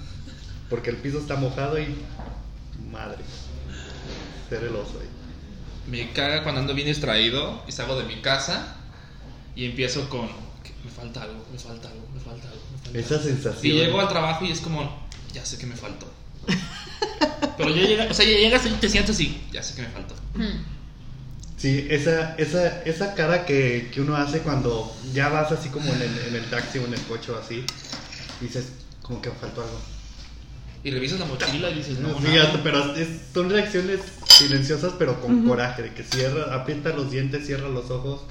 Porque 0.75 0.89
el 0.89 0.97
piso 0.97 1.19
está 1.19 1.37
mojado 1.37 1.79
y. 1.79 1.87
Madre. 2.91 3.19
Ser 4.49 4.61
el 4.65 4.75
oso 4.75 4.99
ahí. 4.99 5.07
Me 5.89 6.11
caga 6.11 6.43
cuando 6.43 6.59
ando 6.59 6.73
bien 6.73 6.85
distraído 6.87 7.63
y 7.65 7.71
salgo 7.71 7.97
de 7.97 8.03
mi 8.03 8.21
casa 8.21 8.75
y 9.55 9.67
empiezo 9.67 10.09
con... 10.09 10.23
Me 10.83 10.91
falta 10.91 11.21
algo, 11.21 11.45
me 11.49 11.57
falta 11.57 11.87
algo, 11.87 12.05
me 12.13 12.19
falta 12.19 12.49
algo. 12.49 12.61
Me 12.73 12.79
falta 12.79 12.99
Esa 12.99 13.15
algo". 13.15 13.25
sensación. 13.27 13.65
Y 13.65 13.79
llego 13.79 14.01
al 14.01 14.09
trabajo 14.09 14.43
y 14.43 14.51
es 14.51 14.59
como, 14.59 15.07
ya 15.33 15.45
sé 15.45 15.57
que 15.57 15.65
me 15.65 15.77
faltó. 15.77 16.11
Pero 17.57 17.69
yo 17.69 17.87
llego, 17.87 18.03
o 18.11 18.13
sea, 18.13 18.25
ya 18.25 18.37
llegas 18.37 18.65
y 18.65 18.69
te 18.71 18.89
sientes 18.89 19.15
así, 19.15 19.41
ya 19.53 19.63
sé 19.63 19.75
que 19.75 19.83
me 19.83 19.87
faltó. 19.87 20.13
Hmm. 20.33 20.61
Sí, 21.55 21.87
esa, 21.89 22.35
esa, 22.35 22.83
esa 22.83 23.13
cara 23.13 23.45
que, 23.45 23.89
que 23.93 24.01
uno 24.01 24.17
hace 24.17 24.39
cuando 24.39 24.93
ya 25.13 25.29
vas 25.29 25.53
así 25.53 25.69
como 25.69 25.93
en 25.93 26.01
el, 26.01 26.17
en 26.27 26.35
el 26.35 26.49
taxi 26.49 26.79
o 26.79 26.85
en 26.85 26.93
el 26.95 27.01
coche 27.03 27.31
o 27.31 27.37
así, 27.39 27.63
dices, 28.41 28.73
como 29.01 29.21
que 29.21 29.29
me 29.29 29.35
faltó 29.35 29.61
algo. 29.61 29.79
Y 30.85 30.91
revisas 30.91 31.19
la 31.19 31.25
mochila 31.25 31.71
y 31.71 31.73
dices, 31.75 31.97
no, 31.99 32.15
Sí, 32.19 32.25
nada. 32.25 32.43
hasta- 32.43 32.61
pero 32.63 32.95
es- 32.95 33.21
son 33.33 33.49
reacciones 33.49 34.01
silenciosas, 34.29 34.93
pero 34.99 35.19
con 35.19 35.43
coraje, 35.47 35.81
de 35.81 35.93
que 35.95 36.03
cierra, 36.03 36.53
aprieta 36.53 36.89
los 36.89 37.09
dientes, 37.09 37.47
cierra 37.47 37.67
los 37.69 37.89
ojos. 37.89 38.21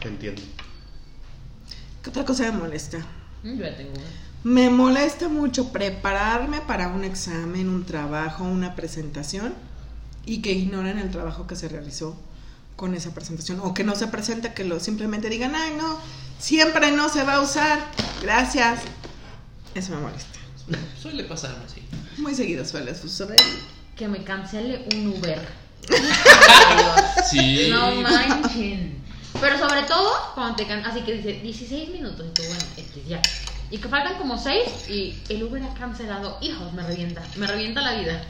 Te 0.00 0.08
entiendo. 0.08 0.40
¿Qué 2.02 2.08
otra 2.10 2.24
cosa 2.24 2.44
me 2.50 2.52
molesta? 2.58 2.98
Mm, 3.42 3.58
Yo 3.58 3.64
ya 3.64 3.76
tengo 3.76 3.90
una. 3.92 4.00
Me 4.42 4.70
molesta 4.70 5.28
mucho 5.28 5.70
prepararme 5.70 6.62
para 6.62 6.88
un 6.88 7.04
examen, 7.04 7.68
un 7.68 7.84
trabajo, 7.84 8.44
una 8.44 8.74
presentación 8.74 9.52
y 10.24 10.40
que 10.40 10.52
ignoren 10.52 10.98
el 10.98 11.10
trabajo 11.10 11.46
que 11.46 11.56
se 11.56 11.68
realizó 11.68 12.16
con 12.76 12.94
esa 12.94 13.12
presentación 13.12 13.60
o 13.62 13.74
que 13.74 13.84
no 13.84 13.94
se 13.96 14.06
presente, 14.06 14.54
que 14.54 14.64
lo 14.64 14.80
simplemente 14.80 15.28
digan, 15.28 15.54
ay 15.54 15.74
no, 15.76 15.98
siempre 16.38 16.90
no 16.90 17.10
se 17.10 17.22
va 17.24 17.34
a 17.34 17.40
usar, 17.42 17.78
gracias. 18.22 18.80
Eso 19.74 19.92
me 19.94 20.00
molesta. 20.00 20.38
Suele 21.00 21.24
pasarme 21.24 21.64
así. 21.64 21.82
Muy 22.18 22.34
seguido 22.34 22.64
suele 22.64 22.94
suceder. 22.94 23.36
Que 23.96 24.08
me 24.08 24.22
cancele 24.24 24.86
un 24.94 25.08
Uber. 25.18 25.40
Sí. 27.30 27.68
No 27.70 27.94
manchen. 27.96 29.00
Pero 29.40 29.58
sobre 29.58 29.82
todo 29.82 30.10
cuando 30.34 30.56
te 30.56 30.66
can 30.66 30.84
así 30.84 31.00
que 31.02 31.14
dice 31.14 31.32
16 31.40 31.90
minutos 31.90 32.26
y 32.28 32.32
tú, 32.34 32.42
bueno, 32.42 32.64
este 32.76 33.02
ya. 33.06 33.20
Y 33.70 33.78
que 33.78 33.88
faltan 33.88 34.16
como 34.18 34.36
6 34.36 34.88
y 34.88 35.16
el 35.28 35.42
Uber 35.44 35.62
ha 35.62 35.74
cancelado. 35.74 36.38
Hijos, 36.40 36.72
me 36.72 36.82
revienta. 36.82 37.22
Me 37.36 37.46
revienta 37.46 37.80
la 37.82 37.94
vida. 38.00 38.20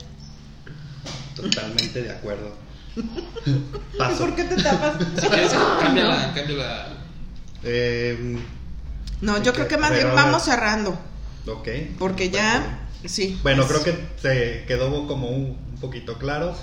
Totalmente 1.34 2.02
de 2.02 2.10
acuerdo. 2.10 2.54
¿Y 3.46 3.98
Paso. 3.98 4.26
por 4.26 4.36
qué 4.36 4.44
te 4.44 4.62
tapas? 4.62 4.94
Si 5.20 5.26
quieres, 5.28 5.52
cambia 5.80 6.04
la, 6.04 6.32
cambia 6.34 6.56
la... 6.56 6.88
Eh, 7.62 8.38
No, 9.22 9.42
yo 9.42 9.52
creo 9.54 9.68
que 9.68 9.76
más 9.78 9.92
bien 9.92 10.08
vamos 10.14 10.42
cerrando, 10.44 10.98
ok. 11.46 11.68
porque 11.98 12.30
ya, 12.30 12.80
sí. 13.06 13.38
Bueno, 13.42 13.62
es- 13.62 13.68
creo 13.68 13.82
que 13.84 14.08
se 14.20 14.64
quedó 14.66 15.06
como 15.06 15.28
un, 15.28 15.58
un 15.72 15.80
poquito 15.80 16.18
claro. 16.18 16.54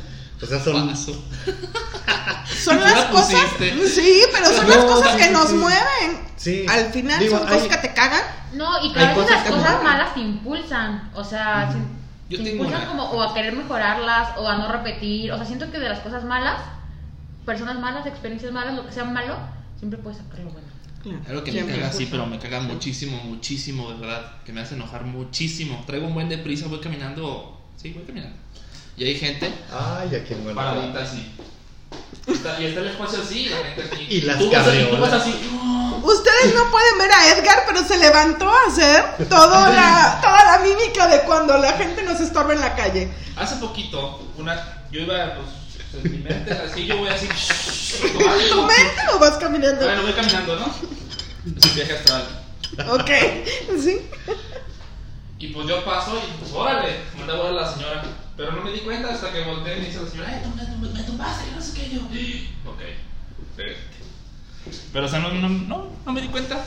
O 0.42 0.46
sea, 0.46 0.60
son. 0.64 0.88
Paso. 0.90 1.24
Son 2.64 2.80
las 2.80 2.94
la 3.06 3.10
cosas, 3.10 3.42
sí, 3.60 4.22
pero 4.32 4.46
son 4.48 4.68
No, 4.68 4.76
las 4.76 4.86
cosas 4.86 5.16
que 5.16 5.30
nos 5.32 5.50
sí. 5.50 5.56
mueven. 5.56 6.28
Sí. 6.36 6.66
Al 6.68 6.92
final 6.92 7.20
Digo, 7.20 7.38
son 7.38 7.48
hay- 7.48 7.54
cosas 7.54 7.68
que 7.78 7.88
te 7.88 7.94
cagan. 7.94 8.22
No, 8.54 8.84
y 8.84 8.92
que 8.94 9.00
veces 9.00 9.16
cosas 9.16 9.32
las 9.32 9.44
que 9.44 9.50
cosas 9.52 9.84
malas 9.84 10.14
te 10.14 10.20
impulsan. 10.22 11.12
O 11.14 11.24
sea, 11.24 11.74
te 12.30 12.36
impulsan 12.36 12.82
una. 12.82 12.88
como 12.88 13.04
o 13.06 13.22
a 13.24 13.34
querer 13.34 13.54
mejorarlas 13.56 14.38
o 14.38 14.48
a 14.48 14.58
no 14.58 14.72
repetir. 14.72 15.32
O 15.32 15.38
sea, 15.38 15.46
siento 15.46 15.72
que 15.72 15.80
de 15.80 15.90
las 15.90 16.00
cosas 16.00 16.24
malas, 16.24 16.62
personas 17.46 17.80
malas, 17.80 18.06
experiencias 18.06 18.52
malas, 18.52 18.76
lo 18.76 18.86
que 18.86 18.92
sea 18.94 19.04
malo, 19.06 19.38
siempre 19.80 20.00
puedes 20.00 20.20
sacar 20.20 20.40
lo 20.40 20.52
bueno. 20.52 20.68
Claro, 21.04 21.20
Algo 21.30 21.44
que 21.44 21.52
siempre. 21.52 21.76
me 21.76 21.80
caga 21.82 21.94
así, 21.94 22.08
pero 22.08 22.26
me 22.26 22.40
caga 22.40 22.60
muchísimo, 22.62 23.18
muchísimo, 23.24 23.92
de 23.92 24.00
verdad. 24.00 24.32
Que 24.46 24.52
me 24.52 24.62
hace 24.62 24.76
enojar 24.76 25.04
muchísimo. 25.06 25.84
Traigo 25.86 26.08
un 26.08 26.14
buen 26.14 26.28
deprisa, 26.30 26.68
voy 26.68 26.80
caminando. 26.80 27.60
Sí, 27.82 27.92
voy 27.94 28.04
caminando. 28.04 28.36
Y 28.98 29.04
hay 29.06 29.16
gente 29.16 29.54
Ay, 29.72 30.16
aquí 30.16 30.34
en 30.34 30.56
paradita 30.56 31.04
así. 31.04 31.32
Está- 32.28 32.60
y 32.60 32.66
está 32.66 32.82
el 32.82 32.88
espacio 32.88 33.22
así, 33.22 33.40
y 33.46 33.50
la 33.50 33.58
gente 33.58 33.84
aquí. 33.84 34.08
Y 34.10 34.22
las 34.22 34.38
tú 34.40 34.52
vas, 34.52 34.68
así, 34.68 34.78
tú 34.80 34.86
cabriolas. 34.90 35.12
vas 35.12 35.22
así. 35.22 35.36
Ustedes 36.04 36.56
no 36.56 36.72
pueden 36.72 36.98
ver 37.00 37.12
a 37.12 37.28
Edgar, 37.38 37.64
pero 37.68 37.84
se 37.86 37.98
levantó 37.98 38.50
a 38.50 38.68
hacer 38.68 39.28
toda 39.30 39.70
la, 39.74 40.20
toda 40.22 40.58
la 40.58 40.64
mímica 40.64 41.08
de 41.08 41.22
cuando 41.24 41.58
la 41.58 41.74
gente 41.74 42.04
nos 42.04 42.20
estorba 42.20 42.54
en 42.54 42.62
la 42.62 42.76
calle. 42.76 43.10
Hace 43.36 43.56
poquito, 43.58 44.28
una, 44.38 44.84
yo 44.92 45.02
iba, 45.02 45.36
pues, 45.36 45.48
en 45.94 46.12
mi 46.12 46.18
mente, 46.18 46.52
así, 46.52 46.86
yo 46.86 46.98
voy 46.98 47.10
así. 47.10 47.28
¿Tu 47.28 48.62
mente 48.62 49.02
o 49.14 49.20
vas 49.20 49.38
caminando? 49.38 49.84
Bueno, 49.86 50.02
voy 50.04 50.14
caminando, 50.14 50.56
¿no? 50.58 50.66
Es 50.66 51.66
un 51.66 51.76
viaje 51.76 51.94
astral. 51.94 52.24
Ok, 52.90 53.10
sí. 53.82 54.02
Y 55.40 55.48
pues 55.48 55.68
yo 55.68 55.84
paso 55.86 56.18
y 56.18 56.40
pues 56.40 56.52
órale, 56.52 57.00
mandé 57.18 57.34
a 57.34 57.52
la 57.52 57.72
señora. 57.74 58.04
Pero 58.36 58.52
no 58.52 58.64
me 58.64 58.72
di 58.72 58.80
cuenta 58.80 59.14
hasta 59.14 59.32
que 59.32 59.42
volteé 59.44 59.78
y 59.78 59.80
me 59.82 59.86
dice 59.88 60.02
la 60.02 60.10
señora, 60.10 60.30
ay, 60.30 60.42
tú 60.44 60.78
me, 60.80 60.90
me, 60.90 61.04
tumbaste, 61.04 61.52
no 61.56 61.62
sé 61.62 61.74
qué 61.80 61.90
yo. 61.90 62.02
Ok, 62.70 62.82
espérate. 63.50 63.80
Pero 64.94 65.06
o 65.06 65.10
sea, 65.10 65.20
no, 65.20 65.32
no, 65.34 65.50
no, 65.50 65.90
no 66.06 66.12
me 66.14 66.22
di 66.22 66.28
cuenta. 66.28 66.64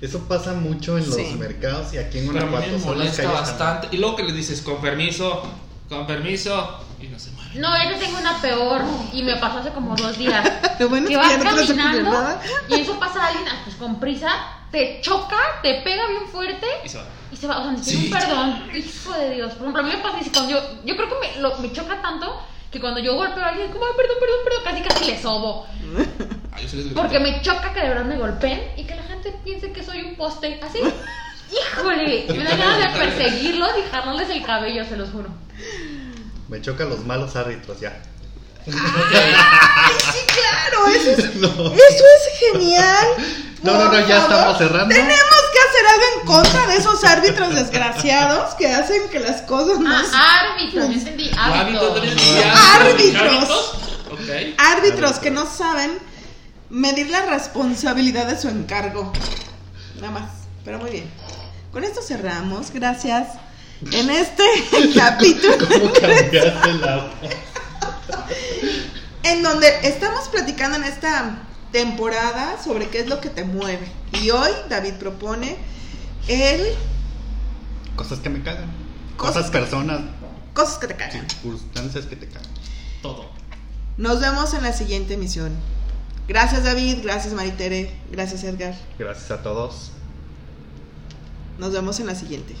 Eso 0.00 0.20
pasa 0.26 0.52
mucho 0.54 0.98
en 0.98 1.06
los 1.06 1.14
Sí. 1.14 1.34
mercados 1.38 1.92
y 1.94 1.98
aquí 1.98 2.18
en 2.18 2.26
Guanajuato 2.26 2.66
son 2.66 2.72
las 2.72 2.84
molesta 2.84 3.22
calles 3.22 3.40
bastante. 3.40 3.88
Y 3.92 3.98
luego 3.98 4.16
que 4.16 4.24
le 4.24 4.32
dices, 4.32 4.60
con 4.62 4.80
permiso, 4.80 5.42
con 5.92 6.06
permiso, 6.06 6.78
y 7.00 7.06
no 7.08 7.18
se 7.18 7.30
mueve. 7.32 7.50
No, 7.56 7.68
yo 7.90 7.98
tengo 7.98 8.18
una 8.18 8.40
peor 8.40 8.82
y 9.12 9.22
me 9.22 9.36
pasó 9.36 9.58
hace 9.58 9.70
como 9.70 9.94
dos 9.94 10.16
días. 10.18 10.42
Lo 10.78 10.88
bueno 10.88 11.06
que 11.08 11.14
es 11.14 11.18
vas 11.18 11.28
que 11.32 11.38
ya 11.38 11.38
no 11.38 11.44
vas 11.44 11.52
a 11.52 11.56
poner 11.66 11.76
caminando 11.76 12.10
nada. 12.10 12.42
y 12.68 12.74
eso 12.74 12.98
pasa 12.98 13.22
a 13.24 13.26
alguien 13.28 13.46
ah, 13.48 13.60
pues 13.64 13.76
con 13.76 14.00
prisa 14.00 14.28
te 14.70 15.00
choca, 15.02 15.36
te 15.62 15.82
pega 15.82 16.06
bien 16.08 16.26
fuerte 16.32 16.66
Y 16.84 16.88
se 16.88 16.96
va. 16.98 17.04
y 17.30 17.36
se 17.36 17.46
va. 17.46 17.58
O 17.58 17.62
sea, 17.62 17.72
ni 17.72 17.82
Sí. 17.84 18.06
un 18.06 18.10
perdón. 18.18 18.62
Hijo 18.74 19.12
de 19.12 19.34
Dios. 19.34 19.52
Por 19.52 19.62
ejemplo, 19.68 19.82
a 19.82 19.84
mí 19.86 19.92
me 19.94 20.02
pasa 20.02 20.18
y 20.24 20.30
cuando 20.30 20.50
yo, 20.52 20.60
yo 20.84 20.96
creo 20.96 21.08
que 21.08 21.28
me, 21.28 21.40
lo- 21.42 21.58
me 21.58 21.72
choca 21.72 22.00
tanto 22.00 22.40
que 22.70 22.80
cuando 22.80 23.00
yo 23.00 23.14
golpeo 23.14 23.44
a 23.44 23.48
alguien, 23.48 23.70
como, 23.70 23.84
ay, 23.84 23.92
perdón, 23.96 24.16
perdón, 24.18 24.38
perdón, 24.44 24.62
casi 24.64 24.82
casi 24.82 25.10
le 25.10 25.20
sobo. 25.20 25.66
Yo 26.62 26.68
sí 26.68 26.76
les 26.76 26.86
Porque 26.92 27.18
me 27.18 27.40
choca 27.42 27.72
que 27.72 27.80
de 27.80 27.88
verdad 27.88 28.04
me 28.04 28.16
golpeen 28.16 28.62
y 28.76 28.84
que 28.84 28.94
la 28.94 29.02
gente 29.02 29.34
piense 29.44 29.72
que 29.72 29.82
soy 29.82 30.02
un 30.02 30.14
poste. 30.16 30.58
Así. 30.62 30.78
Híjole, 31.52 32.24
me 32.28 32.44
da 32.44 32.56
ganas 32.56 32.78
de 32.94 32.98
perseguirlos 32.98 33.70
y 33.78 33.90
jalarles 33.90 34.30
el 34.30 34.42
cabello, 34.42 34.84
se 34.86 34.96
los 34.96 35.10
juro. 35.10 35.28
Me 36.48 36.60
chocan 36.60 36.88
los 36.90 37.04
malos 37.06 37.34
árbitros 37.36 37.80
ya. 37.80 38.00
Ay, 38.66 38.72
sí, 40.12 40.18
claro, 40.26 40.86
eso 40.88 41.10
es, 41.10 41.34
No. 41.36 41.48
eso 41.48 42.04
es 42.16 42.52
genial. 42.52 43.06
No, 43.62 43.72
no, 43.72 43.84
no, 43.92 44.00
ya 44.00 44.20
favor, 44.20 44.30
estamos 44.32 44.58
cerrando. 44.58 44.94
Tenemos 44.94 45.42
que 45.52 45.58
hacer 45.68 45.86
algo 45.92 46.04
en 46.20 46.26
contra 46.26 46.66
de 46.66 46.76
esos 46.76 47.04
árbitros 47.04 47.54
desgraciados 47.54 48.54
que 48.54 48.68
hacen 48.72 49.08
que 49.10 49.20
las 49.20 49.42
cosas 49.42 49.78
no 49.78 49.90
Ah, 49.90 50.52
árbitros, 50.52 50.88
yo 50.88 50.92
entendí. 50.94 51.30
Hábitos, 51.36 51.98
Árbitros. 52.74 53.76
Árbitros. 54.10 54.54
árbitros 54.58 55.18
que 55.18 55.30
no 55.30 55.46
saben 55.46 55.98
medir 56.70 57.10
la 57.10 57.22
responsabilidad 57.26 58.26
de 58.26 58.40
su 58.40 58.48
encargo. 58.48 59.12
Nada 60.00 60.10
más, 60.12 60.30
pero 60.64 60.78
muy 60.78 60.90
bien. 60.90 61.10
Con 61.72 61.84
esto 61.84 62.02
cerramos, 62.02 62.70
gracias. 62.72 63.28
En 63.90 64.10
este 64.10 64.44
capítulo 64.96 65.56
¿Cómo 65.68 65.92
cambiaste 65.92 66.72
la 66.74 66.96
voz? 66.96 67.12
en 69.24 69.42
donde 69.42 69.68
estamos 69.82 70.28
platicando 70.28 70.76
en 70.76 70.84
esta 70.84 71.42
temporada 71.70 72.62
sobre 72.62 72.88
qué 72.88 73.00
es 73.00 73.08
lo 73.08 73.20
que 73.20 73.28
te 73.30 73.44
mueve. 73.44 73.86
Y 74.20 74.30
hoy 74.30 74.50
David 74.68 74.94
propone 74.94 75.56
el 76.28 76.74
Cosas 77.96 78.18
que 78.20 78.30
me 78.30 78.42
cagan. 78.42 78.70
Cosas 79.16 79.34
Cosas, 79.34 79.50
personas, 79.50 80.00
cosas 80.54 80.78
que 80.78 80.86
te 80.88 80.96
cagan. 80.96 81.28
circunstancias 81.28 82.06
que 82.06 82.16
te 82.16 82.26
cagan. 82.26 82.48
Todo. 83.02 83.30
Nos 83.96 84.20
vemos 84.20 84.54
en 84.54 84.62
la 84.62 84.72
siguiente 84.72 85.14
emisión. 85.14 85.52
Gracias 86.28 86.64
David, 86.64 86.98
gracias 87.02 87.34
Maritere, 87.34 87.94
gracias 88.10 88.44
Edgar. 88.44 88.74
Gracias 88.98 89.30
a 89.30 89.42
todos. 89.42 89.90
Nos 91.58 91.72
vemos 91.72 92.00
en 92.00 92.06
la 92.06 92.14
siguiente. 92.14 92.54